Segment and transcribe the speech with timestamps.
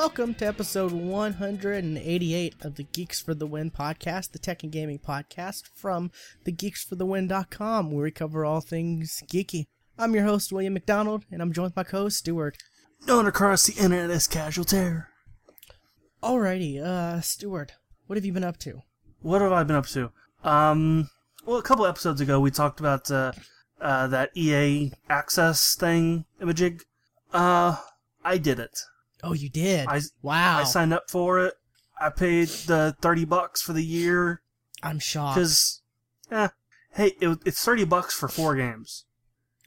[0.00, 4.98] Welcome to episode 188 of the Geeks for the Win podcast, the tech and gaming
[4.98, 6.10] podcast from
[6.46, 9.66] thegeeksforthewin.com, where we cover all things geeky.
[9.98, 12.56] I'm your host, William McDonald, and I'm joined by my co-host, Stuart.
[13.06, 15.08] Known across the internet as Casual Terror.
[16.22, 17.72] Alrighty, uh, Stuart,
[18.06, 18.80] what have you been up to?
[19.20, 20.12] What have I been up to?
[20.42, 21.10] Um,
[21.44, 23.32] well, a couple episodes ago we talked about uh,
[23.82, 26.84] uh, that EA Access thing, Imagig.
[27.34, 27.76] Uh,
[28.24, 28.80] I did it.
[29.22, 29.86] Oh, you did?
[29.88, 30.58] I wow.
[30.58, 31.54] I signed up for it.
[32.00, 34.42] I paid the thirty bucks for the year
[34.82, 35.36] I'm shocked.
[35.36, 35.82] because,
[36.30, 36.48] eh,
[36.92, 39.04] hey, it, it's thirty bucks for four games.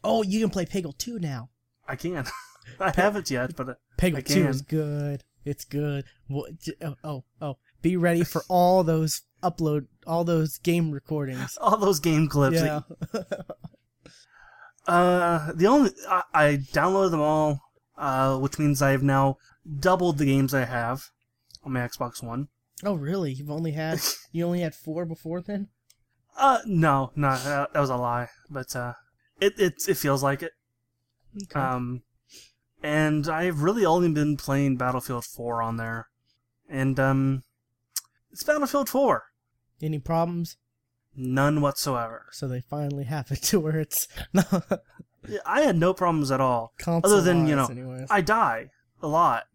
[0.03, 1.49] Oh, you can play Peggle 2 now.
[1.87, 2.25] I can.
[2.79, 4.47] I haven't yet, but Peggle I 2 can.
[4.47, 5.23] is good.
[5.45, 6.05] It's good.
[6.27, 6.51] What,
[6.81, 7.57] oh, oh, oh.
[7.81, 11.57] Be ready for all those upload, all those game recordings.
[11.61, 12.61] all those game clips.
[12.61, 12.81] Yeah.
[14.85, 17.61] Uh, the only I, I downloaded them all,
[17.97, 19.37] uh, which means I have now
[19.79, 21.09] doubled the games I have
[21.63, 22.47] on my Xbox One.
[22.83, 23.31] oh, really?
[23.33, 23.99] You've only had,
[24.31, 25.69] you only had four before then?
[26.37, 28.27] Uh, no, no, that, that was a lie.
[28.49, 28.93] But uh,
[29.39, 30.51] it it it feels like it.
[31.43, 31.59] Okay.
[31.59, 32.01] Um,
[32.81, 36.07] and I've really only been playing Battlefield 4 on there,
[36.69, 37.43] and um,
[38.31, 39.23] it's Battlefield 4,
[39.81, 40.57] Any problems?
[41.15, 42.25] none whatsoever.
[42.31, 44.07] So they finally have it to where it's
[45.45, 46.73] I had no problems at all.
[46.77, 48.07] console Other than, you know, anyways.
[48.09, 48.69] I die
[49.01, 49.45] a lot.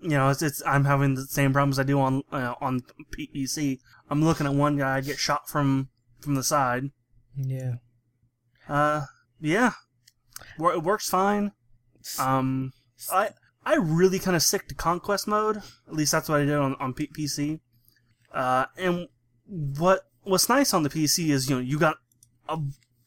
[0.00, 2.82] You know, it's, it's I'm having the same problems I do on uh, on
[3.16, 3.78] PC.
[4.10, 5.88] I'm looking at one guy get shot from
[6.20, 6.90] from the side.
[7.36, 7.74] yeah.
[8.68, 9.04] Uh,
[9.40, 9.72] yeah,
[10.58, 11.52] it works fine.
[12.18, 12.72] Um,
[13.12, 13.30] I
[13.64, 15.58] I really kind of sick to conquest mode.
[15.58, 17.60] At least that's what I did on on P- PC.
[18.32, 19.08] Uh, and
[19.46, 21.96] what what's nice on the PC is you know you got
[22.48, 22.58] a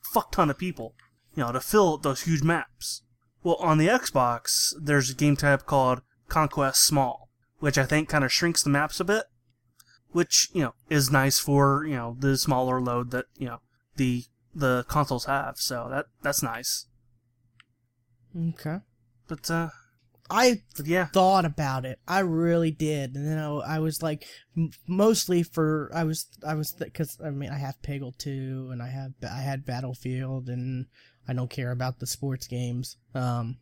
[0.03, 0.93] fuck ton of people,
[1.37, 3.03] you know, to fill those huge maps.
[3.43, 8.23] Well, on the Xbox, there's a game type called Conquest Small, which I think kind
[8.23, 9.25] of shrinks the maps a bit,
[10.09, 13.59] which you know is nice for you know the smaller load that you know
[13.97, 14.23] the
[14.55, 15.57] the consoles have.
[15.57, 16.87] So that that's nice.
[18.35, 18.77] Okay.
[19.27, 19.69] But uh,
[20.29, 21.99] I yeah, thought about it.
[22.07, 24.25] I really did, and then I, I was like,
[24.57, 28.81] m- mostly for I was I was because I mean I have Peggle 2 and
[28.81, 30.87] I have I had Battlefield and
[31.27, 32.97] I don't care about the sports games.
[33.13, 33.57] Um,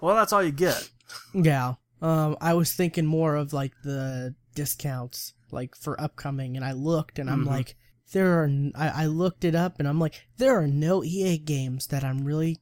[0.00, 0.90] well that's all you get.
[1.34, 1.74] yeah.
[2.02, 7.18] Um, I was thinking more of like the discounts, like for upcoming, and I looked
[7.18, 7.48] and I'm Mhm.
[7.48, 7.76] like,
[8.12, 8.44] there are.
[8.44, 12.04] n- I, I looked it up and I'm like, there are no EA games that
[12.04, 12.58] I'm really,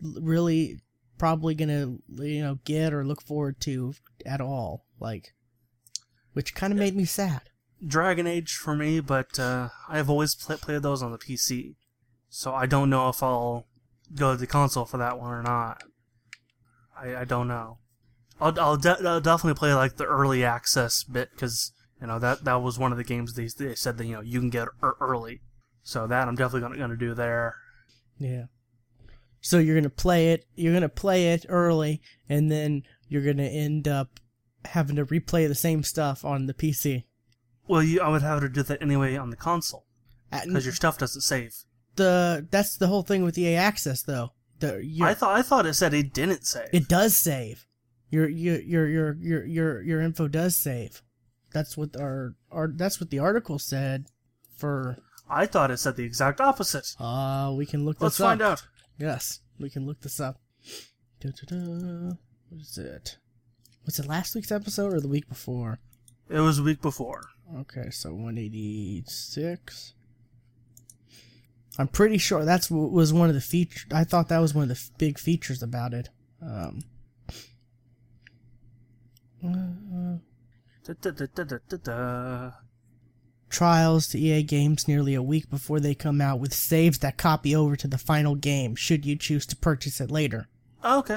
[0.00, 0.80] really
[1.18, 3.94] probably gonna you know get or look forward to
[4.26, 4.84] at all.
[5.00, 5.32] Like,
[6.34, 7.42] which kind of made me sad.
[7.86, 11.74] Dragon Age for me, but uh, I've always pl- played those on the PC,
[12.34, 13.68] so I don't know if I'll
[14.12, 15.84] go to the console for that one or not.
[17.00, 17.78] I, I don't know.
[18.40, 22.42] I'll I'll, de- I'll definitely play like the early access bit because you know that
[22.42, 24.66] that was one of the games they they said that you know you can get
[24.82, 25.42] er- early,
[25.84, 27.54] so that I'm definitely gonna gonna do there.
[28.18, 28.46] Yeah.
[29.40, 30.44] So you're gonna play it.
[30.56, 34.18] You're gonna play it early, and then you're gonna end up
[34.64, 37.04] having to replay the same stuff on the PC.
[37.68, 39.86] Well, you I would have to do that anyway on the console
[40.32, 41.64] because your stuff doesn't save.
[41.96, 44.32] The that's the whole thing with EA Access though.
[44.60, 46.68] The I thought I thought it said it didn't save.
[46.72, 47.66] it does save.
[48.10, 51.02] Your your your your your your your info does save.
[51.52, 54.06] That's what our our that's what the article said.
[54.56, 56.94] For I thought it said the exact opposite.
[57.00, 58.02] uh, we can look this up.
[58.02, 58.26] Let's up.
[58.26, 58.66] find out.
[58.98, 60.38] Yes, we can look this up.
[61.20, 62.16] Da-da-da.
[62.50, 63.18] What is it?
[63.84, 65.80] Was it last week's episode or the week before?
[66.30, 67.22] It was week before.
[67.56, 69.94] Okay, so 186.
[71.78, 73.86] I'm pretty sure that's was one of the features.
[73.92, 76.08] I thought that was one of the f- big features about it.
[76.40, 76.82] Um,
[79.44, 80.18] uh,
[80.84, 82.52] Da-da-da-da-da-da.
[83.50, 87.54] trials to EA games nearly a week before they come out with saves that copy
[87.56, 90.48] over to the final game should you choose to purchase it later.
[90.82, 91.16] Oh, okay.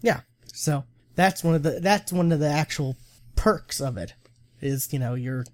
[0.00, 0.20] Yeah.
[0.52, 0.84] So
[1.14, 2.96] that's one of the that's one of the actual
[3.36, 4.14] perks of it
[4.60, 5.44] is you know you're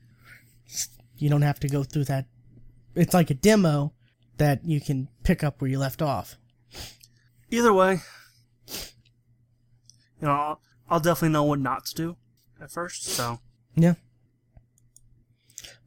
[1.18, 2.26] you don't have to go through that.
[2.94, 3.92] It's like a demo
[4.38, 6.36] that you can pick up where you left off.
[7.50, 8.00] Either way,
[8.66, 12.16] you know, I'll, I'll definitely know what not to do
[12.60, 13.04] at first.
[13.04, 13.40] So
[13.74, 13.94] Yeah.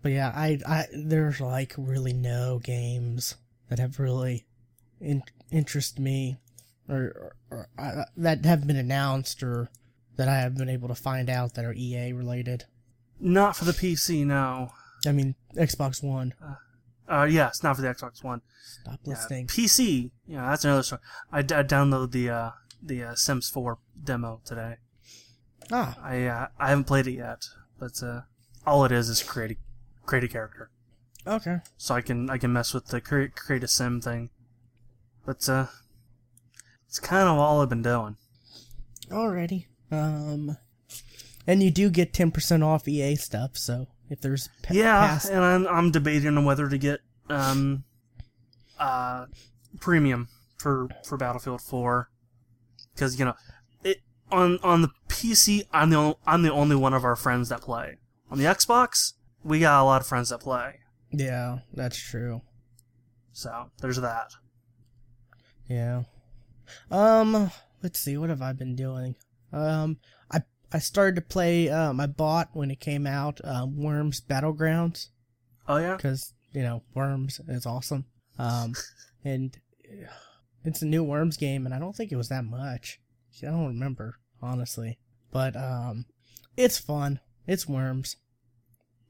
[0.01, 3.35] But yeah, I I there's like really no games
[3.69, 4.45] that have really
[5.01, 6.37] in, interest me
[6.87, 9.69] or, or, or uh, that have been announced or
[10.17, 12.65] that I have been able to find out that are EA related.
[13.19, 14.25] not for the PC.
[14.25, 14.69] No.
[15.07, 16.33] I mean, Xbox One.
[16.43, 16.55] Uh,
[17.09, 18.41] yes, not for the Xbox One.
[18.63, 19.47] Stop Yeah, listening.
[19.47, 20.11] PC.
[20.27, 21.01] Yeah, that's another story.
[21.31, 24.75] I, d- I downloaded the uh, the uh, Sims 4 demo today.
[25.71, 27.45] Ah, I uh, I haven't played it yet,
[27.79, 28.21] but uh,
[28.65, 29.55] all it is is create a,
[30.05, 30.69] create a character,
[31.25, 31.57] okay.
[31.77, 34.29] so I can I can mess with the create create a sim thing.
[35.25, 35.65] But uh,
[36.87, 38.17] it's kind of all I've been doing.
[39.09, 39.65] Alrighty.
[39.91, 40.57] Um,
[41.47, 43.57] and you do get ten percent off EA stuff.
[43.57, 46.99] So if there's pa- Yeah, past, and I'm I'm debating on whether to get
[47.29, 47.83] um
[48.79, 49.25] uh
[49.79, 52.09] premium for for Battlefield 4
[52.93, 53.33] because you know
[53.83, 57.49] it on on the PC I'm the only, I'm the only one of our friends
[57.49, 57.97] that play.
[58.31, 59.13] On the Xbox,
[59.43, 60.79] we got a lot of friends that play.
[61.11, 62.41] yeah, that's true.
[63.33, 64.31] So, there's that.
[65.69, 66.03] Yeah.
[66.89, 67.51] Um,
[67.83, 68.17] let's see.
[68.17, 69.15] What have I been doing?
[69.51, 69.97] Um,
[70.31, 70.39] I
[70.71, 71.69] I started to play.
[71.69, 73.39] Um, I bought when it came out.
[73.43, 75.07] Um, Worms Battlegrounds
[75.67, 75.95] Oh yeah.
[75.95, 78.05] because you know Worms is awesome.
[78.37, 78.73] Um,
[79.23, 79.57] and
[79.89, 80.07] uh,
[80.63, 82.99] it's a new Worms game, and I don't think it was that much.
[83.43, 84.97] I don't remember honestly,
[85.31, 86.05] but um,
[86.57, 87.19] it's fun.
[87.47, 88.15] It's Worms.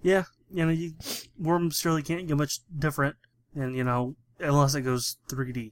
[0.01, 0.93] Yeah, you know, you
[1.39, 3.15] Worms surely can't get much different
[3.55, 5.71] and you know, unless it goes 3D.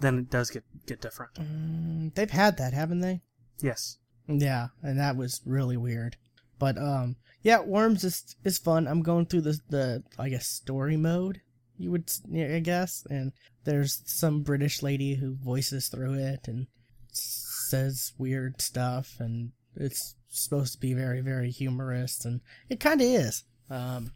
[0.00, 1.34] Then it does get get different.
[1.34, 3.22] Mm, they've had that, haven't they?
[3.60, 3.98] Yes.
[4.28, 6.16] Yeah, and that was really weird.
[6.58, 8.86] But um, yeah, Worms is is fun.
[8.86, 11.40] I'm going through the the I guess story mode.
[11.78, 13.32] You would I guess, and
[13.64, 16.66] there's some British lady who voices through it and
[17.10, 23.06] says weird stuff, and it's supposed to be very very humorous, and it kind of
[23.06, 23.44] is.
[23.70, 24.12] Um,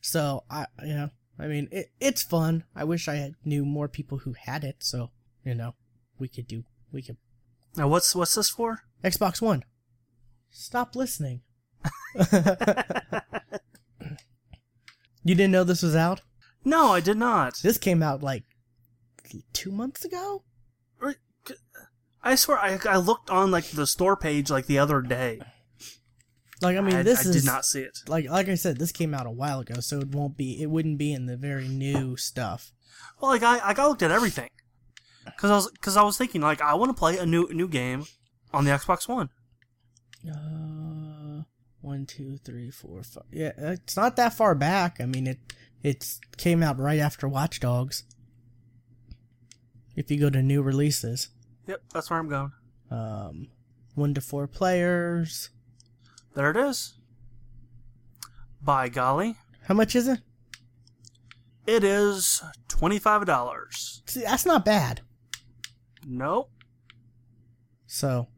[0.00, 2.64] so I you know I mean it it's fun.
[2.74, 5.10] I wish I knew more people who had it, so
[5.44, 5.74] you know
[6.18, 7.16] we could do we could
[7.76, 8.82] Now what's what's this for?
[9.04, 9.64] Xbox One.
[10.50, 11.42] Stop listening.
[15.24, 16.22] you didn't know this was out?
[16.64, 17.58] no, I did not.
[17.62, 18.44] This came out like
[19.52, 20.42] two months ago?
[22.26, 25.40] I swear, I, I looked on like the store page like the other day.
[26.62, 27.98] Like I mean I, this I is did not see it.
[28.08, 30.70] like like I said, this came out a while ago, so it won't be it
[30.70, 32.72] wouldn't be in the very new stuff.
[33.20, 34.48] Well, like I, I looked at everything
[35.26, 37.68] because I was because I was thinking like I want to play a new new
[37.68, 38.06] game
[38.54, 39.28] on the Xbox One.
[40.28, 41.42] Uh
[41.80, 43.24] one, two, three, four, five.
[43.30, 45.00] Yeah, it's not that far back.
[45.00, 45.38] I mean it
[45.82, 48.04] it's came out right after Watch Dogs.
[49.96, 51.28] If you go to new releases.
[51.66, 52.52] Yep, that's where I'm going.
[52.90, 53.48] um,
[53.94, 55.50] one to four players.
[56.34, 56.94] There it is.
[58.62, 59.36] By golly,
[59.68, 60.20] How much is it?
[61.66, 64.02] it is twenty five dollars.
[64.06, 65.02] See, that's not bad.
[66.06, 66.50] Nope.
[67.86, 68.28] So,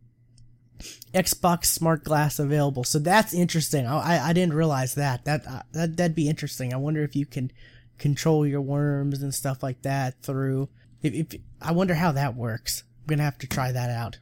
[1.17, 2.85] Xbox Smart Glass available.
[2.85, 3.87] So that's interesting.
[3.87, 5.25] I I, didn't realize that.
[5.25, 6.73] That uh, that that'd be interesting.
[6.75, 7.51] I wonder if you can
[7.99, 10.69] control your worms and stuff like that through.
[11.03, 12.85] If, if I wonder how that works.
[13.01, 14.19] I'm gonna have to try that out.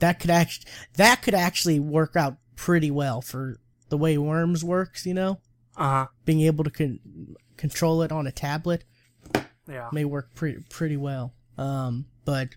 [0.00, 3.56] That could actually that could actually work out pretty well for
[3.88, 5.06] the way worms works.
[5.06, 5.40] You know,
[5.76, 6.06] Uh huh.
[6.24, 7.00] being able to con-
[7.56, 8.84] control it on a tablet.
[9.66, 9.88] Yeah.
[9.92, 11.32] may work pretty pretty well.
[11.56, 12.50] Um, but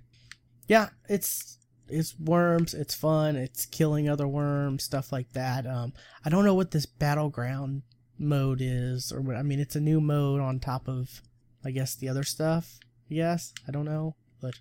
[0.68, 1.56] yeah, it's
[1.89, 2.74] it's worms.
[2.74, 3.36] It's fun.
[3.36, 5.65] It's killing other worms, stuff like that.
[5.67, 5.94] Um,
[6.25, 7.84] I don't know what this battleground
[8.17, 9.36] mode is, or what.
[9.36, 11.22] I mean, it's a new mode on top of,
[11.63, 12.79] I guess, the other stuff.
[13.10, 14.56] Yes, I don't know, but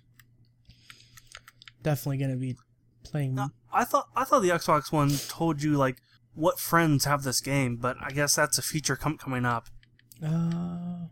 [1.83, 2.55] definitely gonna be
[3.03, 3.35] playing.
[3.35, 5.97] No, I thought I thought the Xbox One told you like
[6.33, 9.67] what friends have this game, but I guess that's a feature com- coming up
[10.23, 11.07] Uh,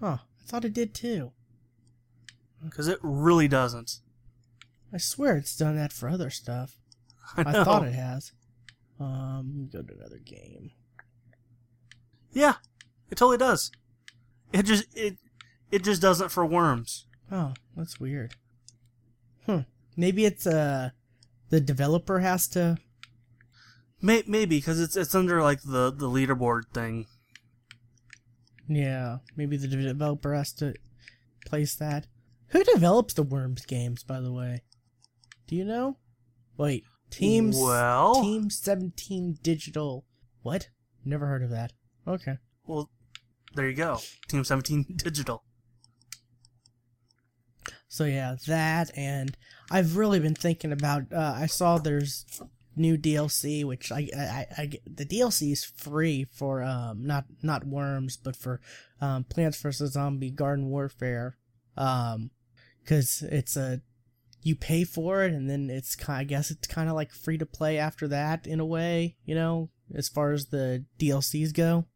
[0.00, 0.18] huh.
[0.18, 1.32] I thought it did too.
[2.64, 3.98] because it really doesn't.
[4.92, 6.76] I swear it's done that for other stuff.
[7.36, 8.32] I, I thought it has.
[9.00, 10.72] Um, go to another game.
[12.32, 12.54] Yeah,
[13.10, 13.70] it totally does.
[14.52, 15.16] It just it
[15.70, 17.06] it just doesn't for worms.
[17.30, 18.34] Oh, that's weird.
[19.46, 19.60] Hmm.
[19.96, 20.90] Maybe it's uh
[21.50, 22.78] the developer has to.
[24.00, 27.06] May- maybe because it's it's under like the the leaderboard thing.
[28.68, 30.74] Yeah, maybe the developer has to
[31.46, 32.06] place that.
[32.48, 34.62] Who develops the Worms games, by the way?
[35.52, 35.98] Do you know?
[36.56, 37.58] Wait, Teams.
[37.58, 40.06] Well- Team Seventeen Digital.
[40.40, 40.70] What?
[41.04, 41.74] Never heard of that.
[42.08, 42.38] Okay.
[42.64, 42.88] Well,
[43.54, 44.00] there you go.
[44.28, 45.44] Team Seventeen Digital.
[47.86, 49.36] So yeah, that and
[49.70, 51.12] I've really been thinking about.
[51.12, 52.24] Uh, I saw there's
[52.74, 57.66] new DLC, which I, I, I get the DLC is free for um not not
[57.66, 58.62] worms, but for
[59.02, 61.36] um Plants vs Zombie Garden Warfare,
[61.76, 62.30] um,
[62.82, 63.82] because it's a
[64.42, 67.38] you pay for it and then it's kind I guess it's kind of like free
[67.38, 71.86] to play after that in a way, you know, as far as the DLCs go.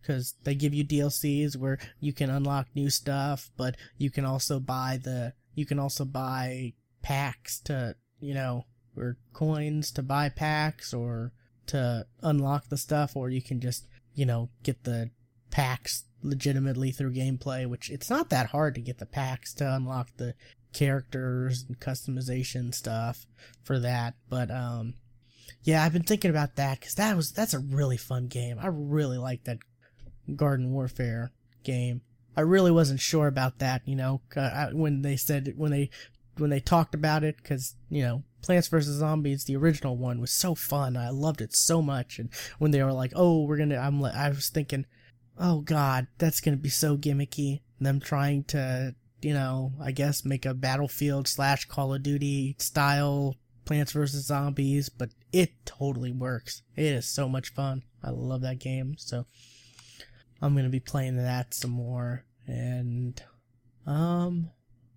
[0.00, 4.58] Because they give you DLCs where you can unlock new stuff, but you can also
[4.58, 8.64] buy the you can also buy packs to you know
[8.96, 11.32] or coins to buy packs or
[11.70, 15.10] to unlock the stuff, or you can just, you know, get the
[15.50, 20.08] packs legitimately through gameplay, which it's not that hard to get the packs to unlock
[20.16, 20.34] the
[20.72, 23.26] characters and customization stuff
[23.62, 24.14] for that.
[24.28, 24.94] But, um,
[25.62, 28.58] yeah, I've been thinking about that because that was, that's a really fun game.
[28.60, 29.58] I really like that
[30.36, 31.32] Garden Warfare
[31.64, 32.02] game.
[32.36, 34.22] I really wasn't sure about that, you know,
[34.72, 35.90] when they said, when they,
[36.38, 38.96] when they talked about it, because, you know, Plants vs.
[38.96, 40.96] Zombies, the original one, was so fun.
[40.96, 42.18] I loved it so much.
[42.18, 44.86] And when they were like, oh, we're gonna, I'm, I was thinking,
[45.38, 47.60] oh god, that's gonna be so gimmicky.
[47.80, 53.36] Them trying to, you know, I guess make a Battlefield slash Call of Duty style
[53.64, 54.26] Plants vs.
[54.26, 56.62] Zombies, but it totally works.
[56.76, 57.82] It is so much fun.
[58.02, 58.96] I love that game.
[58.98, 59.26] So
[60.42, 62.24] I'm gonna be playing that some more.
[62.46, 63.22] And,
[63.86, 64.50] um,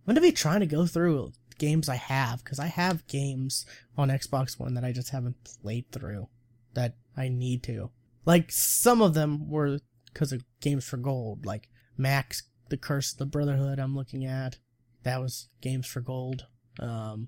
[0.07, 3.65] I'm gonna be trying to go through games I have because I have games
[3.97, 6.27] on Xbox One that I just haven't played through
[6.73, 7.91] that I need to.
[8.25, 9.79] Like some of them were
[10.11, 13.77] because of Games for Gold, like Max, The Curse of the Brotherhood.
[13.77, 14.57] I'm looking at
[15.03, 16.47] that was Games for Gold.
[16.79, 17.27] Um,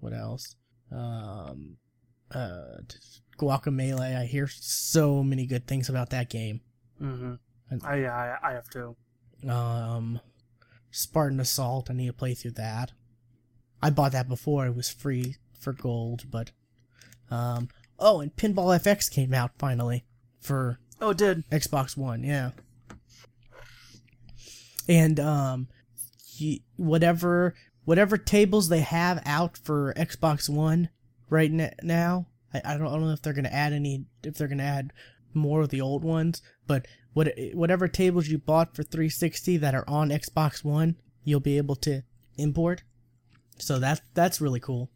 [0.00, 0.56] what else?
[0.90, 1.76] Um,
[2.34, 2.78] uh,
[3.38, 4.16] Guacamelee.
[4.18, 6.60] I hear so many good things about that game.
[7.00, 7.34] Mm-hmm.
[7.86, 8.96] I, I I have to.
[9.48, 10.18] Um,
[10.90, 11.88] Spartan Assault.
[11.88, 12.90] I need to play through that.
[13.80, 16.50] I bought that before it was free for gold, but
[17.30, 20.04] um oh, and Pinball FX came out finally
[20.40, 21.48] for Oh, it did.
[21.50, 22.50] Xbox One, yeah.
[24.88, 25.68] And um
[26.76, 30.88] whatever whatever tables they have out for Xbox One
[31.28, 31.50] right
[31.82, 34.48] now, I, I don't I don't know if they're going to add any if they're
[34.48, 34.92] going to add
[35.34, 39.84] more of the old ones, but what whatever tables you bought for 360 that are
[39.88, 42.02] on Xbox One, you'll be able to
[42.36, 42.82] import.
[43.58, 44.90] So that that's really cool.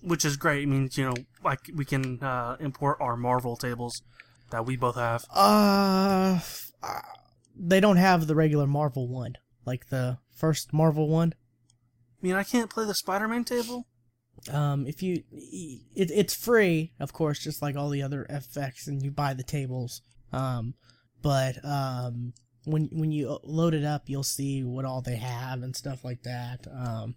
[0.00, 0.62] Which is great.
[0.62, 4.02] It means you know, like we can uh, import our Marvel tables
[4.50, 5.24] that we both have.
[5.30, 6.38] Uh,
[7.58, 9.36] they don't have the regular Marvel one,
[9.66, 11.34] like the first Marvel one.
[12.20, 13.86] I mean, I can't play the Spider-Man table.
[14.52, 19.02] Um, if you, it, it's free, of course, just like all the other FX, and
[19.02, 20.02] you buy the tables.
[20.32, 20.74] Um,
[21.22, 22.32] but um,
[22.64, 26.22] when when you load it up, you'll see what all they have and stuff like
[26.22, 26.66] that.
[26.72, 27.16] Um,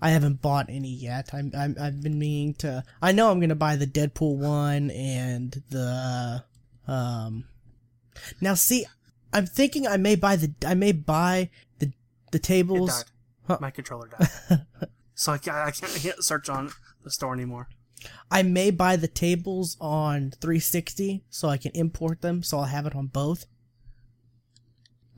[0.00, 1.30] I haven't bought any yet.
[1.32, 2.84] I'm, I'm I've been meaning to.
[3.00, 6.44] I know I'm gonna buy the Deadpool one and the
[6.86, 7.44] um.
[8.40, 8.84] Now see,
[9.32, 11.92] I'm thinking I may buy the I may buy the
[12.30, 13.04] the tables.
[13.46, 13.58] Huh.
[13.60, 14.66] My controller died,
[15.14, 16.70] so I can't, I can't I search on
[17.02, 17.68] the store anymore.
[18.30, 22.86] I may buy the tables on 360 so I can import them so I'll have
[22.86, 23.46] it on both.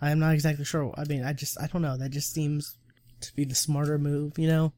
[0.01, 0.93] I'm not exactly sure.
[0.97, 1.97] I mean, I just, I don't know.
[1.97, 2.77] That just seems
[3.21, 4.73] to be the smarter move, you know?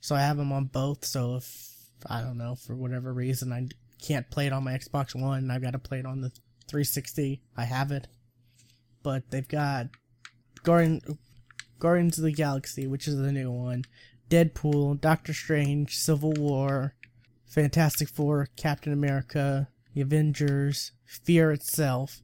[0.00, 1.04] So I have them on both.
[1.04, 1.72] So if,
[2.06, 3.68] I don't know, for whatever reason, I
[4.00, 6.30] can't play it on my Xbox One, I've got to play it on the
[6.68, 8.06] 360, I have it.
[9.04, 9.90] But they've got
[10.64, 11.00] Guardian,
[11.78, 13.84] Guardians of the Galaxy, which is the new one,
[14.28, 16.94] Deadpool, Doctor Strange, Civil War,
[17.46, 22.22] Fantastic Four, Captain America, The Avengers, Fear itself,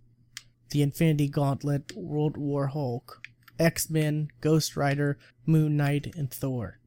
[0.71, 3.23] The Infinity Gauntlet, World War Hulk,
[3.61, 6.81] X Men, Ghost Rider, Moon Knight, and Thor.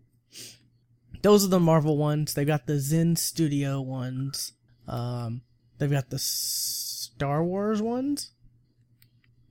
[1.21, 2.33] Those are the Marvel ones.
[2.33, 4.53] They've got the Zen Studio ones.
[4.87, 5.43] Um,
[5.77, 8.32] they've got the Star Wars ones.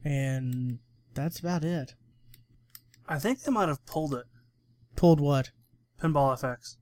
[0.04, 0.78] And
[1.14, 1.94] that's about it.
[3.08, 4.24] I think they might have pulled it.
[4.96, 5.50] Pulled what?
[6.00, 6.76] Pinball FX.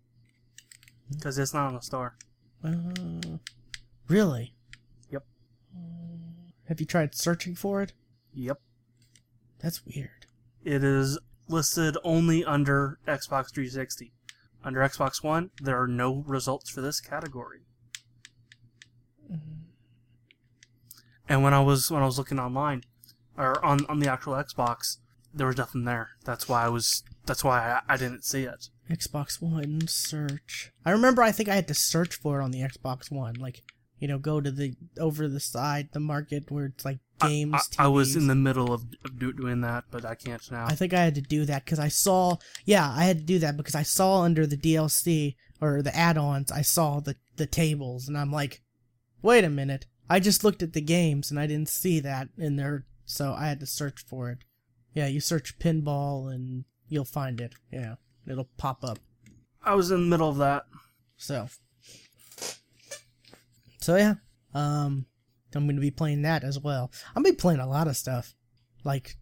[1.10, 2.16] Because it's not on the store.
[2.64, 3.38] Uh,
[4.08, 4.54] really?
[5.10, 5.24] Yep.
[6.68, 7.92] Have you tried searching for it?
[8.32, 8.60] Yep.
[9.58, 10.26] That's weird.
[10.62, 14.12] It is listed only under Xbox 360.
[14.62, 17.60] Under Xbox One, there are no results for this category.
[19.30, 19.60] Mm-hmm.
[21.28, 22.82] And when I was when I was looking online,
[23.40, 24.98] or on on the actual Xbox,
[25.32, 26.10] there was nothing there.
[26.24, 27.02] That's why I was.
[27.26, 28.68] That's why I, I didn't see it.
[28.90, 30.72] Xbox One search.
[30.84, 33.34] I remember I think I had to search for it on the Xbox One.
[33.34, 33.62] Like,
[33.98, 37.70] you know, go to the over the side, the market where it's like games.
[37.78, 40.66] I, I, I was in the middle of, of doing that, but I can't now.
[40.66, 42.36] I think I had to do that because I saw.
[42.64, 46.50] Yeah, I had to do that because I saw under the DLC or the add-ons,
[46.50, 48.60] I saw the the tables, and I'm like,
[49.22, 49.86] wait a minute.
[50.08, 53.46] I just looked at the games and I didn't see that in there, so I
[53.46, 54.38] had to search for it.
[54.94, 57.54] Yeah, you search pinball and you'll find it.
[57.72, 57.96] Yeah
[58.30, 58.98] it'll pop up.
[59.62, 60.64] I was in the middle of that.
[61.16, 61.48] So.
[63.80, 64.14] So yeah.
[64.54, 65.06] Um
[65.54, 66.90] I'm gonna be playing that as well.
[67.14, 68.34] I'm gonna be playing a lot of stuff.
[68.84, 69.16] Like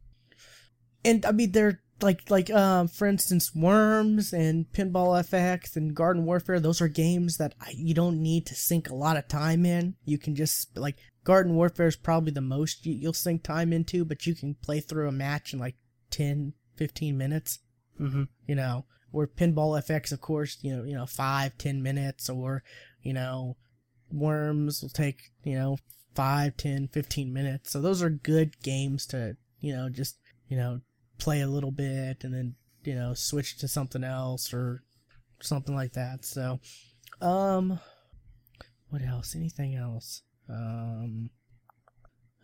[1.04, 6.24] and I mean they're like like um for instance worms and pinball fx and garden
[6.24, 9.66] warfare those are games that I, you don't need to sink a lot of time
[9.66, 10.96] in you can just like
[11.28, 14.80] garden warfare is probably the most you, you'll sink time into but you can play
[14.80, 15.76] through a match in like
[16.10, 17.58] 10 15 minutes.
[17.98, 22.30] Hmm you know or pinball fx of course you know you know five ten minutes
[22.30, 22.62] or
[23.02, 23.56] you know
[24.10, 25.76] worms will take you know
[26.14, 27.70] five ten fifteen minutes.
[27.70, 30.18] So those are good games to you know just
[30.48, 30.80] you know
[31.18, 32.54] play a little bit and then
[32.84, 34.82] you know switch to something else or
[35.40, 36.24] something like that.
[36.24, 36.58] So
[37.20, 37.78] um
[38.90, 39.36] what else?
[39.36, 41.30] Anything else um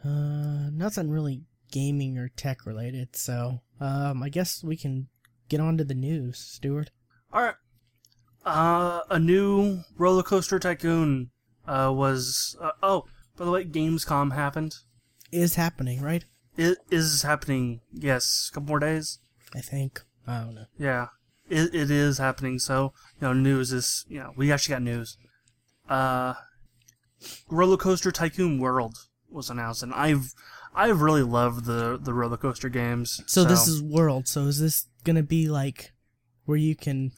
[0.04, 1.42] uh nothing really
[1.72, 5.08] gaming or tech related so um i guess we can
[5.48, 6.90] get on to the news stuart
[7.32, 7.54] All right.
[8.44, 11.30] Uh, a new roller coaster tycoon
[11.66, 12.54] uh, was.
[12.60, 13.04] Uh, oh,
[13.38, 14.74] by the way, Gamescom happened.
[15.32, 16.26] is happening right
[16.58, 17.80] It is happening.
[17.90, 19.18] Yes, a couple more days.
[19.54, 21.06] i think i don't know Yeah,
[21.48, 22.58] it, it is happening.
[22.58, 25.16] So you know, news is you know we actually got news.
[25.88, 26.34] Uh,
[27.48, 28.96] roller coaster tycoon world
[29.30, 30.32] was announced, and I've
[30.74, 33.20] I've really loved the the roller coaster games.
[33.26, 35.92] so this is world so is this gonna be like
[36.44, 37.12] where you can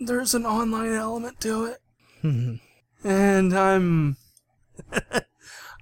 [0.00, 1.78] there's an online element to it.
[2.22, 2.54] hmm,
[3.04, 4.16] and I'm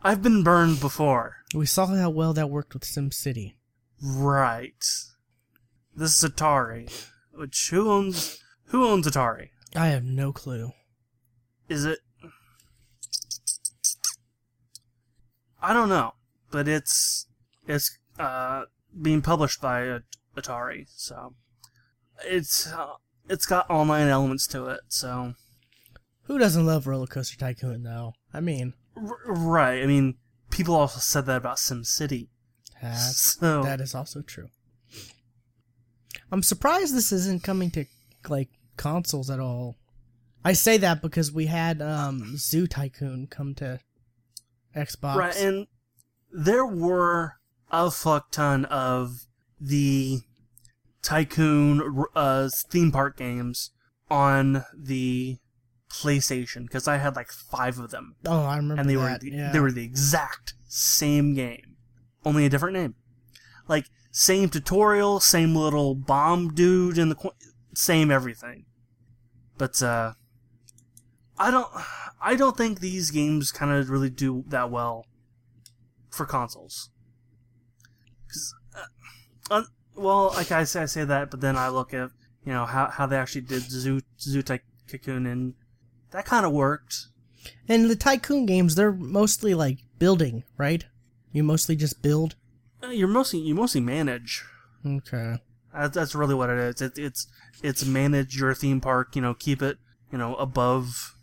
[0.03, 1.37] I've been burned before.
[1.55, 3.55] we saw how well that worked with SimCity.
[4.03, 4.83] Right.
[5.95, 6.91] This is Atari.
[7.35, 9.51] Which who owns who owns Atari?
[9.75, 10.73] I have no clue.
[11.69, 11.99] Is it
[15.63, 16.15] I don't know,
[16.51, 17.27] but it's
[17.67, 18.65] it's uh
[19.01, 20.01] being published by
[20.37, 21.35] Atari, so
[22.25, 22.95] it's uh,
[23.29, 25.35] it's got online elements to it, so
[26.25, 28.15] Who doesn't love Roller Coaster Tycoon though?
[28.33, 29.83] I mean, R- right.
[29.83, 30.17] I mean,
[30.51, 32.29] people also said that about SimCity.
[32.83, 34.49] that's, So that is also true.
[36.33, 37.85] I'm surprised this isn't coming to
[38.29, 39.77] like consoles at all.
[40.45, 43.81] I say that because we had um Zoo Tycoon come to
[44.75, 45.17] Xbox.
[45.17, 45.67] Right, and
[46.33, 47.35] there were
[47.71, 49.27] a fuck ton of
[49.61, 50.21] the
[51.03, 53.71] tycoon uh, theme park games
[54.11, 55.39] on the
[55.91, 59.01] PlayStation because I had like five of them, oh, I remember and they that.
[59.01, 59.53] were the, yeah.
[59.53, 61.77] they were the exact same game,
[62.25, 62.95] only a different name.
[63.69, 67.33] Like same tutorial, same little bomb dude in the
[67.75, 68.67] same everything.
[69.59, 70.15] But uh,
[71.41, 71.69] I don't
[72.21, 75.07] I don't think these games kind of really do that well
[76.11, 76.91] for consoles.
[78.29, 78.85] 'Cause, uh,
[79.51, 79.63] uh,
[79.97, 82.11] well, like I say, I say that, but then I look at
[82.45, 85.55] you know how how they actually did Zoo Zoo Tycoon, and
[86.11, 87.07] that kind of worked.
[87.67, 90.85] And the Tycoon games, they're mostly like building, right?
[91.33, 92.37] You mostly just build.
[92.83, 94.45] Uh, You're mostly you mostly manage.
[94.87, 95.39] Okay.
[95.73, 96.83] That's, that's really what it is.
[96.83, 97.27] It, it's
[97.63, 99.17] it's manage your theme park.
[99.17, 99.79] You know, keep it
[100.13, 101.15] you know above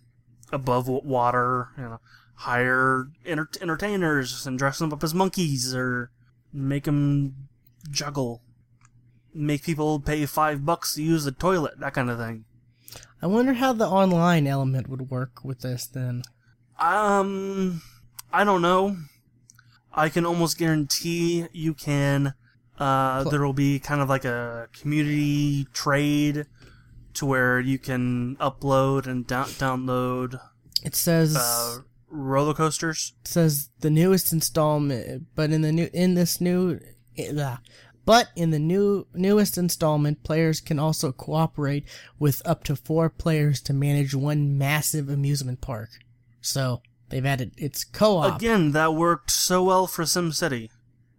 [0.52, 1.70] above water.
[1.78, 2.00] You know,
[2.36, 6.12] hire enter- entertainers and dress them up as monkeys or
[6.54, 7.48] make them
[7.90, 8.42] juggle.
[9.34, 11.80] Make people pay five bucks to use the toilet.
[11.80, 12.46] That kind of thing.
[13.22, 16.24] I wonder how the online element would work with this then.
[16.80, 17.82] Um,
[18.32, 18.98] I don't know.
[19.94, 22.36] I can almost guarantee you can.
[22.78, 26.46] Uh, there will be kind of like a community trade
[27.18, 30.40] to where you can upload and down- download
[30.84, 33.14] It says uh, roller coasters.
[33.22, 36.80] it says the newest installment, but in the new in this new,
[37.34, 37.58] blah.
[38.06, 41.86] but in the new newest installment, players can also cooperate
[42.20, 45.90] with up to four players to manage one massive amusement park.
[46.42, 48.38] So they've added it's co-op.
[48.38, 50.70] Again, that worked so well for SimCity,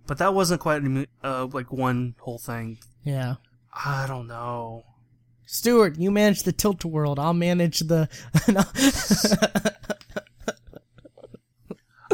[0.07, 0.83] but that wasn't quite
[1.25, 2.79] uh, like one whole thing.
[3.05, 3.37] Yeah.
[3.73, 4.85] I don't know.
[5.51, 7.19] Stuart, you manage the tilt world.
[7.19, 8.07] I'll manage the.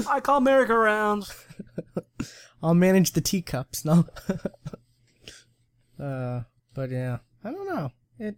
[0.09, 1.35] I call merry-go-rounds.
[2.63, 3.85] I'll manage the teacups.
[3.85, 4.07] No.
[6.01, 6.43] uh,
[6.75, 7.91] but yeah, I don't know.
[8.21, 8.37] It.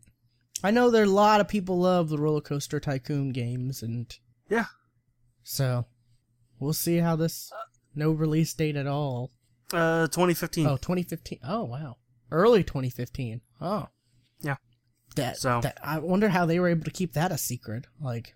[0.64, 4.16] I know there are a lot of people love the roller coaster tycoon games, and
[4.48, 4.64] Yeah.
[5.42, 5.84] so
[6.58, 7.52] we'll see how this.
[7.94, 9.32] No release date at all.
[9.74, 10.66] Uh, 2015.
[10.66, 11.40] Oh, 2015.
[11.44, 11.98] Oh, wow.
[12.30, 13.42] Early 2015.
[13.60, 13.88] Oh.
[15.16, 17.86] That, So- that I wonder how they were able to keep that a secret.
[18.00, 18.34] Like,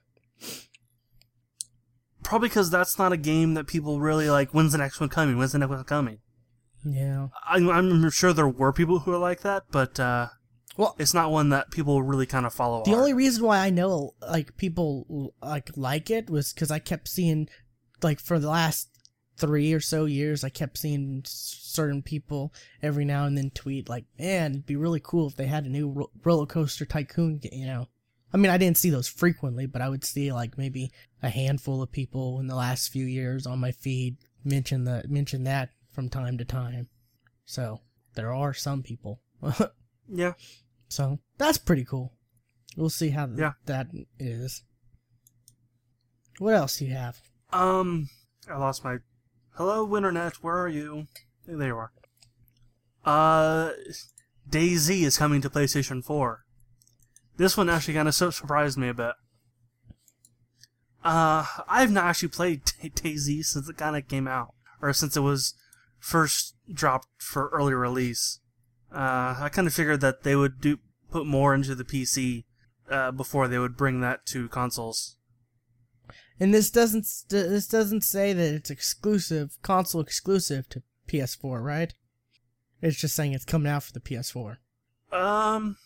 [2.23, 4.51] Probably because that's not a game that people really like.
[4.53, 5.39] When's the next one coming?
[5.39, 6.19] When's the next one coming?
[6.85, 7.29] yeah.
[7.47, 10.29] I'm, I'm sure there were people who are like that, but uh,
[10.77, 12.83] Well, it's not one that people really kind of follow.
[12.85, 13.01] The hard.
[13.01, 17.49] only reason why I know like people like like it was because I kept seeing
[18.03, 18.89] like for the last
[19.41, 24.05] three or so years, I kept seeing certain people every now and then tweet like,
[24.19, 27.49] "Man, it'd be really cool if they had a new ro- roller coaster tycoon." ga-"
[27.53, 27.89] You know,
[28.33, 31.83] I mean, I didn't see those frequently, but I would see like maybe a handful
[31.83, 36.09] of people in the last few years on my feed mention the mention that from
[36.09, 36.89] time to time.
[37.45, 37.81] So
[38.15, 39.23] there are some people.
[40.13, 40.33] Yeah.
[40.89, 42.13] so that's pretty cool.
[42.77, 43.53] We'll see how th- Yeah.
[43.67, 43.87] that
[44.19, 44.65] is.
[46.39, 47.21] What else do you have?
[47.53, 48.09] Um,
[48.49, 48.97] I lost my.
[49.61, 50.37] Hello, Winternet.
[50.37, 51.07] Where are you?
[51.47, 51.93] There you are.
[53.05, 53.73] Uh,
[54.49, 56.47] DayZ is coming to PlayStation 4.
[57.37, 59.13] This one actually kind of surprised me a bit.
[61.05, 65.15] Uh, I've not actually played Day- DayZ since it kind of came out, or since
[65.15, 65.53] it was
[65.99, 68.41] first dropped for early release.
[68.91, 70.79] Uh, I kind of figured that they would do
[71.11, 72.45] put more into the PC
[72.91, 75.19] uh, before they would bring that to consoles.
[76.41, 81.95] And this doesn't this doesn't say that it's exclusive console exclusive to PS4, right?
[82.81, 84.57] It's just saying it's coming out for the PS4.
[85.13, 85.77] Um,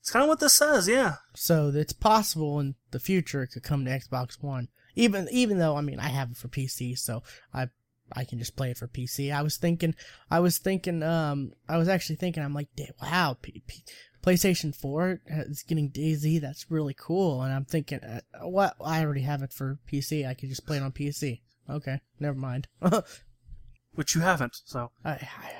[0.00, 1.16] it's kind of what this says, yeah.
[1.34, 4.68] So it's possible in the future it could come to Xbox One.
[4.96, 7.68] Even even though I mean I have it for PC, so I
[8.12, 9.32] I can just play it for PC.
[9.32, 9.94] I was thinking
[10.30, 13.84] I was thinking um I was actually thinking I'm like "Da- wow P- P-
[14.22, 16.40] PlayStation 4 is getting DayZ.
[16.40, 17.42] That's really cool.
[17.42, 20.26] And I'm thinking uh, what I already have it for PC.
[20.28, 21.40] I could just play it on PC.
[21.68, 22.68] Okay, never mind.
[23.94, 24.90] Which you haven't, so.
[25.04, 25.52] I, I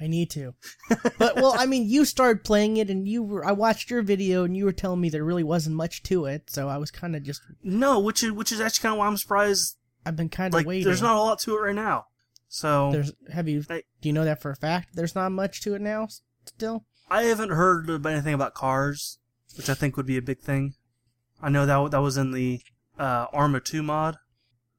[0.00, 0.54] I need to.
[1.18, 3.44] But well, I mean, you started playing it, and you were.
[3.44, 6.50] I watched your video, and you were telling me there really wasn't much to it.
[6.50, 7.40] So I was kind of just.
[7.62, 9.76] No, which is, which is actually kind of why I'm surprised.
[10.06, 10.84] I've been kind of Like, waiting.
[10.84, 12.06] there's not a lot to it right now.
[12.48, 13.12] So, There's.
[13.32, 13.64] Have you?
[13.68, 14.90] I- do you know that for a fact?
[14.94, 16.08] There's not much to it now.
[16.46, 16.84] Still.
[17.10, 19.18] I haven't heard of anything about cars,
[19.56, 20.74] which I think would be a big thing.
[21.42, 22.60] I know that that was in the
[22.98, 24.16] uh, Arma 2 mod,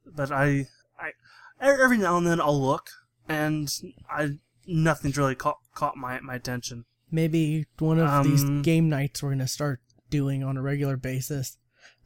[0.06, 0.68] but I,
[1.00, 1.12] I
[1.60, 2.90] every now and then I'll look,
[3.30, 3.70] and
[4.10, 6.86] I nothing's really caught caught my my attention.
[7.12, 11.58] Maybe one of these Um, game nights we're gonna start doing on a regular basis.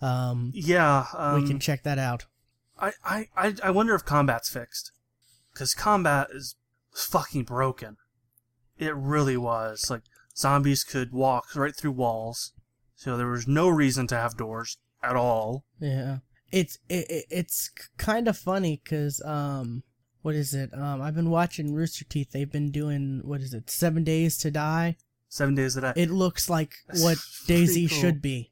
[0.02, 2.26] Um, Yeah, um, we can check that out.
[2.82, 4.92] I, I, I I wonder if combat's fixed.
[5.54, 6.56] Because combat is
[6.94, 7.98] fucking broken.
[8.78, 9.90] It really was.
[9.90, 10.04] Like,
[10.36, 12.54] zombies could walk right through walls.
[12.96, 15.66] So there was no reason to have doors at all.
[15.80, 16.18] Yeah,
[16.52, 19.84] it's it, it it's kind of funny because um,
[20.22, 20.70] what is it?
[20.74, 22.32] Um, I've been watching Rooster Teeth.
[22.32, 23.70] They've been doing what is it?
[23.70, 24.96] Seven Days to Die.
[25.30, 25.94] Seven days to die.
[25.96, 27.18] It looks like That's what
[27.48, 27.98] DayZ cool.
[27.98, 28.51] should be.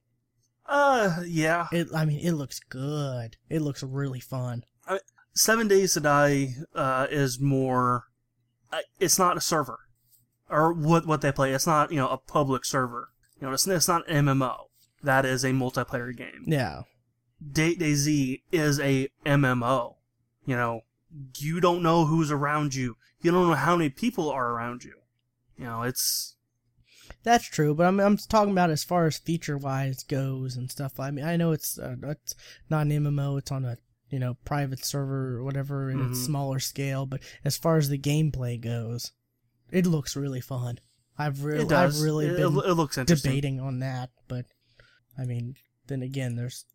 [0.70, 1.68] Uh, yeah.
[1.72, 3.38] It, I mean, it looks good.
[3.50, 4.64] It looks really fun.
[5.34, 8.06] Seven days to die uh, is more.
[8.72, 9.80] Uh, it's not a server.
[10.50, 11.54] Or what what they play.
[11.54, 13.10] It's not, you know, a public server.
[13.40, 14.66] You know, it's, it's not an MMO.
[15.02, 16.44] That is a multiplayer game.
[16.46, 16.82] Yeah,
[17.52, 19.96] Date Day Z is a MMO.
[20.46, 20.82] You know,
[21.38, 22.98] you don't know who's around you.
[23.22, 24.96] You don't know how many people are around you.
[25.58, 26.36] You know, it's
[27.24, 27.74] that's true.
[27.76, 31.00] But I'm I'm talking about as far as feature wise goes and stuff.
[31.00, 32.36] I mean, I know it's uh, it's
[32.70, 33.38] not an MMO.
[33.38, 33.78] It's on a
[34.10, 36.26] you know private server or whatever, and it's Mhm.
[36.26, 37.06] smaller scale.
[37.06, 39.12] But as far as the gameplay goes,
[39.72, 40.80] it looks really fun.
[41.18, 41.76] I've really.
[41.76, 44.46] I've really it, been it looks debating on that, but
[45.18, 45.56] I mean,
[45.88, 46.66] then again, there's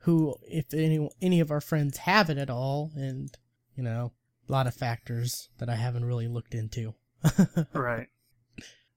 [0.00, 3.30] who, if any, any of our friends have it at all, and
[3.74, 4.12] you know,
[4.48, 6.94] a lot of factors that I haven't really looked into.
[7.72, 8.08] Right.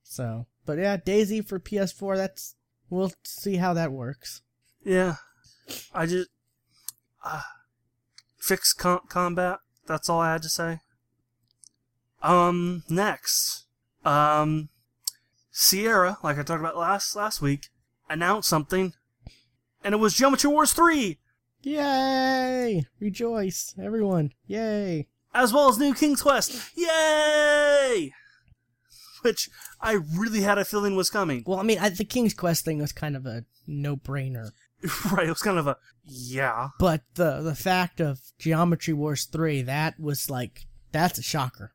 [0.09, 2.17] So, but yeah, DayZ for PS4.
[2.17, 2.55] That's
[2.89, 4.41] we'll see how that works.
[4.83, 5.15] Yeah.
[5.93, 6.29] I just
[7.23, 7.43] uh,
[8.39, 9.59] fix com- combat.
[9.85, 10.79] That's all I had to say.
[12.23, 13.65] Um, next,
[14.03, 14.69] um,
[15.51, 17.69] Sierra, like I talked about last last week,
[18.09, 18.93] announced something,
[19.83, 21.19] and it was Geometry Wars three,
[21.61, 22.83] Yay!
[22.99, 24.33] Rejoice, everyone!
[24.47, 25.07] Yay!
[25.35, 26.75] as well as New King's Quest.
[26.75, 28.11] Yay!
[29.21, 29.49] Which
[29.81, 31.43] I really had a feeling was coming.
[31.45, 34.51] Well, I mean, I, the King's Quest thing was kind of a no-brainer,
[35.11, 36.69] right, it was kind of a yeah.
[36.79, 41.73] but the the fact of Geometry Wars three that was like that's a shocker.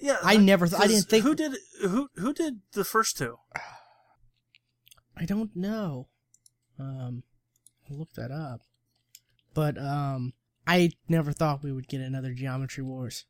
[0.00, 3.38] Yeah, I never th- I didn't think- who did who who did the first two.
[5.16, 6.08] I don't know.
[6.78, 7.22] Um,
[7.88, 8.62] I'll look that up.
[9.54, 10.32] But um,
[10.66, 13.24] I never thought we would get another Geometry Wars.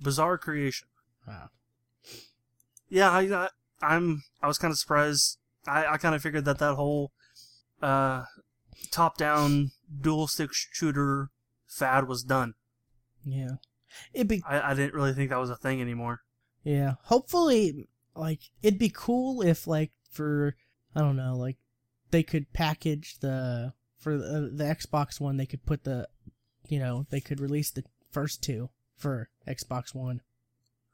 [0.00, 0.86] Bizarre creation.
[1.26, 1.50] Wow.
[2.94, 3.48] Yeah, I, I
[3.82, 5.38] I'm I was kind of surprised.
[5.66, 7.10] I I kind of figured that that whole
[7.82, 8.22] uh
[8.92, 11.30] top down dual stick shooter
[11.66, 12.54] fad was done.
[13.24, 13.56] Yeah.
[14.12, 16.20] It'd be I I didn't really think that was a thing anymore.
[16.62, 16.94] yeah.
[17.04, 20.54] Hopefully, like it'd be cool if like for
[20.94, 21.56] I don't know like
[22.12, 26.06] they could package the for the, the Xbox one they could put the
[26.68, 30.20] you know they could release the first two for Xbox One.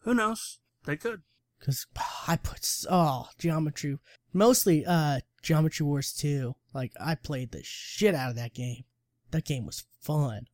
[0.04, 0.60] Who knows?
[0.86, 1.20] They could.
[1.64, 1.86] Cause
[2.26, 3.98] I put oh Geometry,
[4.32, 6.54] mostly uh Geometry Wars 2.
[6.72, 8.84] Like I played the shit out of that game.
[9.30, 10.46] That game was fun.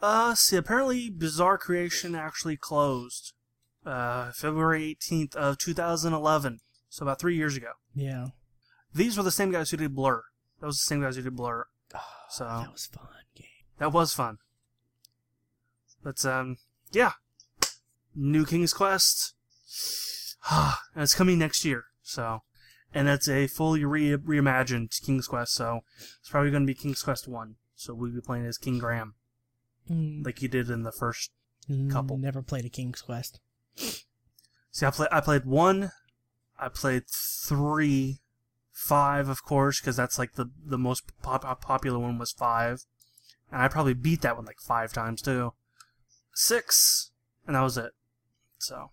[0.00, 3.32] Uh, see, apparently Bizarre Creation actually closed,
[3.84, 6.60] uh, February 18th of 2011.
[6.88, 7.72] So about three years ago.
[7.94, 8.28] Yeah.
[8.94, 10.22] These were the same guys who did Blur.
[10.60, 11.66] That was the same guys who did Blur.
[11.94, 13.46] Oh, So- that was fun game.
[13.78, 14.38] That was fun.
[16.02, 16.58] But, um,
[16.92, 17.12] yeah.
[18.14, 19.34] New King's Quest.
[20.50, 22.42] Ah, and it's coming next year, so.
[22.94, 25.80] And it's a fully re- reimagined King's Quest, so
[26.20, 27.56] it's probably going to be King's Quest 1.
[27.74, 29.14] So we'll be playing as King Graham,
[29.90, 31.30] Mm, like you did in the first.
[31.68, 32.16] Mm, couple.
[32.16, 33.40] Never played a King's Quest.
[34.70, 35.90] See, I, play, I played 1,
[36.58, 38.20] I played 3,
[38.72, 42.84] 5, of course, because that's like the, the most pop- uh, popular one was 5.
[43.50, 45.52] And I probably beat that one like 5 times too.
[46.34, 47.10] 6,
[47.46, 47.92] and that was it.
[48.58, 48.90] So,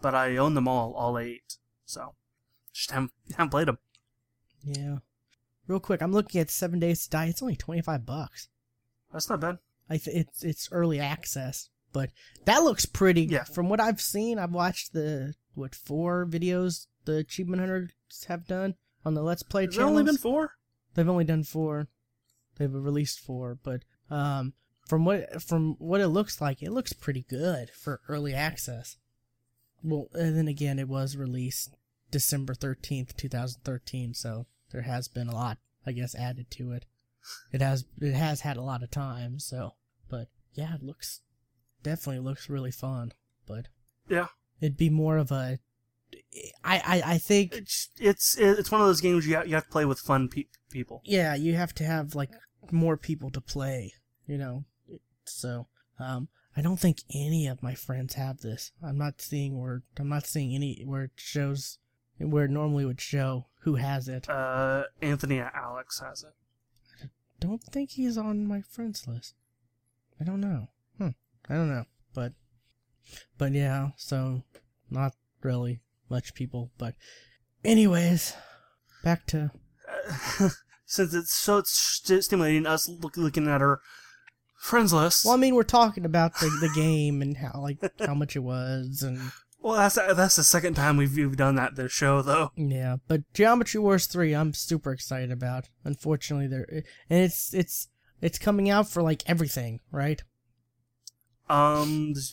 [0.00, 1.56] but I own them all, all 8.
[1.84, 2.14] So,
[2.72, 3.78] just haven't, haven't played them.
[4.64, 4.98] Yeah.
[5.66, 7.26] Real quick, I'm looking at Seven Days to Die.
[7.26, 8.48] It's only 25 bucks.
[9.12, 9.58] That's not bad.
[9.90, 12.10] I th- it's it's early access, but
[12.44, 13.22] that looks pretty.
[13.22, 13.44] Yeah.
[13.44, 17.90] From what I've seen, I've watched the what four videos the achievement hunters
[18.28, 19.90] have done on the Let's Play channel.
[19.90, 20.52] only been 4?
[20.94, 21.88] They've only done four.
[22.56, 24.52] They've released four, but um,
[24.86, 28.96] from what from what it looks like, it looks pretty good for early access.
[29.82, 31.74] Well, and then again, it was released
[32.10, 34.14] December thirteenth, two thousand thirteen.
[34.14, 36.84] So there has been a lot, I guess, added to it.
[37.52, 39.38] It has it has had a lot of time.
[39.38, 39.74] So,
[40.08, 41.20] but yeah, it looks
[41.82, 43.12] definitely looks really fun.
[43.46, 43.68] But
[44.08, 44.28] Yeah.
[44.60, 45.58] it'd be more of a.
[46.64, 49.64] I I I think It's, it's, it's one of those games you have, you have
[49.64, 51.02] to play with fun pe- people.
[51.04, 52.30] yeah, you have to have like
[52.70, 53.92] more people to play,
[54.26, 54.64] you know.
[55.24, 58.72] So, um, I don't think any of my friends have this.
[58.82, 61.78] I'm not seeing where I'm not seeing any where it shows
[62.18, 64.28] where it normally would show who has it.
[64.28, 66.34] Uh, Anthony Alex has it.
[67.04, 67.06] I
[67.38, 69.34] don't think he's on my friends list.
[70.20, 70.66] I don't know.
[70.98, 71.10] Hmm.
[71.48, 72.32] I don't know, but
[73.38, 73.90] but yeah.
[73.96, 74.42] So
[74.90, 75.12] not
[75.44, 75.78] really
[76.10, 76.96] much people, but
[77.64, 78.34] anyways,
[79.04, 79.52] back to
[80.86, 83.80] since it's so st- stimulating us look, looking at our
[84.58, 85.24] friends list.
[85.24, 88.40] Well, I mean, we're talking about the, the game and how like how much it
[88.40, 92.52] was, and Well, that's that's the second time we've, we've done that this show though.
[92.56, 92.96] yeah.
[93.08, 95.68] But Geometry Wars three, I'm super excited about.
[95.84, 96.66] Unfortunately, there
[97.10, 97.88] and it's it's
[98.20, 100.22] it's coming out for like everything, right?
[101.50, 102.24] Um, did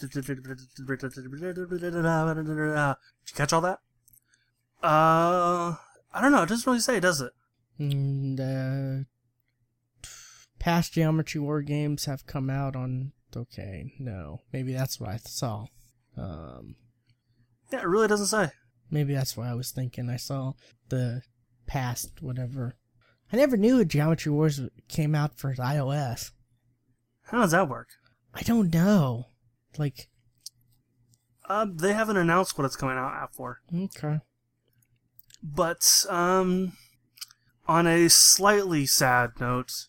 [3.31, 3.79] you catch all that?
[4.83, 5.75] Uh,
[6.13, 6.43] I don't know.
[6.43, 7.31] It doesn't really say, does it?
[7.79, 9.05] And uh,
[10.65, 13.12] past Geometry War games have come out on.
[13.38, 15.67] Okay, no, maybe that's what I saw.
[16.17, 16.75] Um,
[17.71, 18.49] Yeah, it really doesn't say.
[18.89, 20.10] maybe that's what I was thinking.
[20.10, 20.54] I saw
[20.89, 21.21] the
[21.67, 22.78] past whatever.
[23.32, 26.32] I never knew Geometry Wars came out for iOS.
[27.25, 27.89] How does that work?
[28.34, 29.25] I don't know.
[29.78, 30.08] Like,
[31.47, 33.60] Um, they haven't announced what it's coming out for.
[33.73, 34.21] okay.
[35.43, 36.73] But um,
[37.67, 39.88] on a slightly sad note,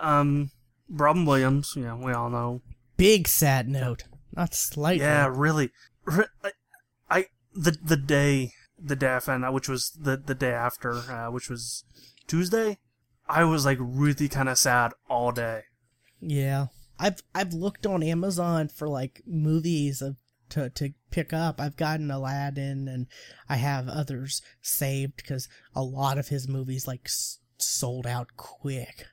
[0.00, 0.50] um,
[0.88, 2.62] Robin Williams, yeah, we all know.
[2.96, 4.04] Big sad note.
[4.32, 5.04] Not slightly.
[5.04, 5.70] Yeah, really.
[6.08, 6.52] I,
[7.10, 10.92] I the the day the day I found out, which was the the day after,
[10.92, 11.84] uh, which was
[12.26, 12.78] Tuesday.
[13.28, 15.62] I was like really kind of sad all day.
[16.20, 16.66] Yeah.
[16.98, 20.16] I've I've looked on Amazon for like movies of
[20.50, 21.60] to to pick up.
[21.60, 23.06] I've gotten Aladdin and
[23.48, 29.06] I have others saved because a lot of his movies like s- sold out quick.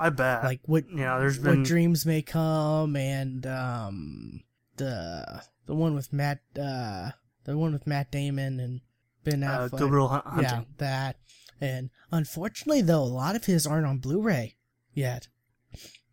[0.00, 0.44] I bet.
[0.44, 4.40] Like what yeah, there's what been dreams may come and um
[4.76, 7.10] the the one with Matt uh
[7.44, 8.80] the one with Matt Damon and
[9.24, 9.78] Ben uh, Affleck.
[9.78, 10.44] Good Will Hun- Hunting.
[10.44, 11.16] Yeah, that.
[11.60, 14.56] And unfortunately, though, a lot of his aren't on Blu-ray
[14.94, 15.28] yet.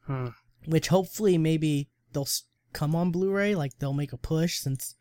[0.06, 0.28] Hmm.
[0.66, 3.56] Which hopefully, maybe they'll s- come on Blu-ray.
[3.56, 4.96] Like they'll make a push since,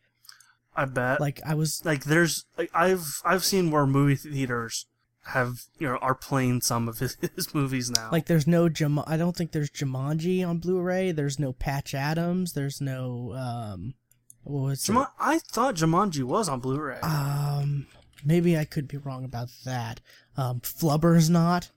[0.76, 1.20] I bet.
[1.20, 4.86] like, I was like there's like I've I've seen where movie theaters
[5.28, 8.10] have you know are playing some of his, his movies now.
[8.12, 9.02] like, there's no Jum.
[9.06, 11.12] I don't think there's Jumanji on Blu-ray.
[11.12, 12.52] There's no Patch Adams.
[12.52, 13.94] There's no um,
[14.44, 14.96] what was it?
[15.18, 17.00] I thought Jumanji was on Blu-ray.
[17.00, 17.86] Um,
[18.24, 20.00] maybe I could be wrong about that.
[20.36, 21.70] Um, Flubber's not,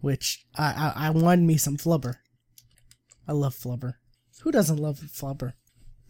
[0.00, 2.16] which I I, I wanted me some Flubber.
[3.26, 3.94] I love Flubber.
[4.42, 5.54] Who doesn't love Flubber?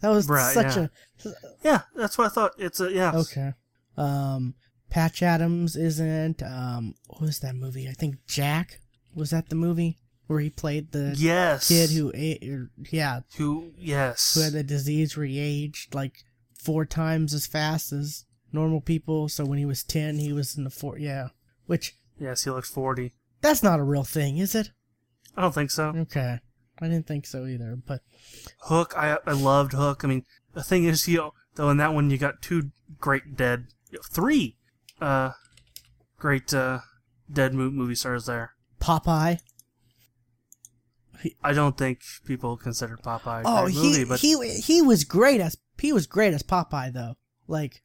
[0.01, 1.31] That was such yeah.
[1.63, 2.51] yeah, that's what I thought.
[2.57, 3.13] It's a yeah.
[3.15, 3.53] okay.
[3.97, 4.55] Um,
[4.95, 6.41] Patch Adams isn't.
[6.41, 7.89] Um, what was that movie?
[7.89, 8.79] I think Jack
[9.13, 9.97] was that the movie.
[10.27, 11.67] where he played the Yes.
[11.67, 14.33] kid who ate, or, yeah, who yes.
[14.33, 16.23] who had the disease where he aged like
[16.57, 19.27] four times as fast as normal people.
[19.29, 21.27] So when he was 10, he was in the four, yeah.
[21.65, 23.11] Which, yes, he looks 40.
[23.41, 24.71] that's not a real thing, is it?
[25.35, 25.89] I don't think so.
[25.89, 26.39] Okay.
[26.79, 28.01] I didn't think so either, but
[28.61, 30.03] Hook, I I loved Hook.
[30.05, 33.35] I mean, the thing is, you know, though in that one you got two great
[33.35, 33.67] dead,
[34.09, 34.54] three,
[35.01, 35.31] uh,
[36.17, 36.79] great uh,
[37.31, 38.51] dead movie stars there.
[38.79, 39.39] Popeye.
[41.43, 45.41] I don't think people consider Popeye a Oh, he movie, but he he was great
[45.41, 47.15] as he was great as Popeye though.
[47.47, 47.81] Like,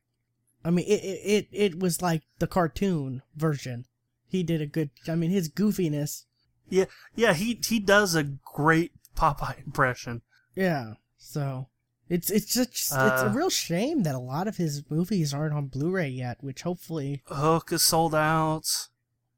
[0.65, 3.87] I mean, it it it, it was like the cartoon version.
[4.27, 4.91] He did a good.
[5.09, 6.25] I mean, his goofiness.
[6.69, 10.21] yeah, yeah, he he does a great Popeye impression.
[10.55, 10.95] Yeah.
[11.17, 11.69] So
[12.11, 15.55] it's it's just it's a Uh, real shame that a lot of his movies aren't
[15.55, 16.43] on Blu-ray yet.
[16.45, 18.89] Which hopefully Hook is sold out.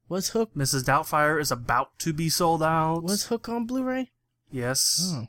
[0.09, 0.83] was Hook Mrs.
[0.83, 3.03] Doubtfire is about to be sold out.
[3.03, 4.11] was Hook on Blu-ray.
[4.51, 4.99] yes.
[5.15, 5.27] Oh.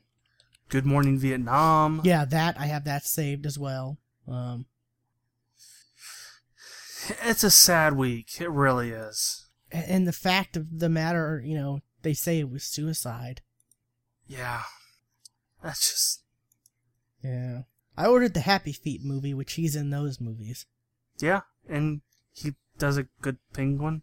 [0.70, 2.00] Good Morning Vietnam.
[2.04, 3.98] Yeah, that I have that saved as well.
[4.26, 4.66] Um,
[7.22, 8.40] It's a sad week.
[8.40, 9.46] It really is.
[9.70, 13.42] and the fact of the matter, you know, they say it was suicide.
[14.26, 14.62] Yeah.
[15.62, 16.22] That's just
[17.24, 17.62] Yeah.
[17.96, 20.66] I ordered the Happy Feet movie, which he's in those movies.
[21.18, 24.02] yeah, and he does a good penguin.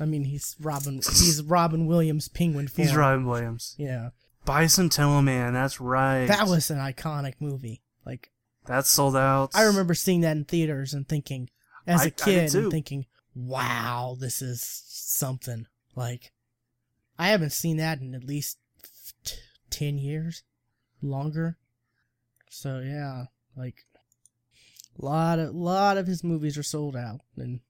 [0.00, 0.94] I mean, he's Robin.
[0.96, 2.88] He's Robin Williams' Penguin form.
[2.88, 3.74] He's Robin Williams.
[3.78, 4.08] Yeah,
[4.46, 6.26] Bicentennial Man, that's right.
[6.26, 7.82] that was an iconic movie.
[8.04, 8.30] Like
[8.66, 9.50] That's sold out.
[9.54, 11.50] I remember seeing that in theaters and thinking,
[11.86, 16.32] as I- a kid, and thinking, "Wow, this is something." Like,
[17.18, 18.58] I haven't seen that in at least
[19.24, 19.36] t-
[19.70, 20.42] ten years,
[21.02, 21.58] longer.
[22.54, 23.24] So yeah,
[23.56, 23.84] like,
[24.96, 27.60] a lot of lot of his movies are sold out, and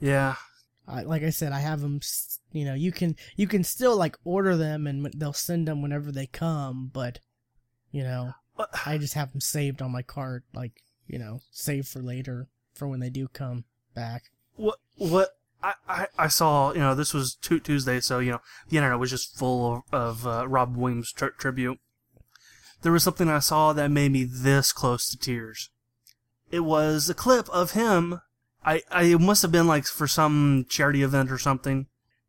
[0.00, 0.34] Yeah.
[0.88, 2.00] I, like I said, I have them.
[2.50, 6.10] You know, you can you can still like order them, and they'll send them whenever
[6.10, 6.90] they come.
[6.92, 7.20] But
[7.92, 8.32] you know,
[8.86, 12.88] I just have them saved on my cart, like you know, save for later for
[12.88, 14.24] when they do come back.
[14.56, 15.30] What what
[15.62, 18.98] I, I, I saw, you know, this was Tu- Tuesday, so, you know, the internet
[18.98, 21.78] was just full of, of uh, Rob Williams tri- tribute.
[22.82, 25.70] There was something I saw that made me this close to tears.
[26.50, 28.20] It was a clip of him.
[28.64, 31.86] I, I it must have been like for some charity event or something.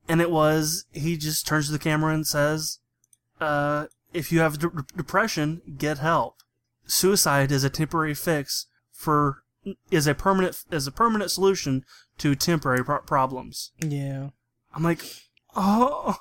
[0.07, 2.79] And it was, he just turns to the camera and says,
[3.39, 6.37] uh, if you have d- depression, get help.
[6.85, 9.43] Suicide is a temporary fix for
[9.89, 11.85] is a permanent is a permanent solution
[12.17, 13.71] to temporary pro- problems.
[13.79, 14.29] Yeah,
[14.73, 15.03] I'm like,
[15.55, 16.17] oh,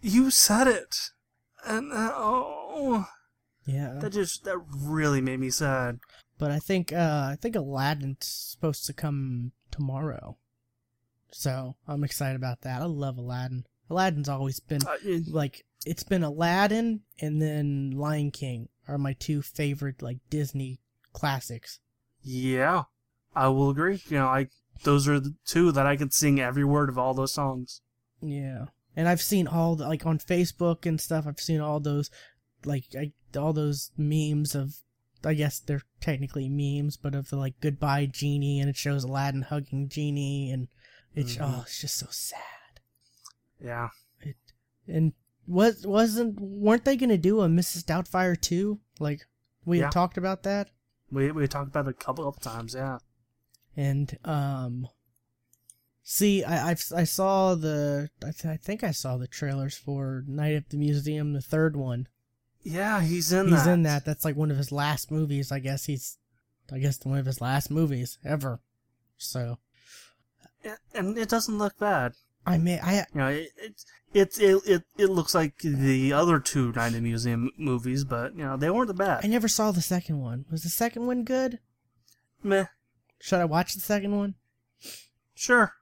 [0.00, 0.96] you said it,
[1.64, 3.06] and uh, oh,
[3.68, 3.98] yeah.
[4.00, 5.98] that just that really made me sad.
[6.38, 10.36] But I think uh I think Aladdin's supposed to come tomorrow,
[11.30, 12.80] so I'm excited about that.
[12.82, 13.64] I love Aladdin.
[13.90, 14.96] Aladdin's always been Uh,
[15.28, 20.80] like it's been Aladdin and then Lion King are my two favorite like Disney
[21.12, 21.80] classics.
[22.22, 22.84] yeah,
[23.34, 24.02] I will agree.
[24.08, 24.48] You know, I
[24.84, 27.80] those are the two that I can sing every word of all those songs.
[28.22, 28.66] Yeah.
[28.96, 31.26] And I've seen all the, like on Facebook and stuff.
[31.26, 32.10] I've seen all those
[32.64, 34.76] like I, all those memes of
[35.24, 39.42] I guess they're technically memes, but of the like goodbye genie and it shows Aladdin
[39.42, 40.68] hugging genie and
[41.14, 41.40] it's Mhm.
[41.58, 42.80] oh it's just so sad.
[43.62, 43.88] Yeah,
[44.20, 44.36] It
[44.86, 45.12] and
[45.46, 47.84] was wasn't weren't they gonna do a Mrs.
[47.84, 48.80] Doubtfire too?
[49.00, 49.26] Like
[49.64, 49.84] we Yeah.
[49.86, 50.70] had talked about that.
[51.10, 52.74] we we talked about it a couple of times.
[52.74, 52.98] Yeah,
[53.76, 54.88] And um,
[56.02, 60.22] see, I I've, I saw the I, th- I think I saw the trailers for
[60.26, 62.06] Night at the Museum, the third one.
[62.68, 63.72] Yeah, he's in He's that.
[63.72, 64.04] in that.
[64.04, 65.50] That's like one of his last movies.
[65.52, 66.18] I guess he's,
[66.72, 68.60] I guess one of his last movies ever.
[69.16, 69.58] So
[70.94, 72.12] and it doesn't look bad.
[72.46, 73.48] I mean, I You know, it
[74.14, 78.44] it it it, it, looks like the other two Night in Museum movies, but you
[78.44, 79.24] know they weren't the bad.
[79.24, 80.46] I never saw the second one.
[80.50, 81.58] Was the second one good?
[82.42, 82.66] Meh,
[83.20, 84.34] Should I watch the second one?
[85.34, 85.72] sure.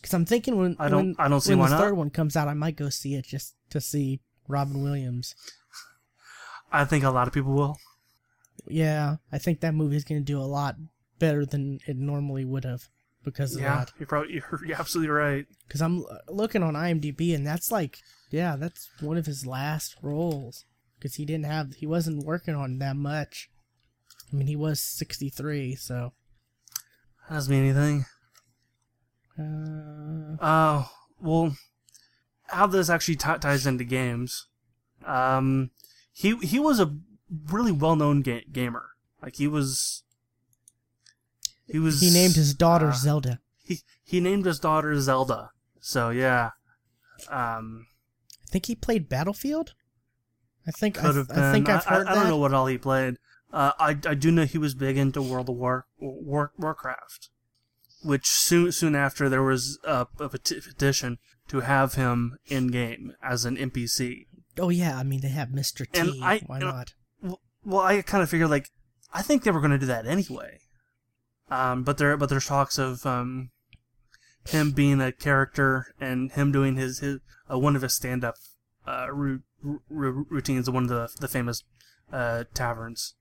[0.00, 1.80] Because I'm thinking when I don't- when, I don't see when why the not.
[1.80, 5.34] third one comes out, I might go see it just to see Robin Williams.
[6.80, 7.78] I think a lot of people will.
[8.66, 10.76] Yeah, I think that movie is going to do a lot
[11.18, 12.88] better than it normally would have
[13.22, 13.92] because of Yeah, that.
[13.98, 15.46] you're probably you're, you're absolutely right.
[15.66, 17.98] Because I'm uh, looking on IMDb, and that's like,
[18.30, 20.64] yeah, that's one of his last roles.
[20.98, 23.50] Because he didn't have, he wasn't working on that much.
[24.32, 26.12] I mean, he was 63, so.
[27.28, 28.04] that Doesn't mean anything.
[29.38, 31.56] Uh, Oh well,
[32.48, 34.46] how this actually t- ties into games.
[35.04, 35.70] Um,
[36.14, 36.96] he he was a
[37.50, 38.86] really well known ga- gamer.
[39.20, 40.04] Like he was.
[41.66, 42.00] He was.
[42.00, 43.40] he named his daughter uh, Zelda.
[43.64, 45.50] He he named his daughter Zelda.
[45.80, 46.50] So yeah.
[47.28, 47.86] Um.
[48.48, 49.74] I think he played Battlefield.
[50.66, 52.20] I think I, have I think I've heard I, I that.
[52.20, 53.16] don't know what all he played.
[53.52, 57.30] Uh, I I do know he was big into World of War, War Warcraft,
[58.02, 63.44] which soon soon after there was a, a petition to have him in game as
[63.44, 64.26] an NPC.
[64.58, 65.90] Oh yeah, I mean they have Mr.
[65.90, 65.98] T.
[66.00, 66.94] And I- Why and- not?
[67.66, 68.70] Well, I kind of figured like
[69.12, 70.58] I think they were going to do that anyway.
[71.50, 73.50] Um, but there but there's talks of um,
[74.48, 78.34] him being a character and him doing his his uh, one of his stand up
[78.86, 81.62] uh, ru- ru- routines at one of the the famous
[82.12, 83.14] uh, taverns,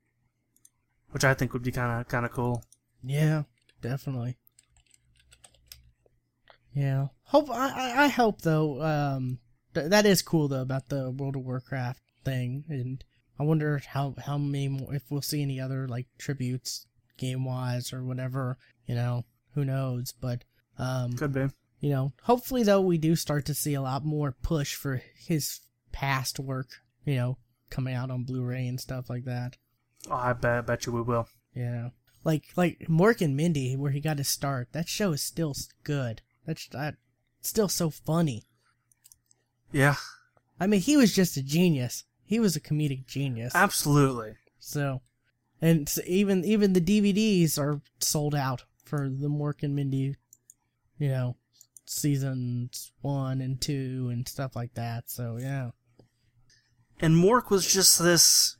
[1.12, 2.64] which I think would be kind of kind of cool.
[3.02, 3.44] Yeah,
[3.82, 4.38] definitely.
[6.74, 7.08] Yeah.
[7.26, 8.82] Hope I I, I hope though.
[8.82, 9.40] Um,
[9.74, 13.04] that is cool though about the World of Warcraft thing, and
[13.40, 16.86] I wonder how how many more if we'll see any other like tributes
[17.18, 18.58] game wise or whatever.
[18.86, 20.14] You know, who knows?
[20.20, 20.44] But
[20.78, 21.48] um, Could be.
[21.80, 25.62] you know, hopefully though we do start to see a lot more push for his
[25.92, 26.68] past work.
[27.06, 27.38] You know,
[27.70, 29.58] coming out on Blu-ray and stuff like that.
[30.10, 31.28] Oh, I bet I bet you we will.
[31.56, 31.90] Yeah.
[32.24, 34.70] Like like Mork and Mindy, where he got his start.
[34.72, 36.22] That show is still good.
[36.46, 36.96] That's that
[37.42, 38.44] still so funny.
[39.74, 39.96] Yeah,
[40.60, 42.06] I mean, he was just a genius.
[42.24, 43.54] He was a comedic genius.
[43.54, 44.36] absolutely.
[44.60, 45.02] So,
[45.62, 50.16] and s even even the DVDs are sold out for the Mork and Mindy,
[50.98, 51.36] you know,
[51.86, 55.10] seasons one and two and stuff like that.
[55.10, 55.72] So yeah.
[57.00, 58.58] And Mork was just this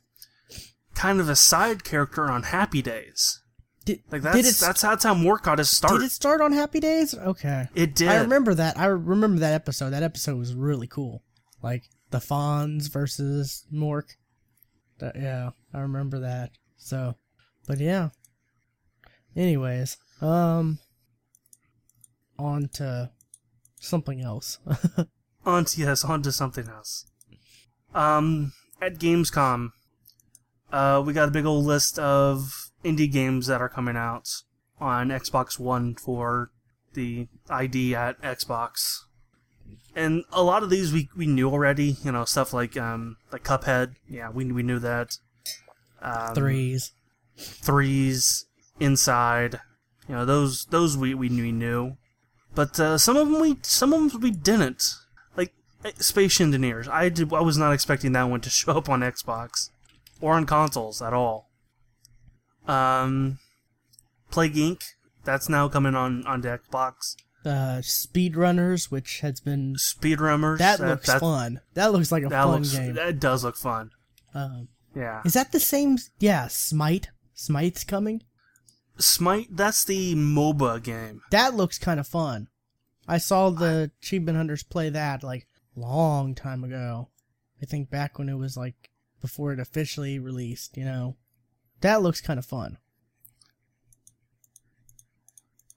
[0.94, 3.42] kind of a side character on Happy Days.
[3.84, 5.92] Did Like did it that's that's how Mork got his start.
[5.94, 7.14] did it start on Happy Days?
[7.14, 7.68] Okay.
[7.74, 8.08] It did.
[8.08, 8.78] I remember that.
[8.78, 9.90] I remember that episode.
[9.90, 11.22] That episode was really cool.
[11.62, 14.16] Like the Fonz versus Mork.
[15.00, 16.52] That, yeah, I remember that.
[16.76, 17.16] So,
[17.66, 18.10] but yeah.
[19.36, 20.78] Anyways, um,
[22.38, 23.10] on to
[23.80, 24.58] something else.
[25.46, 27.04] On to yes, on to something else.
[27.94, 29.72] Um, at Gamescom,
[30.72, 34.28] uh, we got a big old list of indie games that are coming out
[34.80, 36.50] on Xbox One for
[36.94, 39.00] the ID at Xbox.
[39.96, 43.44] And a lot of these we, we knew already, you know, stuff like um like
[43.44, 45.16] Cuphead, yeah, we we knew that.
[46.02, 46.92] Um, Threes.
[47.36, 48.46] threes
[48.78, 49.60] inside
[50.08, 51.96] you know those those we we knew, we knew.
[52.54, 54.94] but uh, some of them we some of them we didn't
[55.36, 55.52] like
[55.84, 59.00] eh, space engineers i did i was not expecting that one to show up on
[59.00, 59.70] xbox
[60.20, 61.48] or on consoles at all
[62.66, 63.38] um
[64.30, 64.82] plague inc
[65.24, 71.06] that's now coming on on the xbox Uh, Speedrunners, which has been speedrunners that looks
[71.06, 71.60] that, fun.
[71.74, 72.94] That looks like a that fun looks game.
[72.94, 73.90] that does look fun
[74.34, 75.98] Um, yeah is that the same?
[76.18, 77.08] Yeah, Smite.
[77.34, 78.22] Smite's coming.
[78.98, 82.48] smite that's the moba game That looks kind of fun.
[83.06, 85.46] I saw the Achievement Hunters play that like
[85.76, 87.10] long time ago.
[87.62, 88.90] I think back when it was like
[89.20, 90.76] before it officially released.
[90.78, 91.16] You know,
[91.84, 92.78] that looks kind of fun.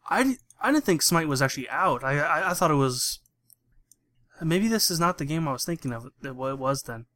[0.09, 2.01] I, I didn't think Smite was actually out.
[2.01, 3.19] I, I I thought it was.
[4.41, 6.05] Maybe this is not the game I was thinking of.
[6.05, 7.07] It it was then.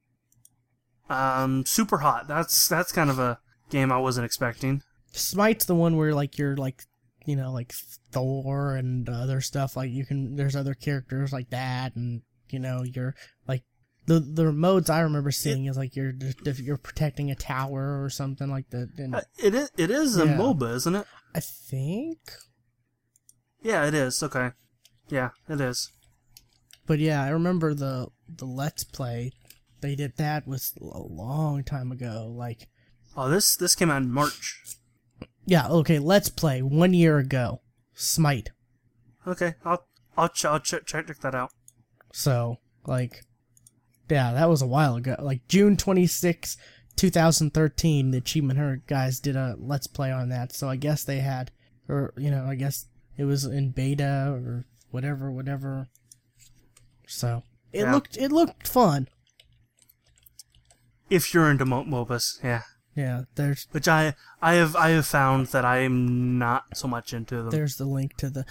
[1.09, 2.27] Um, Super Hot.
[2.27, 3.39] That's that's kind of a
[3.69, 4.83] game I wasn't expecting.
[5.13, 6.83] Smite's the one where like you're like
[7.25, 7.71] you know like
[8.11, 12.83] Thor and other stuff like you can there's other characters like that and you know
[12.83, 13.15] you're
[13.47, 13.63] like
[14.19, 16.13] the the modes I remember seeing is like you're
[16.45, 20.17] if you're protecting a tower or something like that and Uh, It is it is
[20.17, 21.07] a MOBA, isn't it?
[21.35, 22.19] I think
[23.61, 24.21] Yeah, it is.
[24.23, 24.51] Okay.
[25.09, 25.89] Yeah, it is.
[26.85, 29.31] but yeah I remember the the let's play
[29.81, 32.67] they did that was a long time ago like
[33.17, 34.57] Oh, this this came out in March.
[35.45, 37.61] yeah okay let's play one year ago
[37.93, 38.51] Smite
[39.27, 39.85] Okay, I'll
[40.17, 41.51] I'll ch- I'll check check that out.
[42.11, 42.57] So,
[42.87, 43.23] like,
[44.11, 45.15] yeah, that was a while ago.
[45.19, 46.57] Like, June 26,
[46.97, 50.51] 2013, the Achievement Hunter guys did a Let's Play on that.
[50.53, 51.49] So, I guess they had,
[51.87, 52.87] or, you know, I guess
[53.17, 55.87] it was in beta or whatever, whatever.
[57.07, 57.93] So, it Yeah.
[57.93, 59.07] looked, it looked fun.
[61.09, 62.63] If you're into Mo- MOBAs, yeah.
[62.95, 67.13] Yeah, there's, Which I I have I have found that I am not so much
[67.13, 67.49] into them.
[67.49, 68.45] there's the link to the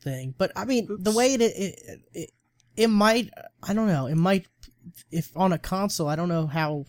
[0.00, 0.34] thing.
[0.38, 2.30] But, I mean, the way it, it, it,
[2.76, 3.30] it might,
[3.62, 4.46] I don't know, it might,
[5.10, 6.86] if on a console, I don't know how,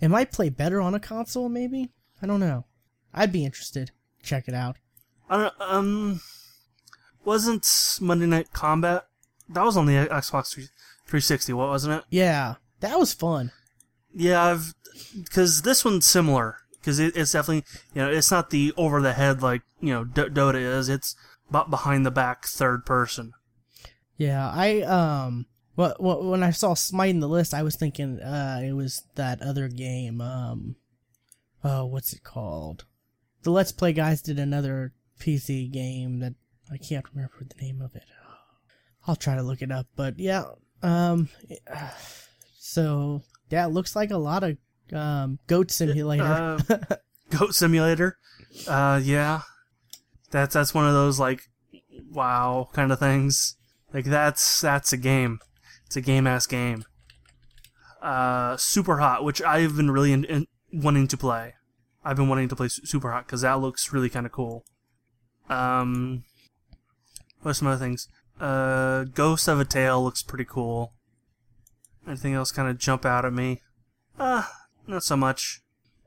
[0.00, 1.90] it might play better on a console, maybe?
[2.22, 2.64] I don't know.
[3.12, 3.90] I'd be interested.
[4.22, 4.76] Check it out.
[5.28, 6.20] I don't, um,
[7.24, 7.66] wasn't
[8.00, 9.06] Monday Night Combat?
[9.48, 10.68] That was on the Xbox 3-
[11.06, 12.04] 360, what wasn't it?
[12.10, 13.52] Yeah, that was fun.
[14.12, 14.74] Yeah, I've
[15.14, 19.12] because this one's similar because it, it's definitely you know it's not the over the
[19.12, 20.88] head like you know D- Dota is.
[20.88, 21.14] It's
[21.50, 23.32] but behind the back third person.
[24.16, 25.46] Yeah, I um
[25.76, 29.02] Well, well, when I saw Smite in the list, I was thinking uh, it was
[29.14, 30.20] that other game.
[30.20, 30.76] Um,
[31.62, 32.84] oh, what's it called?
[33.42, 36.34] The Let's Play guys did another PC game that
[36.70, 38.04] I can't remember the name of it.
[39.06, 40.44] I'll try to look it up, but yeah.
[40.82, 41.28] Um,
[42.58, 44.56] so yeah, it looks like a lot of
[44.92, 46.24] um, Goat Simulator.
[46.24, 46.96] Uh,
[47.30, 48.18] Goat Simulator.
[48.66, 49.42] Uh, yeah,
[50.30, 51.42] that's that's one of those like
[52.10, 53.56] wow kind of things.
[53.92, 55.38] Like that's that's a game.
[55.86, 56.84] It's a game ass game.
[58.02, 61.54] Uh, Super Hot, which I've been really in, in, wanting to play.
[62.04, 64.64] I've been wanting to play Super Hot because that looks really kind of cool.
[65.48, 66.24] Um,
[67.42, 68.08] what are some other things?
[68.40, 70.92] Uh, Ghost of a Tale looks pretty cool.
[72.06, 73.62] Anything else kind of jump out at me?
[74.18, 74.44] Uh,
[74.86, 75.62] not so much.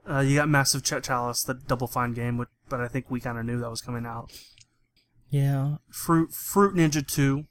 [0.09, 3.19] Uh, you got Massive Ch- Chalice, the Double Fine game, which, but I think we
[3.19, 4.31] kind of knew that was coming out.
[5.29, 5.75] Yeah.
[5.89, 7.45] Fruit Fruit Ninja 2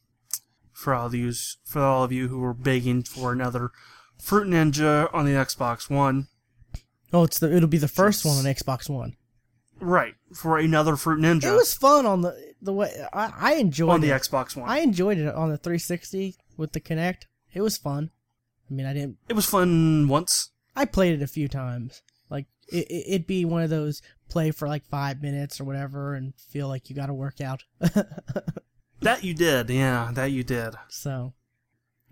[0.78, 1.32] for all of you
[1.64, 3.72] for all of you who were begging for another
[4.16, 6.28] Fruit Ninja on the Xbox One.
[7.12, 9.16] Oh, it's the it'll be the first one on Xbox One.
[9.80, 11.44] Right, for another Fruit Ninja.
[11.44, 14.22] It was fun on the the way I, I enjoyed on the it.
[14.22, 14.70] Xbox One.
[14.70, 17.22] I enjoyed it on the 360 with the Kinect.
[17.52, 18.10] It was fun.
[18.70, 19.16] I mean, I didn't.
[19.28, 20.50] It was fun once.
[20.76, 22.02] I played it a few times.
[22.30, 26.34] Like it, it'd be one of those play for like five minutes or whatever, and
[26.36, 27.64] feel like you got to work out.
[29.00, 30.74] that you did, yeah, that you did.
[30.88, 31.34] So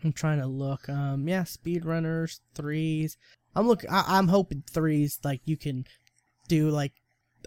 [0.05, 0.89] I'm trying to look.
[0.89, 3.17] Um, yeah, speedrunners threes.
[3.55, 3.85] I'm look.
[3.91, 5.85] I, I'm hoping threes like you can
[6.49, 6.93] do like.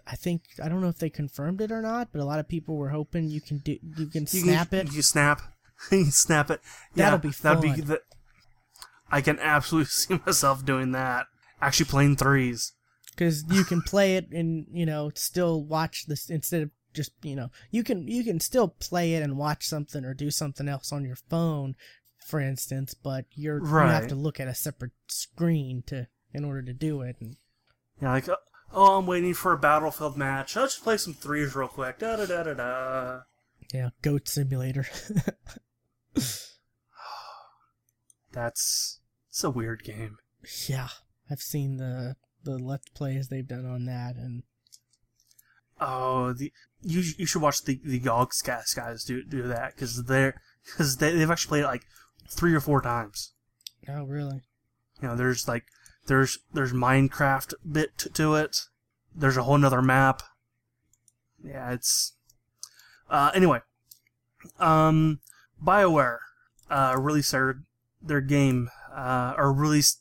[0.06, 2.48] I think I don't know if they confirmed it or not, but a lot of
[2.48, 4.92] people were hoping you can do you can You snap can, it.
[4.92, 5.40] You snap.
[5.92, 6.60] you snap it.
[6.94, 7.80] Yeah, That'll be That'd be fun.
[7.86, 8.00] the,
[9.10, 11.26] I can absolutely see myself doing that.
[11.60, 12.72] Actually playing threes.
[13.10, 17.36] because you can play it and you know still watch this instead of just you
[17.36, 20.92] know you can you can still play it and watch something or do something else
[20.92, 21.74] on your phone
[22.26, 26.62] for instance but you're you have to look at a separate screen to in order
[26.62, 27.36] to do it and
[28.00, 28.36] Yeah, like, uh,
[28.72, 30.56] oh, I'm waiting for a battlefield match.
[30.56, 31.98] I'll just play some threes real quick.
[31.98, 33.20] Da da da da da.
[33.72, 34.86] yeah goat simulator
[38.32, 40.18] That's it's a weird game.
[40.68, 40.88] yeah
[41.30, 44.42] i've seen the the let's plays they've done on that and
[45.80, 46.52] Oh, the
[46.82, 50.98] you you should watch the the Yogs guys guys do do that because they're because
[50.98, 51.86] they they've actually played it like
[52.28, 53.32] three or four times.
[53.88, 54.42] oh really
[55.00, 55.64] You know, there's like
[56.06, 58.66] there's there's Minecraft bit to, to it.
[59.14, 60.22] There's a whole nother map.
[61.42, 62.12] Yeah, it's
[63.08, 63.60] uh anyway.
[64.58, 65.20] Um
[65.62, 66.18] BioWare
[66.70, 67.62] uh released their
[68.02, 70.00] their game uh or released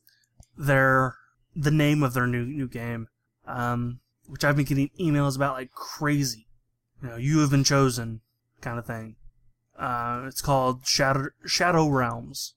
[0.57, 1.15] their
[1.55, 3.07] the name of their new new game.
[3.45, 3.99] Um
[4.29, 6.47] which I've been getting emails about like crazy.
[7.01, 8.21] You know, you have been chosen
[8.61, 9.15] kind of thing.
[9.77, 12.53] Uh it's called Shadow Shadow Realms.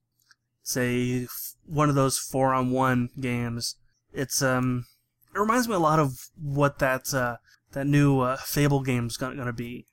[0.62, 1.26] It's a
[1.66, 3.76] one of those four on one games.
[4.12, 4.86] It's um
[5.34, 7.36] it reminds me a lot of what that uh
[7.72, 9.86] that new uh, Fable game's gonna, gonna be.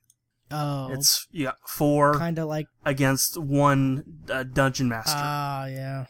[0.51, 5.13] oh It's yeah four kind of like against one uh, dungeon master.
[5.15, 6.05] ah yeah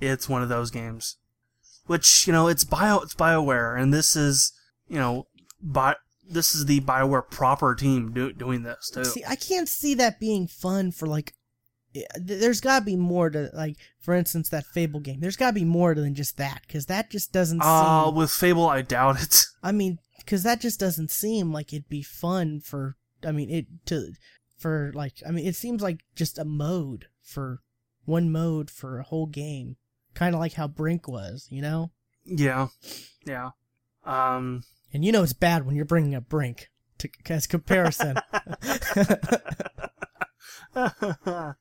[0.00, 1.18] it's one of those games,
[1.86, 4.52] which you know it's bio it's Bioware, and this is
[4.88, 5.26] you know
[5.62, 5.96] bi-
[6.28, 9.04] this is the Bioware proper team do- doing this too.
[9.04, 11.34] See, I can't see that being fun for like.
[12.16, 15.20] There's got to be more to like, for instance, that Fable game.
[15.20, 18.14] There's got to be more than just that because that just doesn't Uh, seem.
[18.16, 19.44] with Fable, I doubt it.
[19.62, 22.96] I mean, because that just doesn't seem like it'd be fun for.
[23.24, 24.08] I mean, it to
[24.58, 25.22] for like.
[25.26, 27.60] I mean, it seems like just a mode for
[28.06, 29.76] one mode for a whole game,
[30.14, 31.92] kind of like how Brink was, you know.
[32.24, 32.68] Yeah,
[33.24, 33.50] yeah.
[34.04, 38.16] Um, And you know it's bad when you're bringing up Brink to as comparison.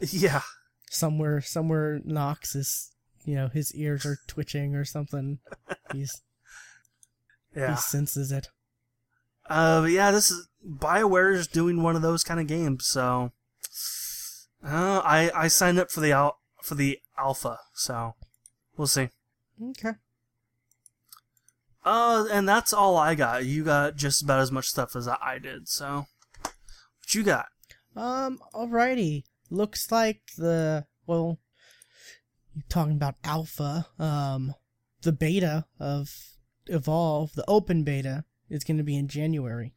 [0.00, 0.40] yeah.
[0.90, 2.92] somewhere somewhere Knox is
[3.24, 5.38] you know his ears are twitching or something.
[5.92, 6.22] He's
[7.54, 7.70] Yeah.
[7.74, 8.48] he senses it.
[9.48, 13.32] Uh, yeah, this is Bioware is doing one of those kind of games, so
[14.64, 18.14] uh, I I signed up for the al- for the alpha, so
[18.76, 19.10] we'll see.
[19.70, 19.92] Okay.
[21.86, 23.44] Uh, and that's all I got.
[23.44, 26.06] You got just about as much stuff as I did, so
[26.42, 27.46] what you got?
[27.94, 28.40] Um.
[28.52, 29.22] Alrighty.
[29.50, 31.38] Looks like the well.
[32.54, 33.86] You're talking about alpha.
[33.98, 34.54] Um,
[35.02, 36.10] the beta of
[36.66, 39.74] Evolve, the open beta, is going to be in January.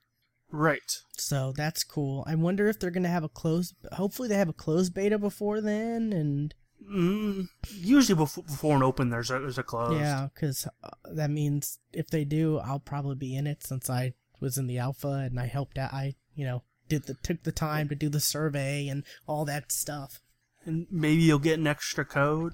[0.52, 0.96] Right.
[1.18, 2.24] So that's cool.
[2.26, 3.76] I wonder if they're going to have a closed.
[3.92, 9.10] Hopefully, they have a closed beta before then, and Mm, usually before, before an open,
[9.10, 10.00] there's a there's a closed.
[10.00, 14.14] Yeah, because uh, that means if they do, I'll probably be in it since I
[14.40, 15.94] was in the alpha and I helped out.
[15.94, 19.72] I, you know, did the took the time to do the survey and all that
[19.72, 20.22] stuff.
[20.66, 22.54] And maybe you'll get an extra code.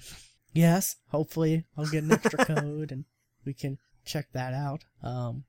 [0.54, 3.06] Yes, hopefully I'll get an extra code and
[3.46, 4.84] we can check that out.
[5.02, 5.46] Um,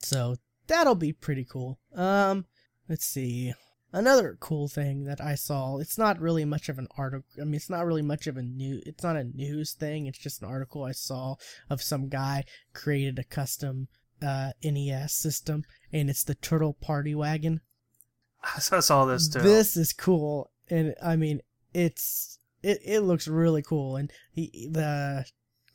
[0.00, 1.78] so that'll be pretty cool.
[1.94, 2.46] Um,
[2.88, 3.54] let's see.
[3.94, 7.24] Another cool thing that I saw, it's not really much of an article.
[7.40, 10.06] I mean, it's not really much of a new, it's not a news thing.
[10.06, 11.36] It's just an article I saw
[11.70, 12.42] of some guy
[12.72, 13.86] created a custom,
[14.20, 17.60] uh, NES system and it's the Turtle Party Wagon.
[18.42, 19.38] I saw this too.
[19.38, 20.50] This is cool.
[20.68, 21.40] And I mean,
[21.72, 23.94] it's, it, it looks really cool.
[23.94, 25.24] And he, the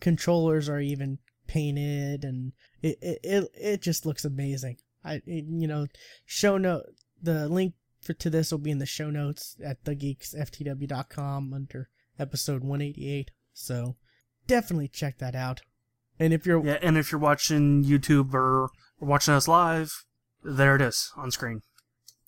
[0.01, 2.51] controllers are even painted and
[2.81, 4.75] it, it, it, it just looks amazing.
[5.05, 5.87] I, it, you know,
[6.25, 6.83] show note,
[7.21, 7.75] the link
[8.09, 13.29] for to this will be in the show notes at thegeeksftw.com under episode 188.
[13.53, 13.97] So
[14.47, 15.61] definitely check that out.
[16.19, 20.05] And if you're yeah, and if you're watching YouTube or watching us live,
[20.43, 21.61] there it is on screen.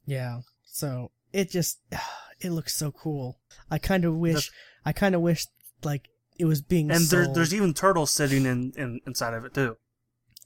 [0.06, 0.42] Yeah.
[0.66, 1.80] So it just
[2.40, 3.40] it looks so cool.
[3.72, 4.52] I kind of wish That's,
[4.86, 5.48] I kind of wish
[5.84, 9.56] like it was being and there, there's even turtles sitting in, in inside of it
[9.56, 9.78] too.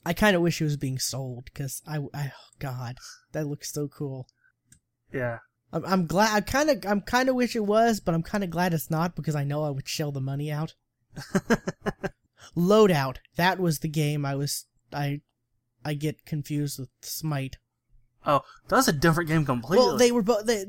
[0.06, 3.00] I kind of wish it was being sold because I, I oh God
[3.34, 4.30] that looks so cool.
[5.12, 5.40] Yeah.
[5.72, 6.36] I'm, I'm glad.
[6.36, 8.92] I kind of, I'm kind of wish it was, but I'm kind of glad it's
[8.92, 10.76] not because I know I would shell the money out.
[12.56, 13.18] Loadout.
[13.36, 14.66] That was the game I was.
[14.94, 15.22] I,
[15.84, 17.58] I get confused with Smite.
[18.26, 19.86] Oh, that's a different game completely.
[19.86, 20.46] Well, they were both.
[20.46, 20.66] They,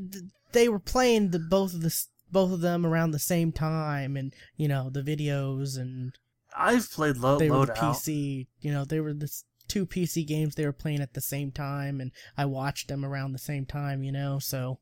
[0.53, 1.95] they were playing the both of the
[2.31, 6.13] both of them around the same time, and you know the videos and.
[6.59, 7.59] I've played Lo- they Loadout.
[7.59, 8.47] Were the PC.
[8.61, 9.31] You know they were the
[9.69, 13.33] two PC games they were playing at the same time, and I watched them around
[13.33, 14.79] the same time, you know, so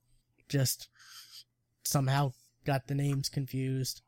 [0.48, 0.88] just
[1.84, 2.32] somehow
[2.64, 4.02] got the names confused.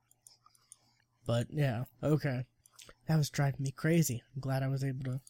[1.26, 2.44] But yeah, okay.
[3.08, 4.22] That was driving me crazy.
[4.34, 5.20] I'm glad I was able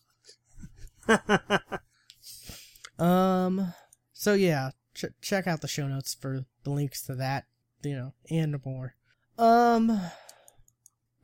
[1.08, 1.80] to.
[3.04, 3.74] um,
[4.12, 7.44] so yeah, ch- check out the show notes for the links to that,
[7.82, 8.94] you know, and more.
[9.38, 10.00] Um,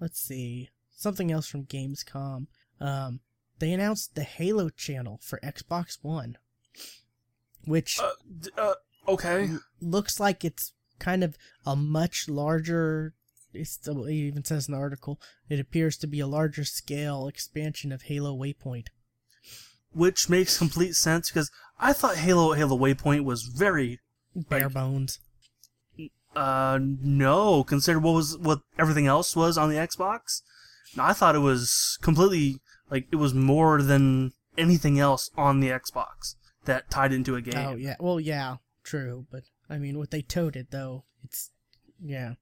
[0.00, 0.70] let's see.
[0.94, 2.46] Something else from Gamescom.
[2.80, 3.20] Um,
[3.62, 6.36] they announced the Halo channel for Xbox One,
[7.64, 8.10] which uh,
[8.58, 8.74] uh,
[9.06, 9.50] okay
[9.80, 13.14] looks like it's kind of a much larger.
[13.54, 18.02] it even says in the article it appears to be a larger scale expansion of
[18.02, 18.88] Halo Waypoint,
[19.92, 21.48] which makes complete sense because
[21.78, 24.00] I thought Halo Halo Waypoint was very
[24.34, 25.20] bare like, bones.
[26.34, 27.62] Uh, no.
[27.62, 30.42] Consider what was what everything else was on the Xbox.
[30.98, 32.60] I thought it was completely
[32.93, 36.36] like it was more than anything else on the Xbox
[36.66, 37.55] that tied into a game.
[37.57, 39.26] Oh yeah, well yeah, true.
[39.32, 41.51] But I mean, what they toted though, it's
[41.99, 42.34] yeah.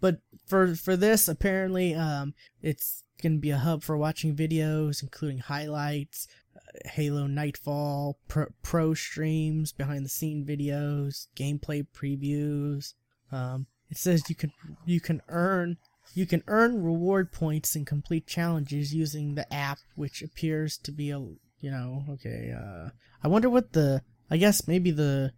[0.00, 5.38] But for for this, apparently, um, it's gonna be a hub for watching videos, including
[5.38, 12.94] highlights, uh, Halo Nightfall, pro, pro streams, behind the scene videos, gameplay previews.
[13.32, 14.52] Um, it says you can
[14.86, 15.76] you can earn
[16.18, 21.10] you can earn reward points and complete challenges using the app, which appears to be
[21.10, 22.88] a, you know, okay, uh,
[23.22, 25.32] I wonder what the, I guess maybe the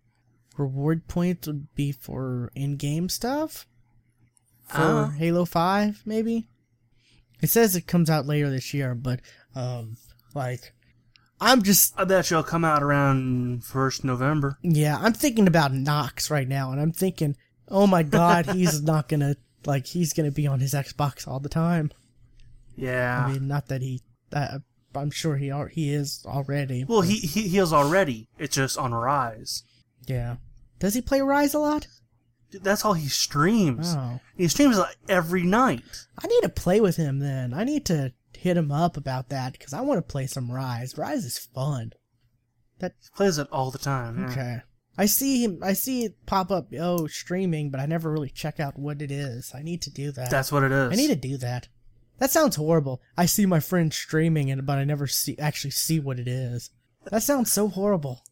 [0.56, 3.66] reward points would be for in-game stuff?
[4.68, 5.10] For uh.
[5.10, 6.48] Halo 5, maybe?
[7.42, 9.20] It says it comes out later this year, but,
[9.54, 9.98] um,
[10.34, 10.72] like,
[11.42, 11.92] I'm just.
[11.98, 14.58] I bet you'll come out around 1st November.
[14.62, 17.36] Yeah, I'm thinking about Knox right now, and I'm thinking,
[17.68, 19.36] oh my god, he's not gonna
[19.66, 21.90] like he's gonna be on his Xbox all the time.
[22.76, 23.26] Yeah.
[23.26, 24.02] I mean, not that he.
[24.32, 24.58] Uh,
[24.94, 26.84] I'm sure he are, he is already.
[26.84, 28.28] Well, he, he he is already.
[28.38, 29.62] It's just on Ryse.
[30.06, 30.36] Yeah.
[30.78, 31.86] Does he play Ryse a lot?
[32.50, 33.94] Dude, that's all he streams.
[33.96, 34.20] Oh.
[34.36, 36.06] He streams like every night.
[36.18, 37.54] I need to play with him then.
[37.54, 40.96] I need to hit him up about that because I want to play some Ryse.
[40.96, 41.92] Ryse is fun.
[42.80, 44.18] That he plays it all the time.
[44.18, 44.30] Yeah.
[44.30, 44.62] Okay.
[45.00, 45.60] I see him.
[45.62, 46.74] I see it pop up.
[46.78, 49.50] Oh, streaming, but I never really check out what it is.
[49.54, 50.28] I need to do that.
[50.30, 50.92] That's what it is.
[50.92, 51.68] I need to do that.
[52.18, 53.00] That sounds horrible.
[53.16, 56.68] I see my friend streaming it, but I never see actually see what it is.
[57.10, 58.24] That sounds so horrible.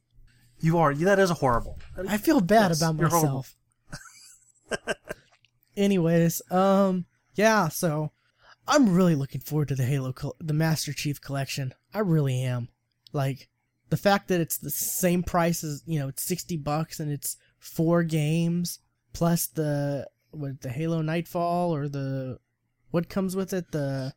[0.60, 0.92] You are.
[0.94, 1.78] That is horrible.
[2.06, 3.56] I feel bad yes, about myself.
[5.74, 7.68] Anyways, um, yeah.
[7.68, 8.12] So,
[8.66, 11.72] I'm really looking forward to the Halo, the Master Chief Collection.
[11.94, 12.68] I really am.
[13.14, 13.48] Like,
[13.90, 17.36] the fact that it's the same price as you know it's 60 bucks and it's
[17.58, 18.80] four games
[19.12, 22.38] plus the what the halo nightfall or the
[22.90, 23.72] what comes with it?
[23.72, 24.14] The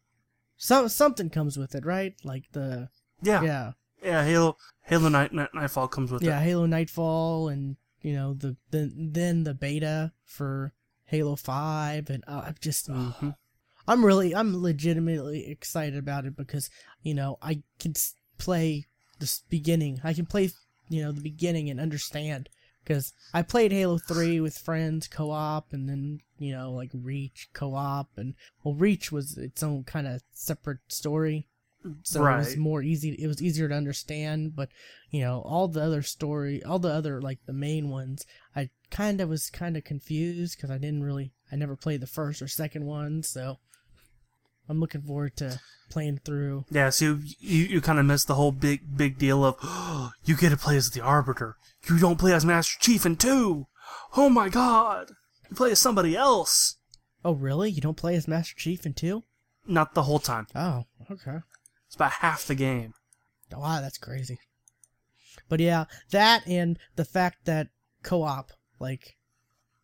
[0.57, 2.13] some something comes with it right?
[2.23, 2.89] Like the
[3.21, 3.41] yeah.
[3.41, 3.71] yeah.
[4.03, 6.31] Yeah halo halo night, night nightfall comes with yeah, it.
[6.33, 10.73] Yeah halo nightfall and you know the, the then the beta for
[11.05, 13.31] halo 5 and uh, i'm just mm-hmm.
[13.87, 16.69] i'm really i'm legitimately excited about it because
[17.03, 17.93] you know i can
[18.37, 18.85] play
[19.21, 20.01] this beginning.
[20.03, 20.51] I can play,
[20.89, 22.49] you know, the beginning and understand
[22.83, 28.09] because I played Halo Three with friends co-op, and then you know like Reach co-op,
[28.17, 31.47] and well, Reach was its own kind of separate story,
[32.03, 33.11] so it was more easy.
[33.11, 34.69] It was easier to understand, but
[35.09, 39.21] you know all the other story, all the other like the main ones, I kind
[39.21, 42.47] of was kind of confused because I didn't really, I never played the first or
[42.47, 43.59] second one, so
[44.69, 45.59] I'm looking forward to
[45.89, 46.65] playing through.
[46.69, 50.35] Yeah, so you you, you kind of missed the whole big big deal of you
[50.35, 51.57] get to play as the Arbiter.
[51.89, 53.67] You don't play as Master Chief in two.
[54.15, 55.11] Oh my God!
[55.49, 56.77] You play as somebody else.
[57.23, 57.69] Oh, really?
[57.69, 59.23] You don't play as Master Chief in two?
[59.67, 60.47] Not the whole time.
[60.55, 61.39] Oh, okay.
[61.85, 62.93] It's about half the game.
[63.55, 64.39] Wow, that's crazy.
[65.49, 67.67] But yeah, that and the fact that
[68.01, 69.17] co-op, like,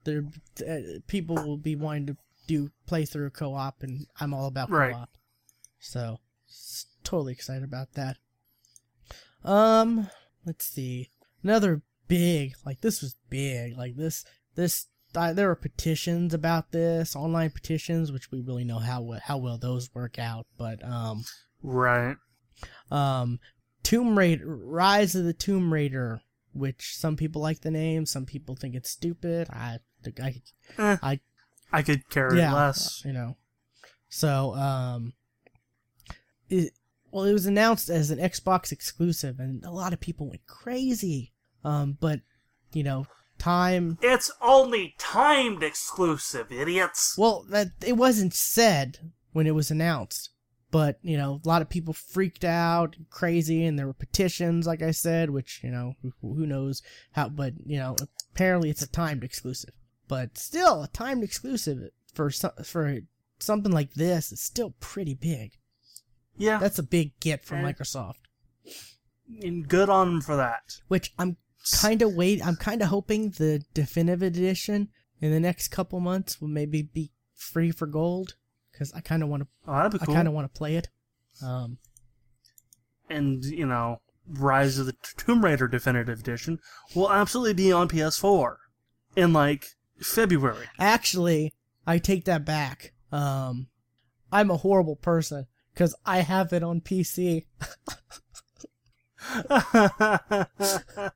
[0.06, 0.24] there,
[0.68, 2.18] uh, people will be wanting to
[2.48, 4.94] do playthrough co-op, and I'm all about Right.
[4.94, 5.10] co-op.
[5.80, 6.20] So,
[6.50, 8.18] s- totally excited about that.
[9.44, 10.10] Um,
[10.46, 11.12] let's see.
[11.44, 14.26] Another big, like this was big, like this,
[14.56, 14.88] this.
[15.16, 19.58] Uh, there were petitions about this, online petitions, which we really know how how well
[19.58, 20.46] those work out.
[20.58, 21.24] But um,
[21.64, 22.18] Right.
[22.92, 23.40] um
[23.84, 26.22] Tomb Raider Rise of the Tomb Raider
[26.54, 29.80] which some people like the name some people think it's stupid I
[30.22, 30.42] I
[30.78, 31.20] Eh, I-
[31.72, 33.04] I could care yeah less.
[33.06, 33.36] you know
[34.10, 35.14] so um
[36.50, 36.74] it
[37.12, 41.34] well it was announced as an Xbox exclusive and a lot of people went crazy
[41.64, 42.22] um but
[42.74, 43.06] you know
[43.38, 47.16] time It's only timed exclusive, idiots.
[47.18, 50.32] well that it wasn't said when it was announced
[50.72, 54.82] but you know a lot of people freaked out crazy and there were petitions like
[54.82, 57.96] i said which you know who, who knows how but you know
[58.34, 59.74] apparently it's a timed exclusive
[60.08, 62.30] but still a timed exclusive for
[62.64, 63.00] for
[63.40, 65.52] something like this is still pretty big
[66.38, 67.72] Yeah, that's a big get from Eh.
[67.74, 68.16] microsoft
[69.44, 70.80] and good on them for that.
[70.88, 71.38] which i'm
[71.82, 74.88] kind of wait i'm kind of hoping the definitive edition
[75.20, 78.36] in the next couple months will maybe be free for gold
[78.72, 80.76] because i kind of want to Oh, that'd be I kind of want to play
[80.78, 80.88] it.
[81.44, 81.78] Um,
[83.10, 86.60] and you know, Rise of the Tomb Raider Definitive Edition
[86.96, 88.56] will absolutely be on PS4
[89.16, 89.68] in like
[90.02, 90.66] February.
[90.80, 91.54] actually,
[91.86, 92.94] I take that back.
[93.12, 93.68] Um,
[94.32, 97.46] I'm a horrible person because I have it on PC.
[99.50, 101.08] I,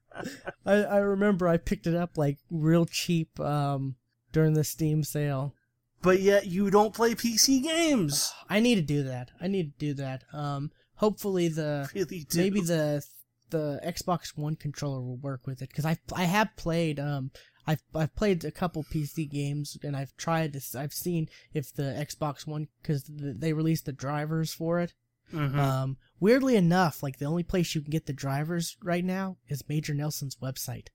[0.66, 3.96] I remember I picked it up like real cheap um,
[4.32, 5.54] during the Steam sale.
[6.02, 8.32] but yet you don't play PC games.
[8.50, 9.32] I need to do that.
[9.42, 10.24] I need to do that.
[10.34, 12.38] Um, hopefully the Really do.
[12.38, 13.04] maybe the
[13.50, 17.32] the Xbox One controller will work with it because I I have played um
[17.68, 21.84] I've I've played a couple PC games and I've tried this I've seen if the
[21.84, 24.94] Xbox One because they released the drivers for it.
[25.32, 25.56] Mhm.
[25.56, 29.68] Um, weirdly enough, like the only place you can get the drivers right now is
[29.70, 30.88] Major Nelson's website.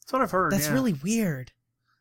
[0.00, 0.52] That's what I've heard.
[0.52, 0.72] That's yeah.
[0.72, 1.52] really weird.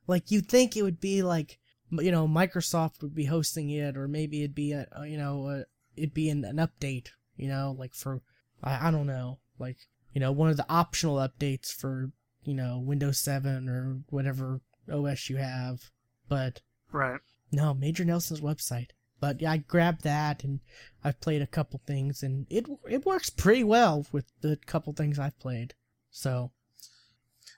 [0.08, 1.60] Like you'd think it would be like
[1.92, 5.50] you know Microsoft would be hosting it, or maybe it'd be a a, you know
[5.50, 7.10] a, it'd be an, an update.
[7.36, 8.22] You know, like for
[8.64, 9.78] I, I don't know, like
[10.14, 12.12] you know one of the optional updates for
[12.48, 15.92] you know Windows Seven or whatever OS you have.
[16.30, 17.20] But right.
[17.52, 18.90] no, Major Nelson's website.
[19.20, 20.60] But yeah, I grabbed that and
[21.04, 25.20] I've played a couple things, and it it works pretty well with the couple things
[25.20, 25.74] I've played.
[26.10, 26.52] So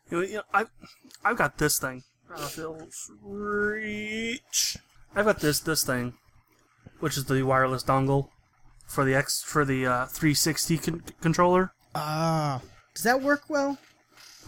[0.10, 0.70] You know, you know, I've
[1.24, 2.04] I've got this thing.
[2.34, 2.48] Uh,
[3.24, 4.78] reach.
[5.16, 6.14] I've got this this thing,
[7.00, 8.30] which is the wireless dongle
[8.88, 11.74] for the X for the uh, 360 con- controller.
[11.96, 12.62] ah,
[12.94, 13.78] does that work well?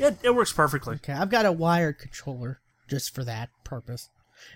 [0.02, 0.96] Yeah, it works perfectly.
[0.96, 4.10] Okay, I've got a wired controller just for that purpose.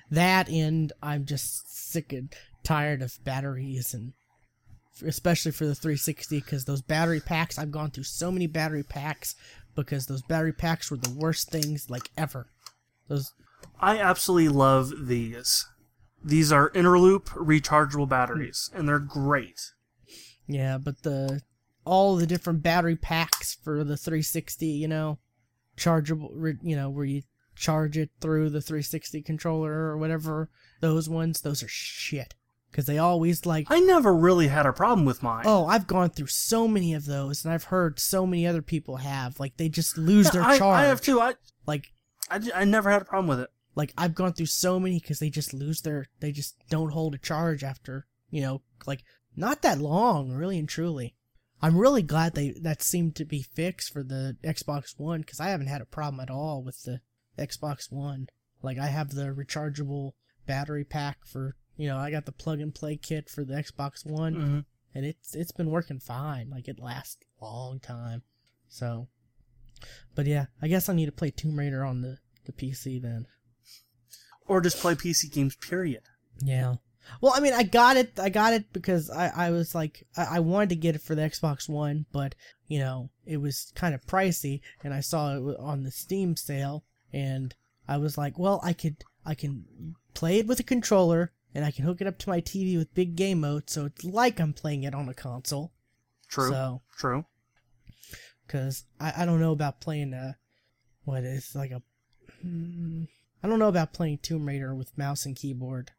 [0.10, 2.34] That and I'm just sick and
[2.64, 4.14] tired of batteries and
[5.06, 9.36] especially for the 360 because those battery packs I've gone through so many battery packs
[9.76, 12.48] because those battery packs were the worst things like ever.
[13.08, 13.34] Those
[13.80, 15.68] I absolutely love these.
[16.24, 18.80] These are eneloop rechargeable batteries, hmm.
[18.80, 19.74] and they're great.
[20.48, 21.42] yeah, but the
[21.86, 25.20] all the different battery packs for the 360, you know,
[25.76, 27.22] chargeable, you know, where you
[27.56, 30.50] charge it through the 360 controller or whatever.
[30.82, 32.36] Those ones, those are shit
[32.72, 35.46] because they always like I never really had a problem with mine.
[35.48, 38.98] Oh, I've gone through so many of those, and I've heard so many other people
[38.98, 39.40] have.
[39.40, 40.78] Like they just lose Yeah, their I, charge.
[40.80, 41.22] I have too.
[41.22, 41.88] I, Like,
[42.30, 43.50] I, I never had a problem with it.
[43.76, 46.08] like I've gone through so many because they just lose their.
[46.20, 49.04] They just don't hold a charge after you know, like
[49.38, 51.16] not that long, really and truly.
[51.66, 55.48] I'm really glad they that seemed to be fixed for the Xbox One because I
[55.48, 57.02] haven't had a problem at all with the
[57.40, 58.28] Xbox One.
[58.62, 60.12] Like I have the rechargeable
[60.46, 64.06] battery pack for you know I got the plug and play kit for the Xbox
[64.06, 64.34] One.
[64.36, 64.60] hmm
[64.94, 66.52] and it's it's been working fine.
[66.52, 68.22] Like it lasts a long time.
[68.70, 69.08] So
[70.14, 73.26] But yeah, I guess I need to play Tomb Raider on the the PC then.
[74.48, 75.56] Or just play PC games.
[75.56, 76.04] Period.
[76.44, 76.76] Yeah.
[77.22, 78.20] Well, I mean, I got it.
[78.20, 81.16] I got it because I, I was like, I, I wanted to get it for
[81.16, 82.36] the Xbox One, but
[82.68, 86.84] you know, it was kind of pricey, and I saw it on the Steam sale,
[87.14, 87.54] and
[87.88, 91.72] I was like, well, I could, I can play it with a controller, and I
[91.72, 94.54] can hook it up to my TV with big game mode, so it's like I'm
[94.54, 95.72] playing it on a console.
[96.28, 96.50] True.
[96.50, 97.26] So, True.
[98.48, 100.38] because I, I don't know about playing a,
[101.04, 101.82] what is like a,
[102.42, 103.04] hmm,
[103.44, 105.92] I don't know about playing Tomb Raider with mouse and keyboard.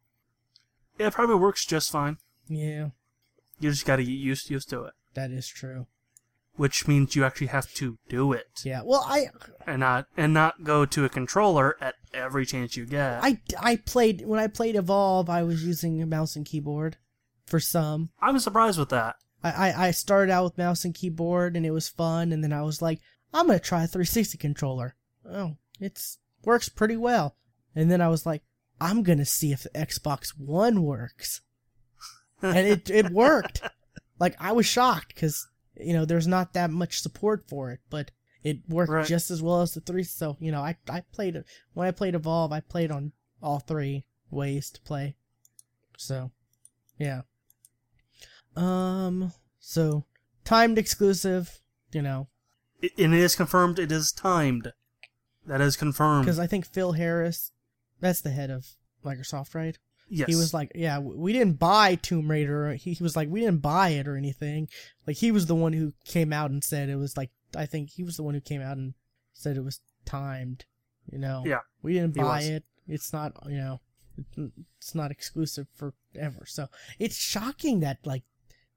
[0.99, 2.19] Yeah, it probably works just fine.
[2.49, 2.91] Yeah,
[3.61, 5.87] You just got to get used used to it, that is true.
[6.57, 8.83] which means you actually have to do it Yeah.
[8.85, 9.27] Well, I
[9.67, 13.19] and not and not go to a controller at every chance you get.
[13.23, 15.29] I, I played when I played Evolve.
[15.29, 16.97] I was using a mouse and keyboard
[17.47, 18.11] for some.
[18.23, 19.17] I'm surprised with that.
[19.43, 22.53] I, I, I started out with mouse and keyboard and it was fun, and then
[22.53, 23.01] I was like,
[23.35, 24.95] I'm gonna try a 360 controller.
[25.29, 27.35] Oh, it's works pretty well.
[27.75, 28.43] And then I was like,
[28.81, 31.41] I'm gonna see if the Xbox One works,
[32.43, 33.63] and it it worked.
[34.19, 35.47] Like I was shocked because
[35.79, 38.13] you know there's not that much support for it, but
[38.43, 39.07] it worked Right.
[39.07, 40.05] just as well as the three.
[40.05, 42.51] So you know I I played it when I played Evolve.
[42.51, 43.13] I played on
[43.43, 45.17] all three ways to play.
[45.99, 46.31] So,
[46.99, 47.23] yeah.
[48.57, 49.33] Um.
[49.61, 50.07] So
[50.45, 51.61] timed exclusive.
[51.93, 52.29] You know,
[52.81, 53.79] It, and it is confirmed.
[53.79, 54.73] It is timed.
[55.47, 56.25] That is confirmed.
[56.25, 57.53] because I think Phil Harris,
[58.01, 58.67] that's the head of
[59.05, 59.79] Microsoft, right?
[60.09, 63.41] yes, He was like, "Yeah, we didn't buy Tomb Raider." He, he was like, "We
[63.41, 64.69] didn't buy it or anything."
[65.07, 67.31] Like he was the one who came out and said it was like.
[67.57, 68.95] I think he was the one who came out and
[69.33, 70.65] said it was timed.
[71.11, 71.43] You know.
[71.47, 72.65] Yeah, We didn't buy it.
[72.89, 73.33] It's not.
[73.47, 73.81] You know.
[74.79, 76.45] It's not exclusive forever.
[76.47, 76.69] So
[76.99, 78.23] it's shocking that like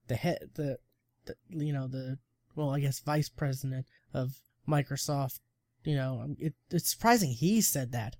[0.07, 0.79] the head the,
[1.25, 2.17] the you know the
[2.55, 5.39] well I guess vice president of Microsoft.
[5.85, 8.17] You know, it, it's surprising he said that.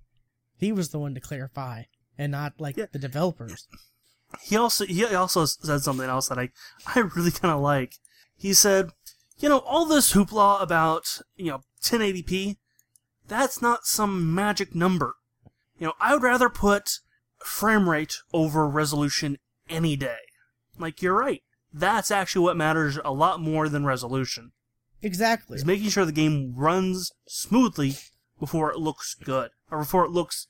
[0.59, 1.83] He was the one to clarify,
[2.17, 2.85] and not like Yeah.
[2.91, 3.67] the developers.
[4.41, 6.49] he also he also said something else that I
[6.95, 7.95] I really kind of like.
[8.35, 8.91] He said,
[9.39, 12.57] you know, all this hoopla about you know 1080p,
[13.27, 15.15] that's not some magic number.
[15.79, 16.99] You know, I would rather put
[17.43, 19.37] frame rate over resolution
[19.69, 20.17] any day.
[20.77, 21.41] Like you're right.
[21.71, 24.51] That's actually what matters a lot more than resolution.
[25.01, 25.55] Exactly.
[25.55, 27.95] Is making sure the game runs smoothly
[28.39, 30.47] before it looks good or before it looks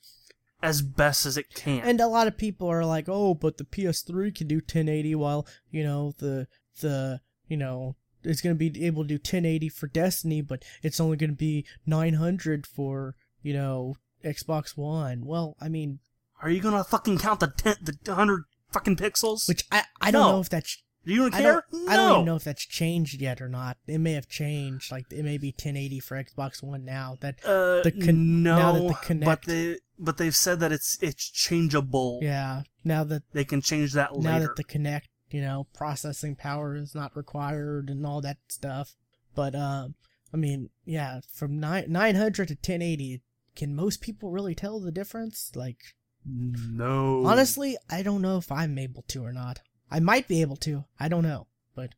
[0.62, 1.82] as best as it can.
[1.82, 5.48] And a lot of people are like, "Oh, but the PS3 can do 1080, while
[5.72, 6.48] you know the
[6.82, 11.16] the you know it's gonna be able to do 1080 for Destiny, but it's only
[11.18, 16.00] gonna be 900 for you know Xbox One." Well, I mean,
[16.42, 19.48] Are you gonna fucking count the ten, the hundred fucking pixels?
[19.48, 20.32] which I I don't No.
[20.34, 21.64] know if that's you I care?
[21.72, 21.92] don't no.
[21.92, 23.78] I don't even know if that's changed yet or not.
[23.88, 24.92] It may have changed.
[24.92, 27.18] Like it may be 1080 for Xbox One now.
[27.22, 30.98] That Uh, the con- no, now that the but they but they've said that it's
[31.02, 32.20] it's changeable.
[32.22, 32.64] yeah.
[32.84, 34.48] Now that They can change that now later.
[34.48, 38.96] that the Kinect, you know, processing power is not required and all that stuff.
[39.36, 39.96] But um,
[40.34, 43.22] I mean, yeah, from nine nine hundred to ten eighty,
[43.56, 45.52] can most people really tell the difference?
[45.56, 45.80] Like,
[46.26, 47.26] no.
[47.26, 49.60] honestly, I don't know if I'm able to or not.
[49.92, 50.86] I might be able to.
[51.00, 51.92] I don't know, but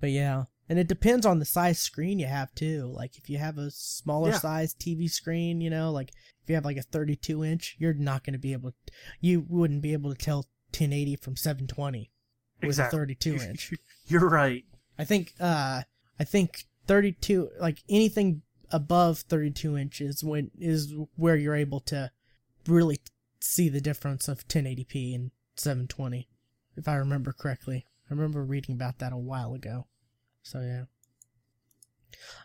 [0.00, 0.44] but yeah.
[0.68, 2.92] And it depends on the size screen you have too.
[2.94, 4.38] Like if you have a smaller Yeah.
[4.38, 6.10] size TV screen, you know, like
[6.42, 8.72] if you have like a 32 inch, you're not going to be able.
[8.72, 10.38] To, you wouldn't be able to tell
[10.72, 12.10] 1080 from 720
[12.60, 12.96] with exactly.
[12.96, 13.72] a 32 inch.
[14.08, 14.64] You're right.
[14.98, 15.82] I think uh
[16.18, 22.10] I think 32 like anything above 32 inches when is where you're able to
[22.66, 22.98] really
[23.40, 26.28] see the difference of 1080p and 720
[26.76, 27.86] if I remember correctly.
[28.10, 29.86] I remember reading about that a while ago.
[30.42, 30.84] So yeah.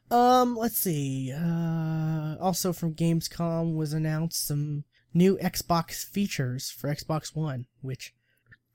[0.09, 1.31] Um let's see.
[1.33, 8.13] Uh also from Gamescom was announced some new Xbox features for Xbox One, which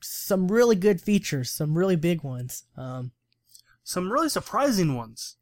[0.03, 2.65] some really good features, some really big ones.
[2.77, 3.13] Um
[3.83, 5.37] Some really surprising ones.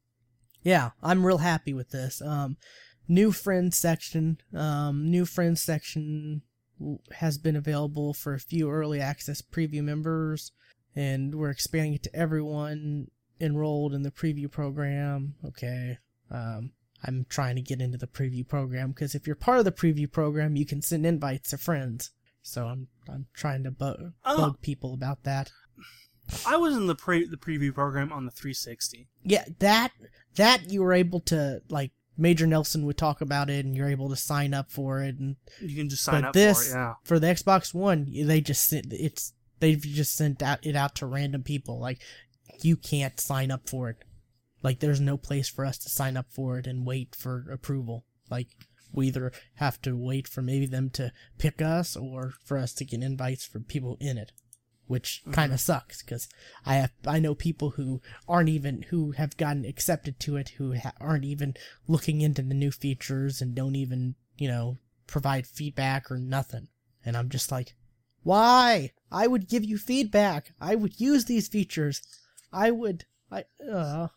[0.63, 2.21] yeah, I'm real happy with this.
[2.21, 2.57] Um,
[3.07, 6.41] new friends section, um, new friends section
[7.13, 10.51] has been available for a few early access preview members,
[10.95, 13.07] and we're expanding it to everyone
[13.39, 15.35] enrolled in the preview program.
[15.45, 15.97] Okay.
[16.31, 16.71] Um,
[17.03, 20.11] I'm trying to get into the preview program because if you're part of the preview
[20.11, 22.11] program, you can send invites to friends.
[22.41, 24.37] So I'm I'm trying to bu- Oh.
[24.37, 25.51] bug people about that.
[26.47, 29.07] I was in the pre the preview program on the 360.
[29.23, 29.91] Yeah, that
[30.35, 34.09] that you were able to like Major Nelson would talk about it, and you're able
[34.09, 35.17] to sign up for it.
[35.19, 36.79] And You can just sign but up this for it.
[36.79, 36.93] Yeah.
[37.03, 41.05] for the Xbox One, they just sent it's they've just sent out it out to
[41.05, 41.79] random people.
[41.79, 42.01] Like
[42.61, 43.97] you can't sign up for it.
[44.63, 48.05] Like there's no place for us to sign up for it and wait for approval.
[48.29, 48.47] Like
[48.91, 52.85] we either have to wait for maybe them to pick us or for us to
[52.85, 54.31] get invites for people in it,
[54.87, 56.27] which kind of sucks because
[56.65, 60.75] I have I know people who aren't even who have gotten accepted to it who
[60.75, 61.55] ha- aren't even
[61.87, 64.77] looking into the new features and don't even you know
[65.07, 66.67] provide feedback or nothing,
[67.05, 67.75] and I'm just like,
[68.23, 68.91] why?
[69.11, 70.53] I would give you feedback.
[70.59, 72.01] I would use these features.
[72.51, 73.05] I would.
[73.31, 73.45] I.
[73.71, 74.07] Uh.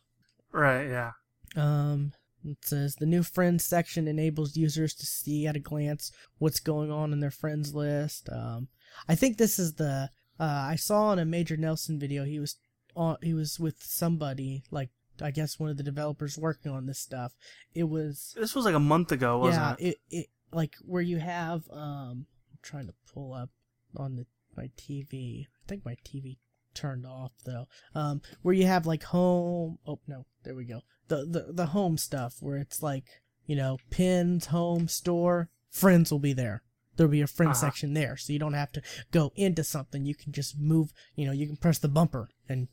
[0.52, 0.88] Right.
[0.88, 1.12] Yeah.
[1.56, 2.12] Um.
[2.44, 6.90] It says the new friends section enables users to see at a glance what's going
[6.90, 8.28] on in their friends list.
[8.32, 8.68] Um.
[9.08, 10.10] I think this is the.
[10.38, 10.68] Uh.
[10.70, 12.56] I saw on a Major Nelson video he was
[12.94, 13.16] on.
[13.22, 14.90] He was with somebody like.
[15.20, 17.32] I guess one of the developers working on this stuff.
[17.74, 19.96] It was This was like a month ago, wasn't yeah, it?
[20.10, 20.16] it?
[20.16, 23.50] it like where you have um I'm trying to pull up
[23.96, 24.26] on the
[24.56, 25.46] my TV.
[25.46, 26.38] I think my TV
[26.72, 27.66] turned off though.
[27.96, 30.82] Um where you have like home oh no, there we go.
[31.08, 33.06] The the the home stuff where it's like,
[33.44, 36.62] you know, pins, home, store, friends will be there.
[36.98, 37.60] There'll be a friend Uh-huh.
[37.60, 38.82] section there, so you don't have to
[39.12, 40.04] go into something.
[40.04, 42.68] You can just move, you know, you can press the bumper and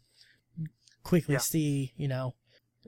[1.04, 1.40] quickly Yeah.
[1.40, 2.34] see, you know,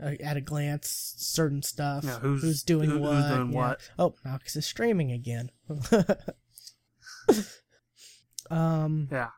[0.02, 2.04] uh, at a glance certain stuff.
[2.04, 3.16] Yeah, who's- doing who- what?
[3.16, 3.80] who's doing what.
[3.98, 5.52] Oh, Knox is streaming again.
[8.50, 9.30] um, Yeah.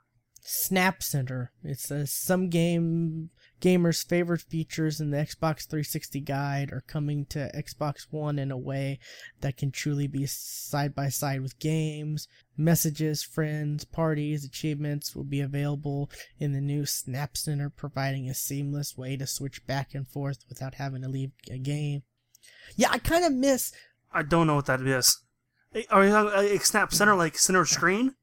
[0.41, 1.52] Snap Center.
[1.64, 3.30] It says some game
[3.62, 8.57] gamers' favorite features in the Xbox 360 guide are coming to Xbox One in a
[8.57, 8.99] way
[9.41, 12.28] that can truly be side by side with games.
[12.57, 18.97] Messages, friends, parties, achievements will be available in the new Snap Center, providing a seamless
[18.97, 22.03] way to switch back and forth without having to leave a game.
[22.76, 23.74] Yeah, I kind of miss
[24.12, 25.20] I don't know what that is.
[25.89, 28.16] Are you talking uh, Snap Center like center screen?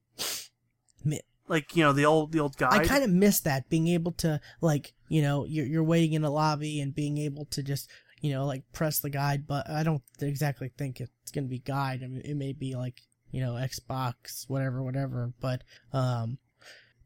[1.48, 2.68] Like you know the old the old guy.
[2.70, 6.24] I kind of miss that being able to like you know you're you're waiting in
[6.24, 7.88] a lobby and being able to just
[8.20, 12.02] you know like press the guide but I don't exactly think it's gonna be guide.
[12.02, 16.38] I mean it may be like you know Xbox whatever whatever but um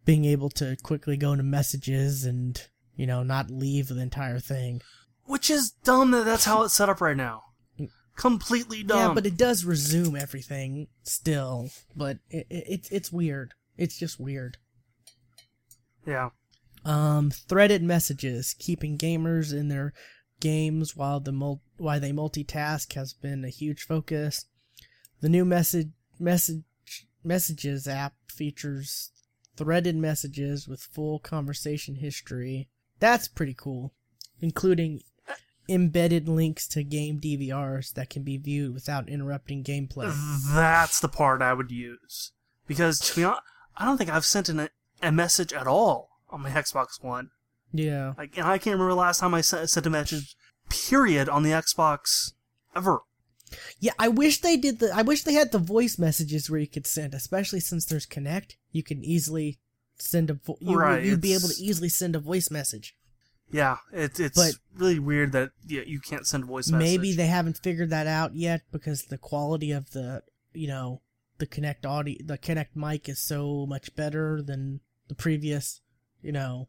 [0.05, 2.67] being able to quickly go into messages and
[2.97, 4.81] you know not leave the entire thing.
[5.25, 7.45] Which is dumb that that's how it's set up right now.
[8.17, 8.99] Completely dumb.
[8.99, 13.55] Yeah, but it does resume everything still, but it, it it's it's weird.
[13.81, 14.59] It's just weird.
[16.07, 16.31] yeah.
[16.85, 19.93] Um, threaded messages, keeping gamers in their
[20.39, 24.47] games while the mul- why they multitask has been a huge focus.
[25.23, 26.63] The new message message
[27.25, 29.13] messages app features
[29.57, 32.69] threaded messages with full conversation history.
[32.99, 33.93] That's pretty cool,
[34.41, 35.01] including
[35.69, 40.15] embedded links to game DVRs that can be viewed without interrupting gameplay.
[40.55, 42.33] That's the part I would use
[42.67, 43.43] because to be honest,
[43.77, 44.71] I don't think I've sent in a,
[45.03, 47.31] a message at all on my Xbox One.
[47.73, 48.15] Yeah.
[48.19, 50.35] Like, and I can't remember the last time I sent, sent a message.
[50.69, 52.33] Period on the Xbox
[52.77, 53.01] ever.
[53.81, 54.93] Yeah, I wish they did the.
[54.95, 58.53] I wish they had the voice messages where you could send, especially since there's Kinect.
[58.71, 59.59] You can easily
[59.99, 60.35] send a.
[60.35, 62.95] Vo- you, Right, You'd be able to easily send a voice message.
[63.51, 66.87] Yeah, it, it's But- really weird that yeah, you can't send voice message.
[66.87, 71.01] Maybe they haven't figured that out yet because the quality of the, you know,
[71.41, 75.81] the Kinect audio, the Kinect mic is so much better than the previous,
[76.23, 76.69] you know,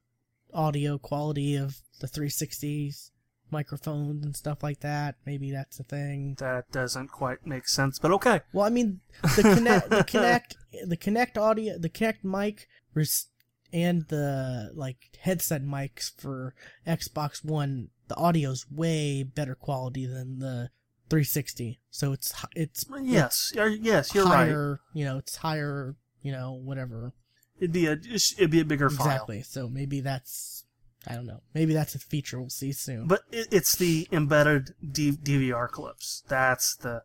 [0.54, 3.12] audio quality of the 360s
[3.52, 5.16] microphones and stuff like that.
[5.26, 6.36] Maybe that's a thing.
[6.40, 8.42] that doesn't quite make sense, but okay.
[8.54, 10.56] Well, I mean, the Kinect, the Kinect,
[10.88, 13.28] the Kinect audio, the Kinect mic, res-
[13.74, 16.56] and the like headset mics for
[16.88, 20.70] Xbox One, the audio's way better quality than the
[21.12, 21.80] 360.
[21.92, 24.48] So it's it's Yes, you're- yes, you're right.
[24.94, 27.14] you know, it's higher, you know, whatever.
[27.60, 29.06] It'd be a it'd be a bigger file.
[29.08, 29.44] Exactly.
[29.44, 30.66] So maybe that's
[31.06, 31.42] I don't know.
[31.54, 33.08] Maybe that's a feature we'll see soon.
[33.08, 36.24] But it, it's the embedded D- DVR clips.
[36.28, 37.04] That's the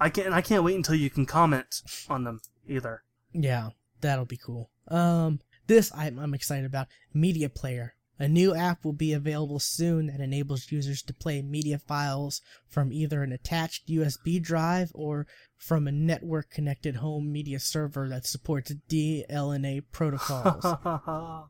[0.00, 1.80] I can't I can't wait until you can comment
[2.10, 3.02] on them either.
[3.32, 4.70] Yeah, that'll be cool.
[4.88, 6.88] Um, this I'm, I'm excited about.
[7.14, 7.94] Media Player.
[8.18, 12.92] A new app will be available soon that enables users to play media files from
[12.92, 18.72] either an attached USB drive or from a network connected home media server that supports
[18.88, 20.62] DLNA protocols.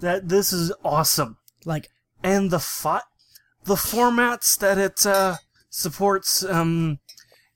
[0.00, 1.36] that this is awesome.
[1.64, 1.88] like,
[2.22, 3.02] And the fi-
[3.64, 5.36] the formats that it uh,
[5.70, 6.98] supports um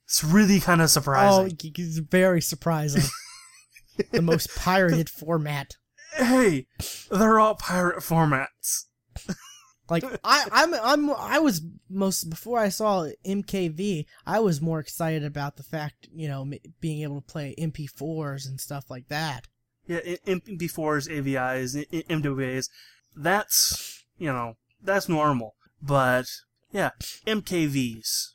[0.05, 1.57] it's really kind of oh, surprising.
[1.61, 3.03] it's very surprising.
[4.11, 5.75] the most pirated format.
[6.17, 6.67] Hey,
[7.11, 8.85] they're all pirate formats.
[9.89, 15.23] Like I, I'm, I'm, I was most before I saw MKV, I was more excited
[15.23, 19.47] about the fact, you know, m- being able to play MP4s and stuff like that.
[19.87, 22.69] Yeah, MP4s, AVIs, MWAs.
[23.15, 25.55] That's, you know, that's normal.
[25.81, 26.25] But
[26.71, 26.89] yeah,
[27.25, 28.33] MKVs.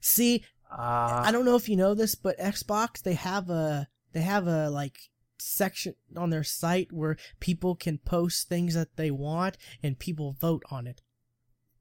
[0.00, 4.20] See, Uh, I don't know if you know this, but Xbox they have a they
[4.22, 4.98] have a like
[5.38, 10.62] section on their site where people can post things that they want and people vote
[10.70, 11.02] on it.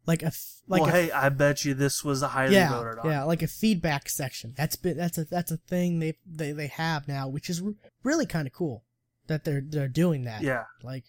[0.05, 0.31] Like a
[0.67, 3.09] like well, a, hey, I bet you this was a highly yeah voted on.
[3.09, 4.53] yeah like a feedback section.
[4.55, 7.61] That's been that's a that's a thing they they they have now, which is
[8.03, 8.85] really kind of cool
[9.27, 10.41] that they're they're doing that.
[10.41, 10.63] Yeah.
[10.81, 11.05] Like,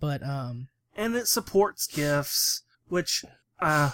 [0.00, 3.24] but um and it supports gifts, which
[3.60, 3.90] uh,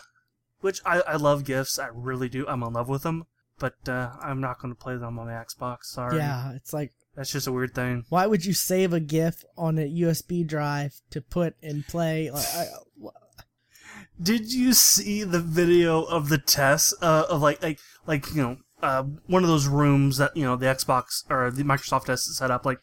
[0.60, 1.78] which I, I love gifts.
[1.78, 2.46] I really do.
[2.48, 3.26] I'm in love with them,
[3.58, 5.84] but uh, I'm not going to play them on my Xbox.
[5.84, 6.16] Sorry.
[6.16, 8.04] yeah, it's like that's just a weird thing.
[8.08, 12.30] why would you save a GIF on a USB drive to put and play?
[12.30, 12.66] Like, I,
[14.22, 18.56] Did you see the video of the test uh, of like like like you know
[18.82, 22.50] uh, one of those rooms that you know the Xbox or the Microsoft has set
[22.50, 22.78] up like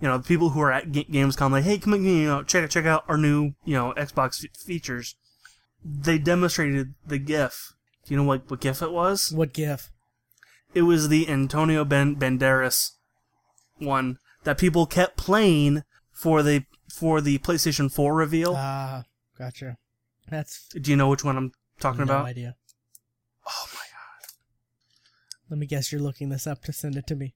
[0.00, 2.68] you know the people who are at Ga- Gamescom like hey come you know check
[2.70, 5.14] check out our new you know Xbox f- features.
[5.84, 7.74] They demonstrated the GIF.
[8.06, 9.30] Do you know what what GIF it was?
[9.32, 9.90] what GIF?
[10.74, 12.92] It was the Antonio ben- Banderas
[13.82, 18.54] one that people kept playing for the for the PlayStation 4 reveal.
[18.56, 19.04] Ah,
[19.38, 19.78] gotcha.
[20.28, 22.22] That's Do you know which one I'm talking no about?
[22.22, 22.56] No idea.
[23.46, 24.32] Oh my god.
[25.50, 27.34] Let me guess you're looking this up to send it to me.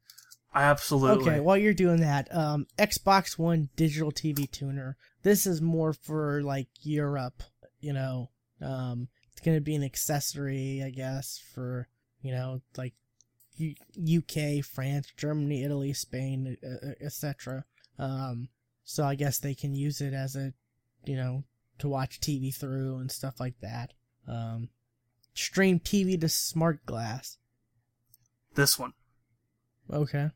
[0.56, 1.30] I absolutely.
[1.30, 4.96] Okay, while you're doing that, um, Xbox One digital TV tuner.
[5.22, 7.42] This is more for like Europe,
[7.80, 8.30] you know.
[8.62, 11.88] Um, it's gonna be an accessory, I guess, for
[12.22, 12.94] you know like
[13.60, 17.64] UK, France, Germany, Italy, Spain, uh, etc.
[17.98, 18.48] Um,
[18.84, 20.52] so I guess they can use it as a,
[21.04, 21.44] you know,
[21.78, 23.92] to watch TV through and stuff like that.
[24.28, 24.68] Um,
[25.34, 27.38] stream TV to smart glass.
[28.54, 28.92] this one.
[29.92, 30.30] Okay.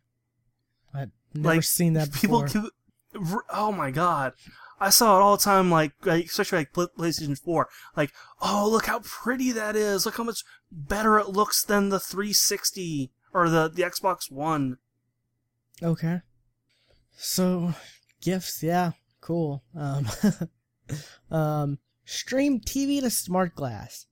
[0.94, 2.70] I've never Like, seen that People before.
[3.14, 4.32] r- oh my god.
[4.80, 7.68] I saw it all the time, like, like especially like PlayStation 4.
[7.96, 10.06] Like, oh, look how pretty that is.
[10.06, 14.78] Look how much better it looks than the 360 or the, the Xbox One.
[15.82, 16.22] Okay.
[17.12, 17.74] So,
[18.22, 19.62] gifts, yeah, cool.
[19.76, 20.08] Um,
[21.30, 24.06] um, stream TV to smart glass.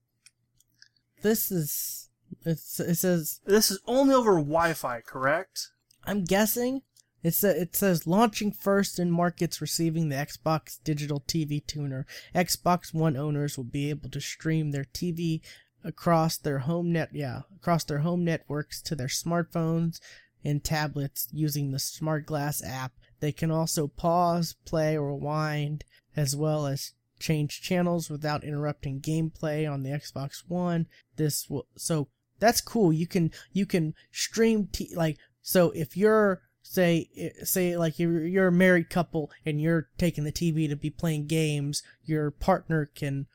[1.22, 2.10] This is,
[2.44, 5.70] it's, it says, This is only over Wi Fi, correct?
[6.04, 6.82] I'm guessing,
[7.22, 12.06] it's a, it says launching first in markets receiving the Xbox digital TV tuner.
[12.34, 15.40] Xbox One owners will be able to stream their TV
[15.82, 20.00] across their home net, yeah, across their home networks to their smartphones
[20.44, 22.92] and tablets using the Smart Glass app.
[23.20, 25.84] They can also pause, play, or rewind,
[26.16, 30.86] as well as change channels without interrupting gameplay on the Xbox One.
[31.16, 32.08] This will so
[32.38, 32.92] that's cool.
[32.92, 37.08] You can you can stream t- like so if you're say
[37.44, 41.26] say like you're you're a married couple and you're taking the TV to be playing
[41.26, 43.26] games, your partner can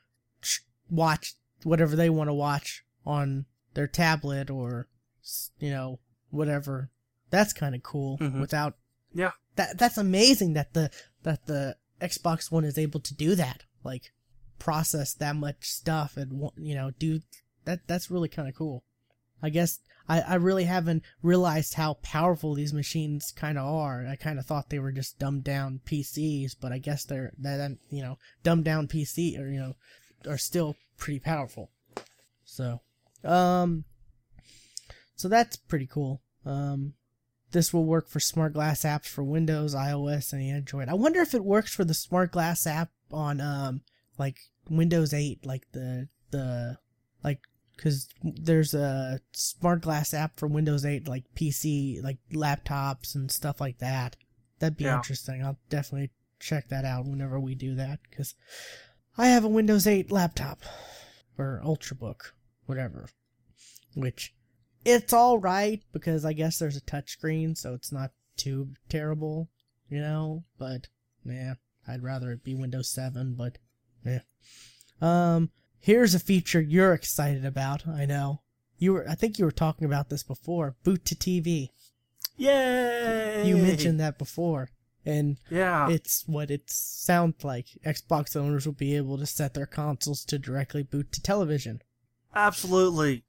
[0.90, 4.88] watch whatever they want to watch on their tablet or
[5.58, 5.98] you know
[6.30, 6.90] whatever.
[7.30, 8.40] That's kind of cool Mhm.
[8.40, 8.76] without
[9.12, 9.32] Yeah.
[9.56, 10.90] that that's amazing that the
[11.22, 13.64] that the Xbox One is able to do that.
[13.82, 14.12] Like
[14.58, 17.20] process that much stuff and you know do
[17.64, 17.86] that.
[17.86, 18.84] That's really kind of cool.
[19.42, 24.06] I guess I I really haven't realized how powerful these machines kind of are.
[24.06, 27.78] I kind of thought they were just dumbed down PCs, but I guess they're that
[27.90, 29.74] you know dumbed down PC or you know
[30.28, 31.70] are still pretty powerful.
[32.44, 32.80] So,
[33.24, 33.84] um,
[35.16, 36.22] so that's pretty cool.
[36.44, 36.94] Um,
[37.52, 40.88] this will work for smart glass apps for Windows, iOS, and Android.
[40.88, 43.82] I wonder if it works for the smart glass app on um
[44.18, 46.78] like Windows 8, like the the
[47.22, 47.40] like
[47.76, 53.60] because there's a smart glass app for Windows 8, like PC, like laptops and stuff
[53.60, 54.16] like that.
[54.58, 54.96] That'd be Yeah.
[54.96, 55.42] interesting.
[55.42, 56.10] I'll definitely
[56.40, 58.34] check that out whenever we do that because
[59.16, 60.60] I have a Windows 8 laptop
[61.38, 62.32] or Ultrabook,
[62.66, 63.08] whatever,
[63.94, 64.34] which
[64.84, 69.48] it's all right because I guess there's a touchscreen, so it's not too terrible,
[69.88, 70.44] you know.
[70.58, 70.88] But
[71.24, 71.54] yeah,
[71.88, 73.34] I'd rather it be Windows 7.
[73.34, 73.58] But
[74.04, 74.20] yeah.
[75.00, 75.50] Um,
[75.84, 77.86] here's a feature you're excited about.
[77.86, 78.40] I know
[78.78, 79.08] you were.
[79.08, 80.76] I think you were talking about this before.
[80.82, 81.68] Boot to TV.
[82.36, 83.44] Yay!
[83.46, 84.70] You mentioned that before,
[85.04, 85.88] and Yeah.
[85.90, 87.66] it's what it sounds like.
[87.86, 91.80] Xbox owners will be able to set their consoles to directly boot to television.
[92.34, 93.24] Absolutely.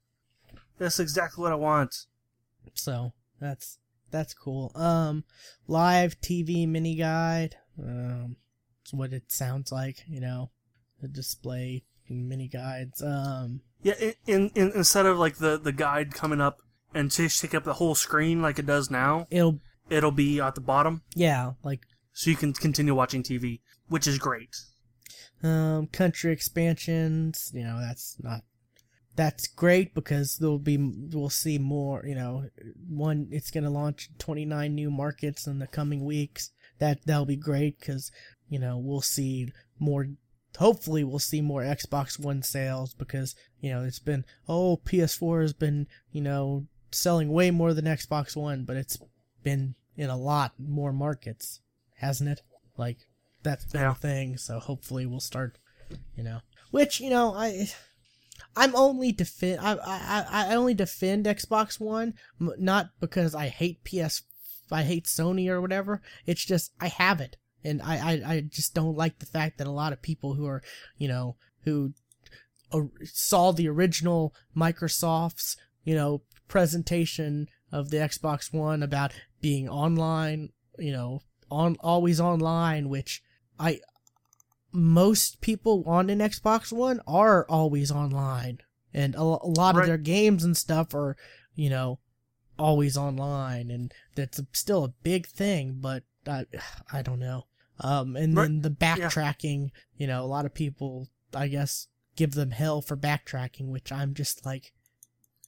[0.78, 2.06] That's exactly what I want.
[2.74, 3.78] So that's
[4.10, 4.72] that's cool.
[4.74, 5.24] Um,
[5.68, 7.56] live TV mini guide.
[7.80, 8.36] Um,
[8.82, 10.02] it's what it sounds like.
[10.08, 10.50] You know,
[11.00, 13.02] the display mini guides.
[13.02, 16.58] Um, Yeah, in, in, in instead of like the, the guide coming up
[16.94, 19.60] and just take up the whole screen like it does now, it'll
[19.90, 21.80] it'll be at the bottom, yeah, like
[22.12, 24.56] so you can continue watching TV, which is great.
[25.42, 28.42] Um, country expansions, you know, that's not
[29.16, 32.44] that's great because there'll be we'll see more you know
[32.88, 37.36] one it's going to launch 29 new markets in the coming weeks that that'll be
[37.36, 38.12] great because
[38.48, 40.06] you know we'll see more
[40.58, 45.52] hopefully we'll see more xbox one sales because you know it's been oh ps4 has
[45.52, 48.98] been you know selling way more than xbox one but it's
[49.42, 51.60] been in a lot more markets
[51.96, 52.42] hasn't it
[52.76, 52.98] like
[53.42, 53.92] that's been Yeah.
[53.92, 55.58] a thing so hopefully we'll start
[56.16, 57.68] you know which you know i
[58.54, 64.22] I'm only defend I, I I only defend Xbox One not because I hate PS
[64.70, 66.02] I hate Sony or whatever.
[66.26, 69.66] It's just I have it and I I, I just don't like the fact that
[69.66, 70.62] a lot of people who are
[70.98, 71.92] you know who
[72.72, 80.50] uh, saw the original Microsoft's you know presentation of the Xbox One about being online
[80.78, 83.22] you know on always online which
[83.58, 83.80] I
[84.76, 88.58] most people on an Xbox One are always online,
[88.92, 91.16] and a, a lot of their games and stuff are,
[91.54, 91.98] you know,
[92.58, 95.78] always online, and that's still a big thing.
[95.80, 96.44] But I,
[96.92, 97.46] I don't know.
[97.80, 98.44] Um, and Right.
[98.44, 102.96] then the backtracking, you know, a lot of people, I guess, give them hell for
[102.96, 104.72] backtracking, which I'm just like,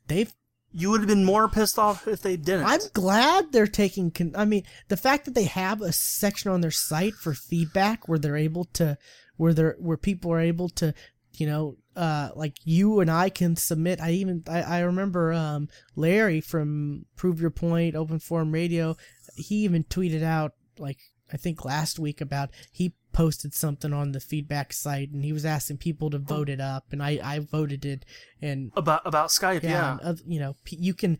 [0.07, 0.33] they've
[0.71, 2.67] You would have been more pissed off if they didn't.
[2.67, 4.11] I'm glad they're taking.
[4.11, 8.07] Con- I mean, the fact that they have a section on their site for feedback
[8.07, 8.99] where they're able to,
[9.39, 10.93] where they're where people are able to,
[11.39, 13.99] you know, uh, like you and I can submit.
[14.01, 18.95] I even I, I remember um Larry from Prove Your Point Open Forum Radio.
[19.37, 20.99] He even tweeted out like
[21.33, 25.45] I think last week about he posted something on the feedback site and he was
[25.45, 28.05] asking people to vote it up and I I voted it
[28.41, 29.63] and about about Skype.
[29.63, 31.19] yeah, Yeah, and oth- you know, you can,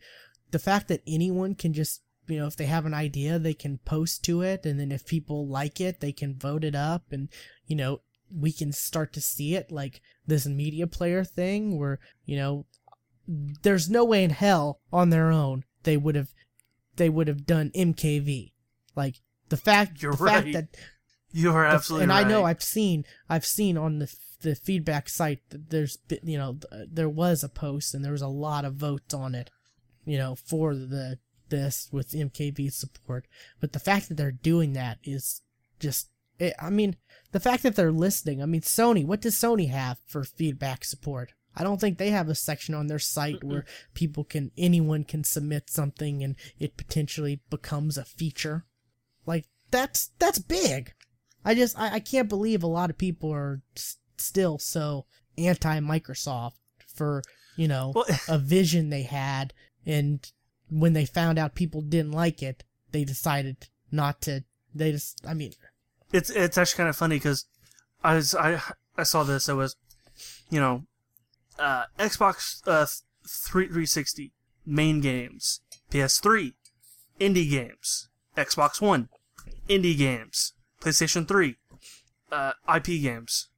[0.51, 3.79] the fact that anyone can just, you know, if they have an idea, they can
[3.79, 7.29] post to it, and then if people like it, they can vote it up, and
[7.67, 12.37] you know, we can start to see it like this media player thing, where you
[12.37, 12.65] know,
[13.27, 16.29] there's no way in hell on their own they would have,
[16.97, 18.51] they would have done MKV,
[18.95, 19.15] like
[19.49, 20.53] the fact, You're the fact right.
[20.53, 20.77] that
[21.31, 22.25] you are absolutely and right.
[22.25, 26.57] I know I've seen I've seen on the the feedback site that there's you know
[26.87, 29.49] there was a post and there was a lot of votes on it,
[30.05, 31.19] you know, for the
[31.49, 33.25] this with MKV support.
[33.59, 35.41] But the fact that they're doing that is
[35.79, 36.09] just
[36.39, 36.95] it, I mean,
[37.31, 38.41] the fact that they're listening.
[38.41, 41.33] I mean, Sony, what does Sony have for feedback support?
[41.55, 45.23] I don't think they have a section on their site where people can anyone can
[45.23, 48.65] submit something and it potentially becomes a feature.
[49.29, 50.93] Like that's that's big.
[51.45, 55.05] I just I, I can't believe a lot of people are s- still so
[55.37, 56.55] anti Microsoft
[56.93, 57.21] for
[57.55, 59.53] you know Well, a vision they had
[59.85, 60.29] and
[60.69, 64.43] when they found out people didn't like it they decided not to
[64.75, 65.53] they just I mean
[66.11, 67.45] it's it's actually kind of funny because
[68.03, 68.61] I was I
[68.97, 69.47] I saw this.
[69.47, 69.75] It was,
[70.49, 70.83] you know,
[71.57, 72.85] uh, Xbox uh,
[73.27, 74.33] three three sixty
[74.65, 75.61] main games,
[75.91, 76.53] PS3,
[77.19, 79.09] indie games, Xbox One,
[79.69, 81.57] indie games, PlayStation Three,
[82.31, 83.49] uh, IP games.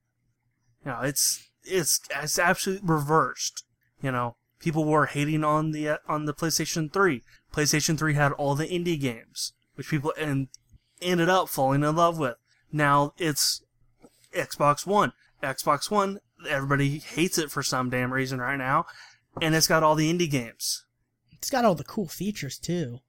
[0.86, 3.64] You know, it's it's it's absolutely reversed.
[4.02, 7.24] You know, people were hating on the uh, on the PlayStation Three.
[7.54, 10.48] PlayStation Three had all the indie games, which people and
[11.02, 12.36] ended up falling in love with.
[12.72, 13.62] Now it's
[14.34, 15.14] Xbox One.
[15.44, 18.86] Xbox One, everybody hates it for some damn reason right now,
[19.42, 20.86] and it's got all the indie games.
[21.32, 23.00] it's got all the cool features too.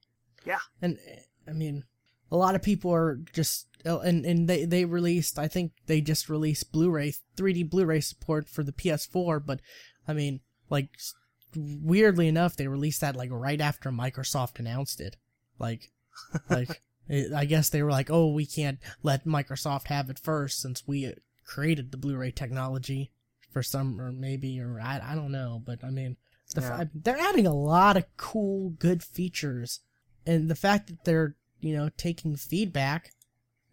[0.45, 0.61] Yeah.
[0.81, 0.99] And
[1.47, 1.85] I mean,
[2.33, 5.39] a lot of people are just oh, and and they they released.
[5.39, 9.45] I think they just released Blu-ray 3D Blu-ray support for the PS4.
[9.45, 9.61] But
[10.09, 10.41] I mean,
[10.71, 10.89] like
[11.55, 15.17] weirdly enough, they released that like right after Microsoft announced it.
[15.59, 15.91] Like,
[16.49, 20.61] like it, I guess they were like, oh, we can't let Microsoft have it first
[20.61, 21.13] since we uh,
[21.47, 23.13] created the Blu-ray technology
[23.53, 25.63] for some or maybe or I I don't know.
[25.65, 26.17] But I mean.
[26.55, 26.81] The Yeah.
[26.81, 29.81] f- they're adding a lot of cool, good features,
[30.27, 33.13] and the fact that they're you know taking feedback,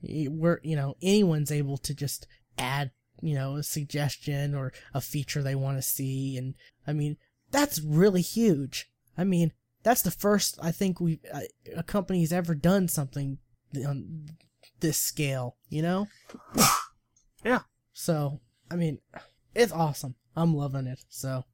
[0.02, 2.92] where you know anyone's able to just add
[3.22, 6.56] you know a suggestion or a feature they want to see, and
[6.88, 7.18] I mean
[7.52, 8.90] that's really huge.
[9.18, 9.52] I mean
[9.84, 11.42] that's the first I think we uh,
[11.76, 13.40] a company's ever done something
[13.86, 14.30] on
[14.80, 15.58] this scale.
[15.70, 16.08] You know.
[17.44, 17.60] Yeah.
[17.94, 18.40] So
[18.70, 19.00] I mean,
[19.56, 20.16] it's awesome.
[20.36, 21.04] I'm loving it.
[21.10, 21.46] So.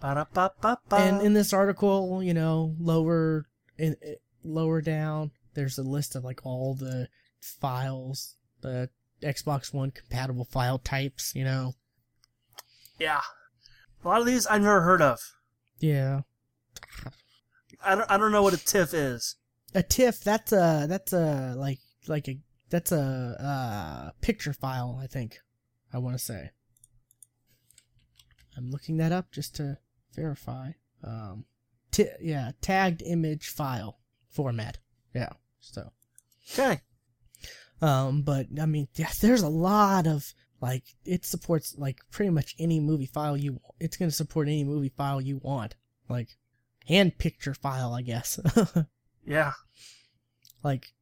[0.00, 0.96] Ba-da-ba-ba-ba.
[0.96, 3.46] and in this article, you know, lower
[3.78, 3.96] in
[4.42, 7.08] lower down, there's a list of like all the
[7.40, 8.90] files, the
[9.22, 11.34] Xbox One compatible file types.
[11.34, 11.72] You know,
[12.98, 13.20] yeah,
[14.04, 15.20] a lot of these I've never heard of.
[15.80, 16.20] yeah.
[17.86, 19.36] I don't, I don't know what a TIFF is.
[19.74, 22.38] A TIFF, that's a that's a like like a
[22.70, 24.98] that's a uh picture file.
[25.02, 25.38] I think.
[25.92, 26.50] I want to say.
[28.56, 29.78] I'm looking that up just to
[30.14, 30.72] verify.
[31.02, 31.44] Um,
[31.90, 33.98] t- yeah, tagged image file
[34.30, 34.78] format.
[35.14, 35.30] Yeah.
[35.72, 35.90] So,
[36.52, 36.80] Okay.
[37.80, 42.54] um, but I mean, yeah, there's a lot of like it supports like pretty much
[42.58, 43.60] any movie file you.
[43.80, 45.74] It's gonna support any movie file you want,
[46.08, 46.28] like
[46.88, 48.38] and picture file, I guess.
[49.26, 49.52] Yeah.
[50.62, 50.92] like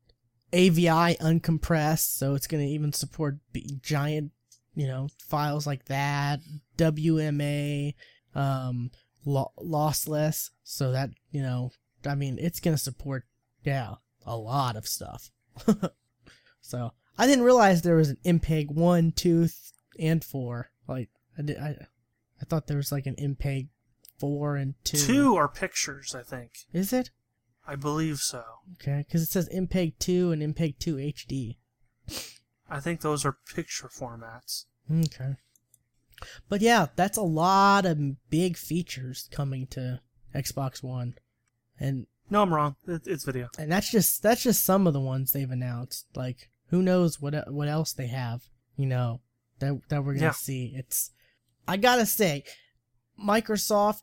[0.53, 4.31] AVI uncompressed, so it's gonna even support b- giant,
[4.77, 6.39] you know, files like that.
[6.79, 7.95] WMA,
[8.37, 8.91] um,
[9.25, 11.73] lo- lossless, so that you know,
[12.07, 13.25] I mean, it's gonna support,
[13.65, 13.95] yeah,
[14.27, 15.31] a lot of stuff.
[16.61, 19.55] so I didn't realize there was an MPEG one, two, th-
[19.99, 20.71] and four.
[20.89, 21.77] Like I did, I,
[22.41, 23.69] I thought there was like an MPEG
[24.19, 24.99] four and two.
[24.99, 26.53] Two are pictures, I think.
[26.73, 27.11] Is it?
[27.67, 28.43] I believe so.
[28.75, 31.57] Okay, because it says MPEG 2 and MPEG 2 HD.
[32.69, 34.65] I think those are picture formats.
[34.91, 35.37] Okay.
[36.49, 40.01] But yeah, that's a lot of big features coming to
[40.35, 41.15] Xbox One.
[41.79, 42.77] And No, I'm wrong.
[42.87, 43.49] It's video.
[43.59, 46.07] and that's just that's just some of the ones they've announced.
[46.15, 48.43] Like who knows what what else they have,
[48.77, 49.21] you know,
[49.59, 50.31] that that we're going to Yeah.
[50.33, 50.73] see.
[50.75, 51.11] It's
[51.69, 52.45] I got to say
[53.23, 54.03] Microsoft,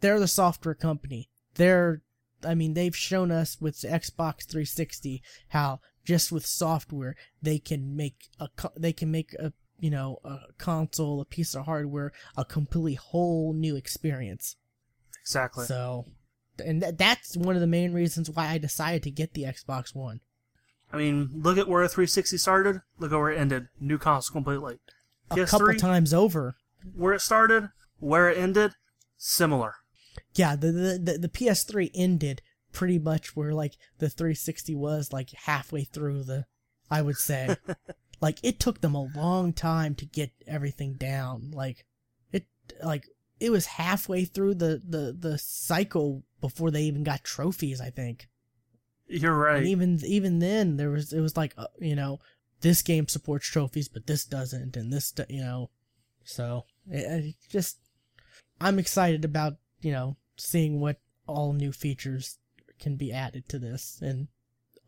[0.00, 1.28] they're the software company.
[1.54, 2.02] They're
[2.44, 7.94] I mean, they've shown us with the Xbox 360 how just with software they can
[7.96, 12.44] make a they can make a you know a console, a piece of hardware, a
[12.44, 14.56] completely whole new experience.
[15.22, 15.66] Exactly.
[15.66, 16.06] So,
[16.60, 19.94] and th- that's one of the main reasons why I decided to get the Xbox
[19.94, 20.20] One.
[20.92, 22.82] I mean, look at where 360 started.
[22.98, 23.68] Look at where it ended.
[23.80, 24.78] New console completely.
[25.30, 26.56] A couple PS3, times over.
[26.94, 27.68] where it started,
[28.00, 28.72] where it ended,
[29.16, 29.74] similar.
[30.34, 32.42] Yeah, the, the the the PS3 ended
[32.72, 36.46] pretty much where like the 360 was like halfway through the
[36.90, 37.56] I would say.
[38.20, 41.50] like it took them a long time to get everything down.
[41.52, 41.84] Like
[42.32, 42.46] it
[42.82, 43.06] like
[43.40, 48.28] it was halfway through the the the cycle before they even got trophies, I think.
[49.08, 49.58] You're right.
[49.58, 52.20] And even even then, there was it was like uh, you know
[52.60, 55.70] this game supports trophies, but this doesn't, and this you know,
[56.24, 57.78] so it, it just
[58.60, 62.38] I'm excited about you know seeing what all new features
[62.78, 64.28] can be added to this, and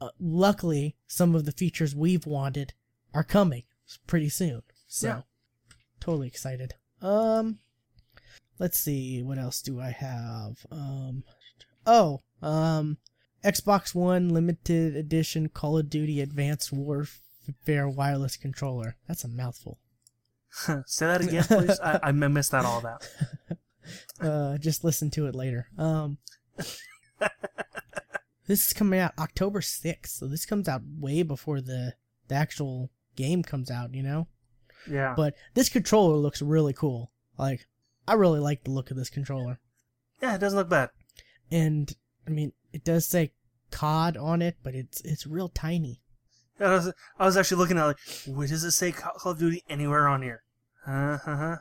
[0.00, 2.74] uh, luckily some of the features we've wanted
[3.14, 3.64] are coming
[4.06, 4.62] pretty soon.
[4.86, 5.22] So Yeah.
[6.00, 6.74] totally excited.
[7.00, 7.58] Um,
[8.58, 10.66] let's see what else do I have.
[10.70, 11.24] Um,
[11.86, 12.98] oh, um.
[13.44, 18.96] Xbox One limited edition Call of Duty Advanced Warfare wireless controller.
[19.08, 19.78] That's a mouthful.
[20.52, 21.80] Say that again, please.
[21.80, 23.08] I, I missed that all that.
[24.20, 25.66] Uh, just listen to it later.
[25.76, 26.18] Um,
[28.46, 31.94] this is coming out October 6th, so this comes out way before the,
[32.28, 34.28] the actual game comes out, you know?
[34.88, 35.14] Yeah.
[35.16, 37.10] But this controller looks really cool.
[37.36, 37.66] Like,
[38.06, 39.58] I really like the look of this controller.
[40.20, 40.90] yeah, it doesn't look bad.
[41.50, 41.94] And,
[42.26, 43.32] I mean, it does say
[43.70, 46.00] COD on it, but it's it's real tiny.
[46.60, 49.64] I was, I was actually looking at like, where does it say Call of Duty
[49.68, 50.42] anywhere on here?
[50.84, 51.56] Huh, huh,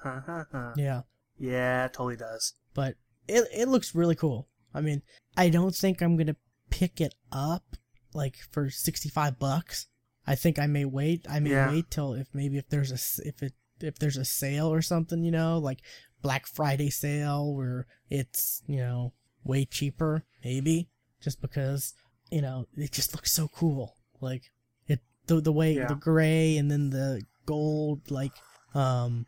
[0.52, 0.74] huh.
[0.76, 1.02] Yeah.
[1.40, 2.54] Yeah, it totally does.
[2.74, 2.96] but
[3.28, 4.48] it it looks really cool.
[4.74, 5.02] I mean,
[5.38, 6.36] I don't think I'm gonna
[6.70, 7.76] pick it up
[8.14, 9.88] like for sixty five bucks.
[10.28, 11.26] I think I may wait.
[11.30, 11.70] I may Yeah.
[11.72, 15.24] wait till if maybe if there's a if it if there's a sale or something,
[15.24, 15.80] you know, like
[16.22, 20.89] Black Friday sale where it's you know way cheaper, maybe
[21.22, 21.93] just because
[22.31, 23.95] you know it just looks so cool.
[24.19, 24.43] Like
[24.88, 25.88] it the the way Yeah.
[25.88, 28.34] the gray and then the gold like
[28.76, 29.26] um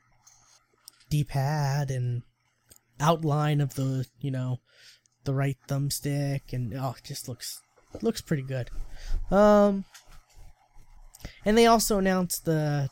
[1.10, 2.22] d-pad and
[3.00, 4.60] outline of the you know
[5.26, 7.62] the right thumbstick and oh it just looks
[8.02, 8.70] looks pretty good
[9.32, 9.84] um
[11.46, 12.90] and they also announced the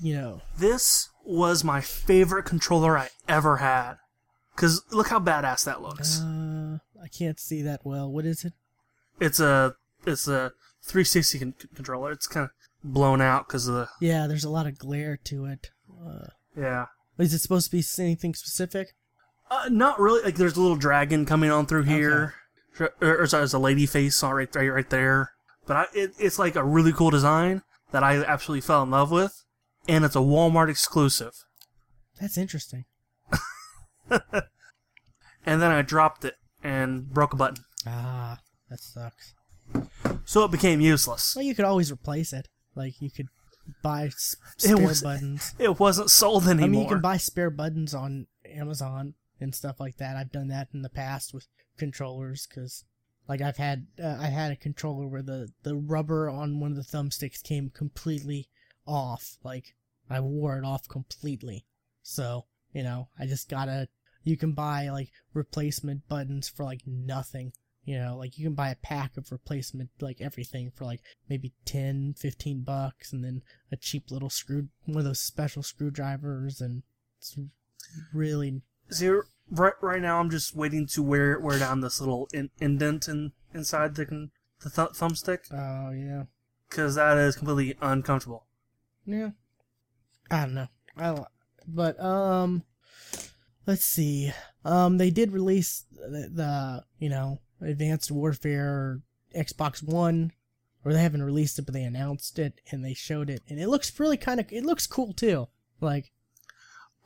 [0.00, 3.94] you know This was my favorite controller I ever had.
[4.56, 6.20] Cause look how badass that looks.
[6.20, 8.52] uh i can't see that well what is it
[9.20, 9.74] It's a
[10.06, 10.52] it's a
[10.82, 12.12] 360 con- controller.
[12.12, 12.50] It's kind of
[12.84, 15.70] blown out because of the yeah there's a lot of glare to it
[16.06, 16.86] uh, yeah.
[17.18, 18.94] is it supposed to be anything specific
[19.50, 20.22] Uh, not really.
[20.22, 22.34] Like there's a little dragon coming on through here,
[22.80, 25.30] or, or sorry, there's a lady face on right there, right there.
[25.66, 27.62] But I, it, it's like a really cool design
[27.92, 29.44] that I absolutely fell in love with,
[29.88, 31.32] and it's a Walmart exclusive.
[32.20, 32.84] that's interesting
[35.48, 38.38] And then I dropped it and broke a button, ah
[38.68, 39.34] that sucks
[40.24, 41.34] so it became useless.
[41.36, 43.28] well you could always replace it like you could
[43.82, 46.64] buy s- It spare was- buttons It wasn't sold anymore.
[46.64, 50.16] I mean, you can buy spare buttons on Amazon and stuff like that.
[50.16, 51.46] I've done that in the past with
[51.78, 52.84] controllers because,
[53.28, 56.76] like, I've had uh, I had a controller where the the rubber on one of
[56.76, 58.48] the thumbsticks came completely
[58.86, 59.36] off.
[59.42, 59.74] Like
[60.08, 61.66] I wore it off completely.
[62.02, 63.88] So, you know, I just gotta,
[64.22, 67.52] you can buy like replacement buttons for like nothing.
[67.84, 71.52] You know, like you can buy a pack of replacement, like everything for like maybe
[71.64, 76.82] 10, 15 bucks and then a cheap little screw, one of those special screwdrivers and
[77.18, 77.38] it's
[78.12, 78.62] really.
[78.90, 79.08] See,
[79.50, 83.32] right, right now I'm just waiting to wear, wear down this little in, indent in,
[83.54, 85.52] inside the, the th- thumbstick.
[85.52, 86.24] Oh, yeah.
[86.68, 88.45] Cause that is completely uncomfortable.
[89.06, 89.30] Yeah.
[90.30, 90.68] I don't know.
[90.96, 91.26] I don't,
[91.68, 92.62] but, um,
[93.66, 94.32] let's see.
[94.64, 99.00] Um, they did release the, the you know, Advanced Warfare
[99.34, 100.32] Xbox One,
[100.84, 103.68] or they haven't released it, but they announced it and they showed it, and it
[103.68, 105.48] looks really kind of, it looks cool too.
[105.80, 106.12] Like,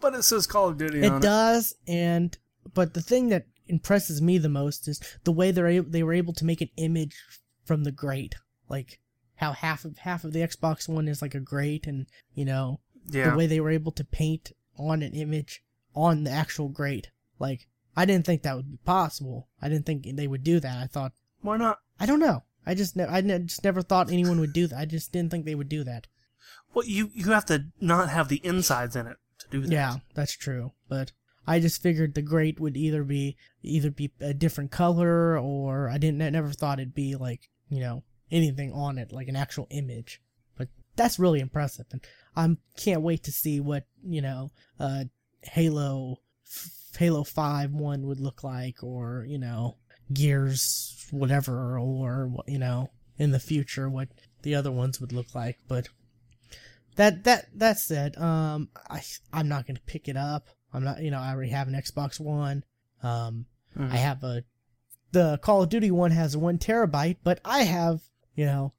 [0.01, 1.01] but it says Call of Duty.
[1.01, 1.93] It does, it.
[1.93, 2.39] and
[2.75, 6.33] but the thing that impresses me the most is the way they they were able
[6.35, 7.17] to make an image
[7.65, 8.35] from the grate,
[8.69, 9.01] like
[9.41, 12.81] how half of half of the Xbox One is like a grate, and you know
[13.07, 13.31] yeah.
[13.31, 15.65] the way they were able to paint on an image
[15.95, 17.11] on the actual grate.
[17.39, 19.49] Like I didn't think that would be possible.
[19.61, 20.77] I didn't think they would do that.
[20.77, 21.79] I thought why not?
[21.99, 22.45] I don't know.
[22.67, 24.79] I just ne- I ne- just never thought anyone would do that.
[24.79, 26.07] I just didn't think they would do that.
[26.75, 29.73] Well, you you have to not have the insides in it to do that.
[29.73, 30.73] Yeah, that's true.
[30.87, 31.13] But
[31.47, 35.97] I just figured the grate would either be either be a different color or I
[35.97, 39.67] didn't I never thought it'd be like, you know, anything on it like an actual
[39.71, 40.21] image.
[40.57, 42.05] But that's really impressive and
[42.37, 45.05] I can't wait to see what, you know, uh
[45.43, 46.19] Halo
[46.97, 49.77] Halo 5 one would look like or, you know,
[50.13, 54.09] Gears whatever or you know, in the future what
[54.43, 55.89] the other ones would look like, but
[56.97, 59.03] that that that said, um, I
[59.33, 60.49] I'm not gonna pick it up.
[60.73, 62.65] I'm not, you know, I already have an Xbox One.
[63.03, 63.47] Um,
[63.77, 63.93] mm-hmm.
[63.93, 64.45] I have a
[65.13, 68.01] the Call of Duty one has one terabyte, but I have,
[68.41, 68.73] you know,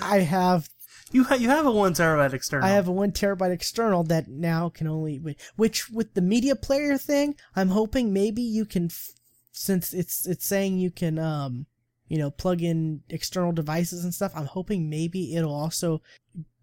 [0.00, 0.70] I have
[1.12, 2.66] you ha- you have a one terabyte external.
[2.66, 5.18] I have a one terabyte external that now can only
[5.56, 7.34] which with the media player thing.
[7.54, 8.88] I'm hoping maybe you can,
[9.52, 11.66] since it's it's saying you can um
[12.08, 14.32] you know plug in external devices and stuff.
[14.34, 16.00] I'm hoping maybe it'll also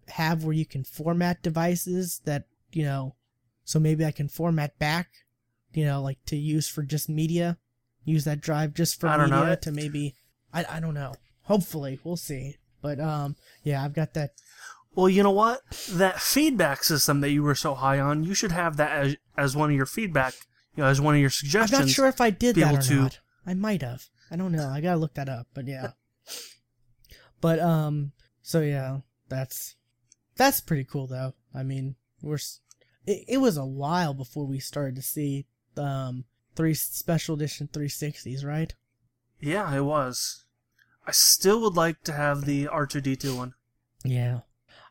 [0.08, 3.14] have where you can format devices that, you know,
[3.62, 5.08] so maybe I can format back,
[5.72, 7.58] you know, like to use for just media,
[8.04, 9.54] use that drive just for media know.
[9.54, 10.16] to maybe,
[10.52, 11.14] I, I don't know.
[11.46, 12.56] Hopefully, we'll see.
[12.82, 14.32] But, um, yeah, I've got that.
[14.94, 15.60] Well, you know what?
[15.90, 19.56] That feedback system that you were so high on, you should have that as, as
[19.56, 20.34] one of your feedback,
[20.74, 21.78] you know, as one of your suggestions.
[21.78, 22.94] I'm not sure if I did that or to...
[22.94, 23.20] not.
[23.46, 24.04] I might have.
[24.30, 24.68] I don't know.
[24.68, 25.92] I gotta look that up, but yeah.
[27.40, 28.12] but, um,
[28.42, 28.98] so yeah,
[29.28, 29.76] that's,
[30.36, 31.34] that's pretty cool, though.
[31.54, 32.38] I mean, we're
[33.06, 35.46] it, it was a while before we started to see
[35.76, 36.24] um
[36.54, 38.74] three special edition 360s, right?
[39.40, 40.45] Yeah, it was.
[41.06, 43.54] I still would like to have the R2D2 one.
[44.04, 44.40] Yeah.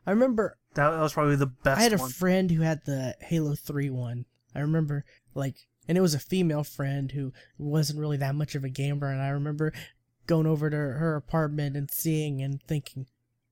[0.06, 2.10] I remember that, that was probably the best I had a one.
[2.10, 4.24] friend who had the Halo 3 one.
[4.54, 5.56] I remember like
[5.88, 9.20] and it was a female friend who wasn't really that much of a gamer and
[9.22, 9.72] I remember
[10.26, 13.06] going over to her apartment and seeing and thinking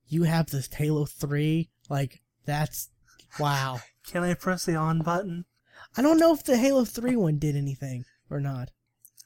[0.07, 1.69] you have this Halo 3?
[1.89, 2.91] Like, that's.
[3.39, 3.81] Wow.
[4.07, 5.47] Can I press the on button?
[5.97, 8.71] I don't know if the Halo 3 one did anything or not.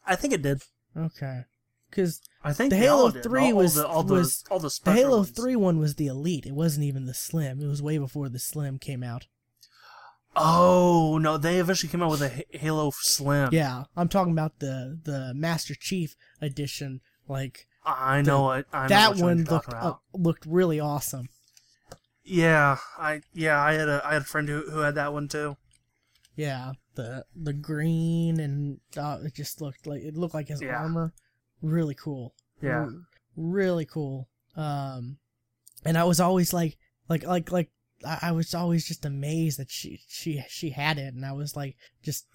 [0.06, 0.62] I think it did.
[0.96, 1.42] Okay.
[1.90, 3.78] Because I think the Halo 3 all, was.
[3.78, 5.30] All the, all was, the, all the, the Halo ones.
[5.30, 6.46] 3 one was the Elite.
[6.46, 7.60] It wasn't even the Slim.
[7.60, 9.26] It was way before the Slim came out.
[10.36, 11.36] Oh no!
[11.36, 13.48] They eventually came out with a Halo Slim.
[13.52, 17.00] Yeah, I'm talking about the the Master Chief edition.
[17.26, 18.66] Like I know it.
[18.72, 21.28] I know that one, one looked uh, looked really awesome.
[22.24, 25.28] Yeah, I yeah I had a I had a friend who who had that one
[25.28, 25.56] too.
[26.36, 30.76] Yeah, the the green and uh, it just looked like it looked like his yeah.
[30.76, 31.14] armor.
[31.62, 32.34] Really cool.
[32.62, 32.96] Yeah, really,
[33.36, 34.28] really cool.
[34.56, 35.18] Um,
[35.84, 36.76] and I was always like
[37.08, 37.70] like like like
[38.04, 41.76] I, was always just amazed that she she she had it, and I was like
[42.02, 42.26] just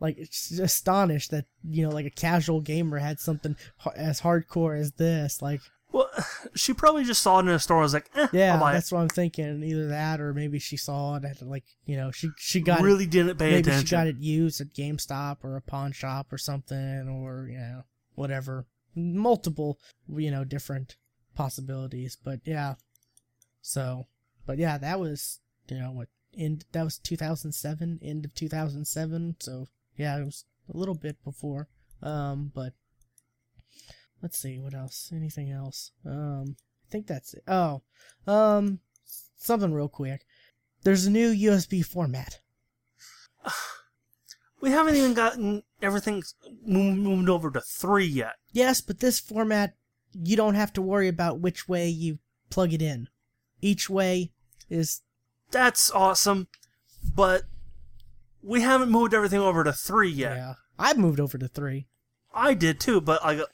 [0.00, 3.56] like astonished that you know like a casual gamer had something
[3.96, 5.42] as hardcore as this.
[5.42, 5.60] Like
[5.92, 6.10] well
[6.54, 9.00] she probably just saw it in a store I was like eh, yeah that's what
[9.00, 9.62] i'm thinking.
[9.62, 13.04] Either that or maybe she saw it at like you know she she got really
[13.04, 16.32] it, didn't pay maybe attention she got it used at gamestop or a pawn shop
[16.32, 17.82] or something or you know
[18.18, 19.78] whatever multiple
[20.08, 20.96] you know different
[21.34, 22.74] possibilities but yeah
[23.62, 24.06] so
[24.46, 29.66] but yeah that was you know what in that was 2007 end of 2007 so
[29.98, 31.68] yeah, it was a little bit before.
[32.02, 32.72] Um, but
[34.22, 35.10] let's see what else.
[35.14, 35.90] Anything else?
[36.06, 37.42] Um, I think that's it.
[37.46, 37.82] Oh,
[38.26, 38.78] um,
[39.36, 40.24] something real quick.
[40.84, 42.40] There's a new USB format.
[44.60, 46.22] We haven't even gotten everything
[46.64, 48.34] moved over to three yet.
[48.52, 49.74] Yes, but this format,
[50.12, 52.18] you don't have to worry about which way you
[52.50, 53.08] plug it in.
[53.60, 54.32] Each way
[54.68, 55.02] is
[55.50, 56.48] that's awesome,
[57.14, 57.42] but
[58.42, 60.36] we haven't moved everything over to three yet.
[60.36, 61.86] Yeah, I've moved over to three.
[62.34, 63.48] I did too, but I got.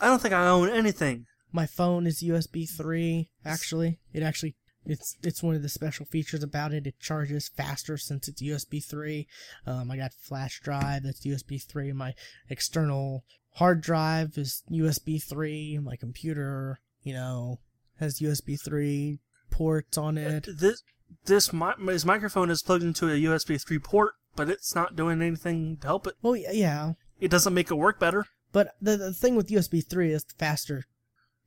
[0.00, 1.26] I don't think I own anything.
[1.52, 3.30] My phone is USB three.
[3.44, 4.56] Actually, it actually
[4.86, 6.86] it's it's one of the special features about it.
[6.86, 9.26] It charges faster since it's USB three.
[9.66, 11.92] Um, I got flash drive that's USB three.
[11.92, 12.14] My
[12.48, 15.78] external hard drive is USB three.
[15.78, 17.58] My computer, you know,
[17.98, 19.18] has USB three
[19.50, 20.46] ports on it.
[20.58, 20.82] This
[21.24, 25.22] this mi- this microphone is plugged into a USB three port, but it's not doing
[25.22, 26.14] anything to help it.
[26.22, 28.26] Well, yeah, It doesn't make it work better.
[28.52, 30.84] but the the thing with USB three is faster,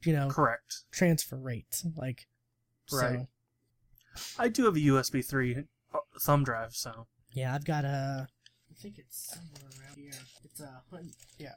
[0.04, 0.84] you know, Correct.
[0.92, 1.84] transfer rate.
[1.96, 2.28] Like,
[2.92, 3.28] Right.
[4.16, 5.64] So, I do have a USB three
[5.94, 8.28] uh, thumb drive, so yeah, I've got a.
[8.70, 10.12] I think it's somewhere around here.
[10.44, 10.82] It's a
[11.38, 11.54] yeah,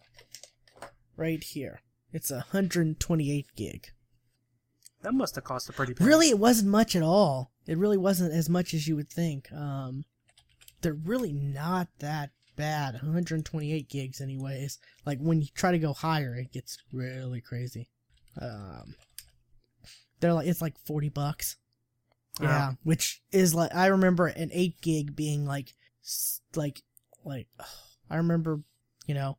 [1.16, 1.80] right here.
[2.12, 3.88] It's a hundred and twenty-eight gig.
[5.02, 6.08] that must have cost a pretty penny.
[6.08, 7.52] Really, it wasn't much at all.
[7.66, 9.50] It really wasn't as much as you would think.
[9.52, 10.04] Um,
[10.82, 12.94] they're really not that bad.
[12.94, 14.78] 128 gigs, anyways.
[15.06, 17.88] Like when you try to go higher, it gets really crazy.
[18.40, 18.94] Um,
[20.22, 21.56] they're like it's like 40 bucks.
[22.40, 22.72] Yeah, Yeah.
[22.84, 25.74] which is like I remember an 8 gig being like
[26.56, 26.80] like
[27.24, 27.48] like
[28.08, 28.60] I remember,
[29.06, 29.36] you know,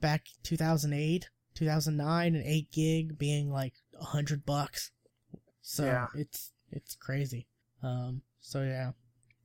[0.00, 4.90] back 2008, 2009 an 8 gig being like 100 bucks.
[5.62, 6.06] So Yeah.
[6.14, 7.46] it's it's crazy.
[7.82, 8.92] Um so yeah.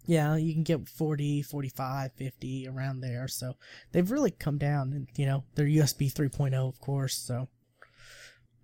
[0.07, 3.27] Yeah, you can get 40, 45, 50 around there.
[3.27, 3.55] So
[3.91, 7.49] they've really come down and you know, they're USB 3.0 of course, so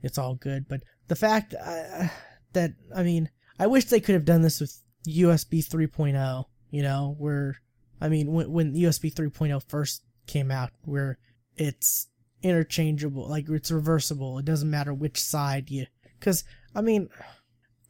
[0.03, 2.07] it's all good, but the fact uh,
[2.53, 3.29] that I mean,
[3.59, 7.57] I wish they could have done this with USB 3.0, you know, where
[7.99, 11.17] I mean, when when USB 3.0 first came out where
[11.55, 12.07] it's
[12.43, 14.37] interchangeable, like it's reversible.
[14.37, 15.87] It doesn't matter which side you
[16.19, 16.43] cuz
[16.75, 17.09] I mean,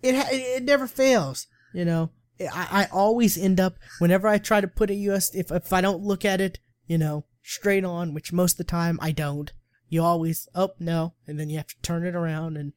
[0.02, 2.12] it it never fails, you know.
[2.40, 5.82] I, I always end up whenever I try to put a US if if I
[5.82, 9.52] don't look at it, you know, straight on, which most of the time I don't.
[9.90, 12.74] You always oh no, and then you have to turn it around and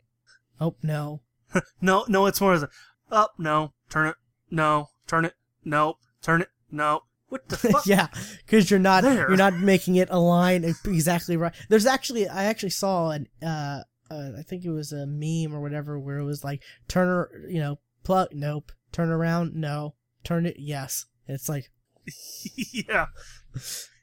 [0.60, 1.22] oh no.
[1.80, 2.68] No, no, it's more of a
[3.10, 4.14] up, no, turn it,
[4.50, 5.34] no, turn it,
[5.64, 7.02] no, turn it, no.
[7.28, 7.86] What the fuck?
[7.86, 8.08] yeah,
[8.44, 9.28] because you're not There.
[9.28, 11.54] you're not making it align exactly right.
[11.68, 15.60] There's actually I actually saw an uh, uh I think it was a meme or
[15.60, 20.56] whatever where it was like turner you know plug nope turn around no turn it
[20.58, 21.06] yes.
[21.26, 21.70] It's like
[22.72, 23.06] yeah.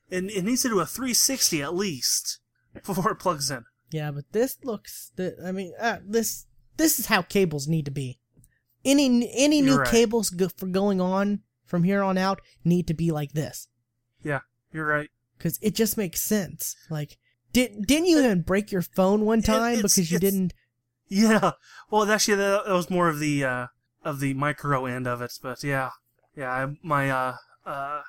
[0.09, 2.39] And it needs to do a 360 at least
[2.85, 3.65] before it plugs in.
[3.91, 5.11] yeah, but this looks
[5.43, 6.45] I mean uh, this
[6.77, 8.19] this is how cables need to be.
[8.85, 9.87] Any any new You're right.
[9.89, 13.67] cables go, for going on from here on out need to be like this.
[14.23, 14.41] Yeah,
[14.71, 15.09] you're right.
[15.37, 16.75] because it just makes sense.
[16.89, 17.17] Like,
[17.53, 20.53] did didn't you even break your phone one time it's- because you didn't?
[21.09, 21.51] Yeah.
[21.89, 23.67] Well, actually, that, that was more of the uh,
[24.03, 25.91] of the micro end of it, but yeah,
[26.35, 26.51] yeah.
[26.51, 27.35] I, my uh,
[27.65, 28.01] uh,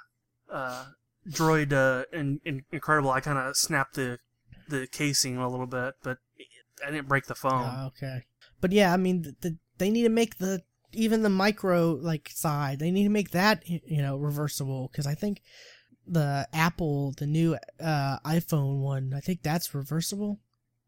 [0.50, 0.84] uh,
[1.28, 3.10] droid uh, in, in incredible.
[3.10, 4.18] I kind of snapped the
[4.68, 6.18] the casing a little bit, but
[6.86, 7.64] I didn't break the phone.
[7.64, 8.24] Oh, okay,
[8.60, 10.62] but yeah, I mean, the, the they need to make the
[10.92, 12.78] even the micro like side.
[12.78, 15.42] They need to make that you know reversible because I think
[16.06, 20.40] the Apple the new uh iPhone one I think that's reversible.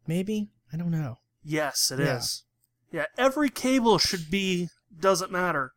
[0.07, 1.19] Maybe I don't know.
[1.43, 2.43] Yes, it is.
[2.91, 3.01] Yeah.
[3.01, 3.05] yeah.
[3.23, 5.73] every cable should be doesn't matter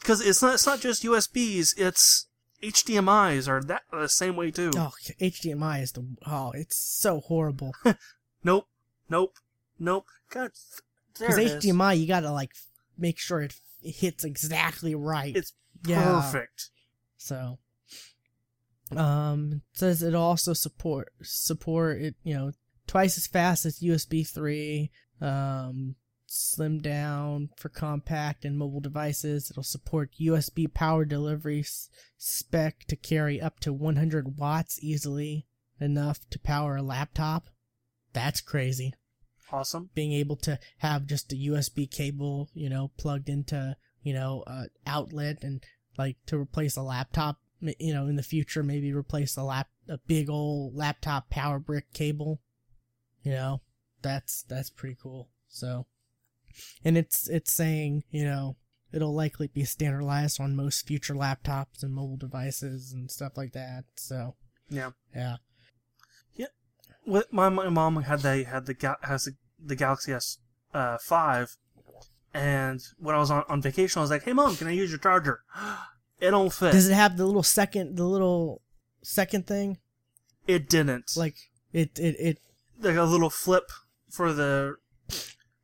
[0.00, 1.74] because it's not it's not just USBs.
[1.76, 2.27] It's
[2.62, 4.70] HDMI's are that the same way too.
[4.76, 7.74] Oh, HDMI is the oh, it's so horrible.
[8.44, 8.66] Nope,
[9.10, 9.34] nope,
[9.80, 10.06] nope.
[10.30, 10.52] God,
[11.18, 11.64] Because it is.
[11.64, 12.52] HDMI you gotta like
[12.96, 15.36] make sure it, it hits exactly right.
[15.36, 15.52] It's
[15.84, 16.04] Yeah.
[16.04, 16.70] perfect.
[17.16, 17.58] So,
[18.96, 22.52] um, it says it also support support it you know
[22.86, 24.90] twice as fast as USB three.
[25.20, 25.96] Um,
[26.30, 29.50] slim down for compact and mobile devices.
[29.50, 31.64] It'll support USB power delivery
[32.16, 35.46] spec to carry up to 100 watts easily,
[35.80, 37.48] enough to power a laptop.
[38.12, 38.94] That's crazy
[39.52, 39.90] Awesome.
[39.94, 44.64] being able to have just a USB cable, you know, plugged into, you know, uh,
[44.86, 45.64] outlet and
[45.96, 49.98] like to replace a laptop, you know, in the future, maybe replace a lap, a
[50.06, 52.40] big old laptop power brick cable,
[53.22, 53.60] you know,
[54.02, 55.28] that's, that's pretty cool.
[55.48, 55.86] So,
[56.84, 58.56] and it's, it's saying, you know,
[58.92, 63.84] it'll likely be standardized on most future laptops and mobile devices and stuff like that.
[63.96, 64.34] So,
[64.70, 64.90] Yeah.
[65.14, 65.36] yeah.
[67.04, 70.36] What my my mom had the had the Ga- has the, the Galaxy S
[70.74, 71.56] uh, five,
[72.34, 74.90] and when I was on, on vacation, I was like, "Hey, mom, can I use
[74.90, 75.40] your charger?"
[76.20, 76.72] It don't fit.
[76.72, 78.60] Does it have the little second, the little
[79.02, 79.78] second thing?
[80.48, 81.16] it didn't.
[81.16, 81.36] Like,
[81.72, 82.38] it, it, it,
[82.82, 83.70] like a little flip
[84.10, 84.74] for the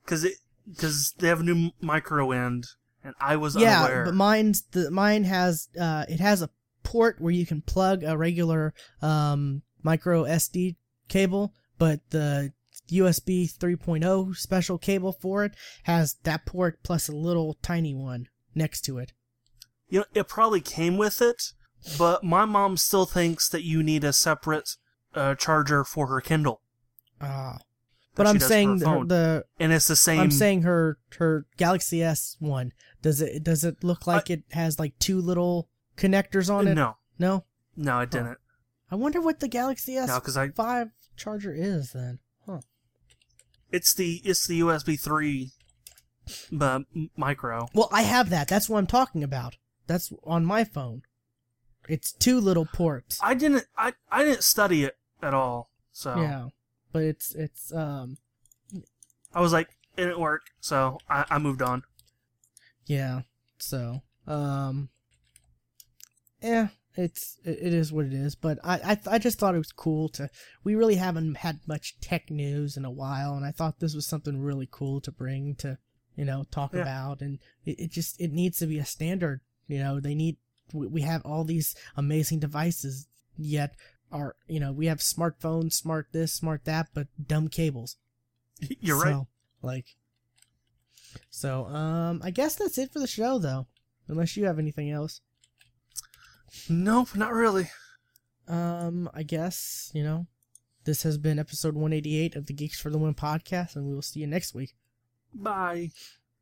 [0.05, 0.35] because it
[0.69, 2.65] because they have a new micro end
[3.03, 4.05] and I was yeah, unaware.
[4.07, 6.51] but mine's the mine has uh it has a
[6.82, 10.77] port where you can plug a regular um micro SD
[11.09, 12.53] cable, but the
[12.91, 15.55] USB 3.0 special cable for it
[15.85, 19.12] has that port plus a little tiny one next to it.
[19.89, 21.53] you know, it probably came with it,
[21.99, 24.77] but my mom still thinks that you need a separate
[25.15, 26.61] uh, charger for her Kindle.
[27.20, 27.59] Ah.
[28.15, 30.20] But I'm saying her the, the and it's the same.
[30.20, 32.73] I'm saying her her Galaxy S one
[33.03, 36.74] does it does it look like it has like two little connectors on it?
[36.74, 37.45] no, No.
[37.77, 38.39] no, it didn't.
[38.91, 42.20] I wonder what the Galaxy S No, I five charger is then.
[42.47, 42.61] Huh.
[43.73, 45.51] it's the it's the USB three,
[46.53, 47.69] m- micro.
[47.74, 48.49] Well, I have that.
[48.49, 49.57] That's what I'm talking about.
[49.86, 51.03] That's on my phone.
[51.89, 53.19] It's two little ports.
[53.23, 56.49] I didn't I I didn't study it at all, so Yeah,
[56.95, 58.16] but it's it's um
[59.35, 61.83] I was like it didn't work, so I, I moved on.
[62.87, 63.23] yeah.
[63.59, 64.89] So um
[66.43, 68.35] yeah, it's it, is what it is.
[68.35, 70.31] But I I I just thought it was cool to.
[70.62, 74.07] We really haven't had much tech news in a while, and I thought this was
[74.07, 75.79] something really cool to bring to
[76.16, 76.83] you know talk Yeah.
[76.83, 79.41] about, and it, it just it needs to be a standard.
[79.66, 80.37] You know, they need
[80.73, 83.07] we have all these amazing devices,
[83.37, 83.75] yet
[84.15, 87.97] our you know we have smartphones, smart this, smart that, but dumb cables.
[88.81, 89.27] You're right.
[89.61, 89.97] Like,
[91.31, 93.66] so um, I guess that's it for the show, though.
[94.09, 95.20] Unless you have anything else.
[96.69, 97.69] Nope, not really.
[98.47, 100.27] Um, I guess you know,
[100.85, 104.03] this has been episode 188 of the Geeks for the Win podcast, and we will
[104.03, 104.74] see you next week.
[105.35, 105.91] Bye.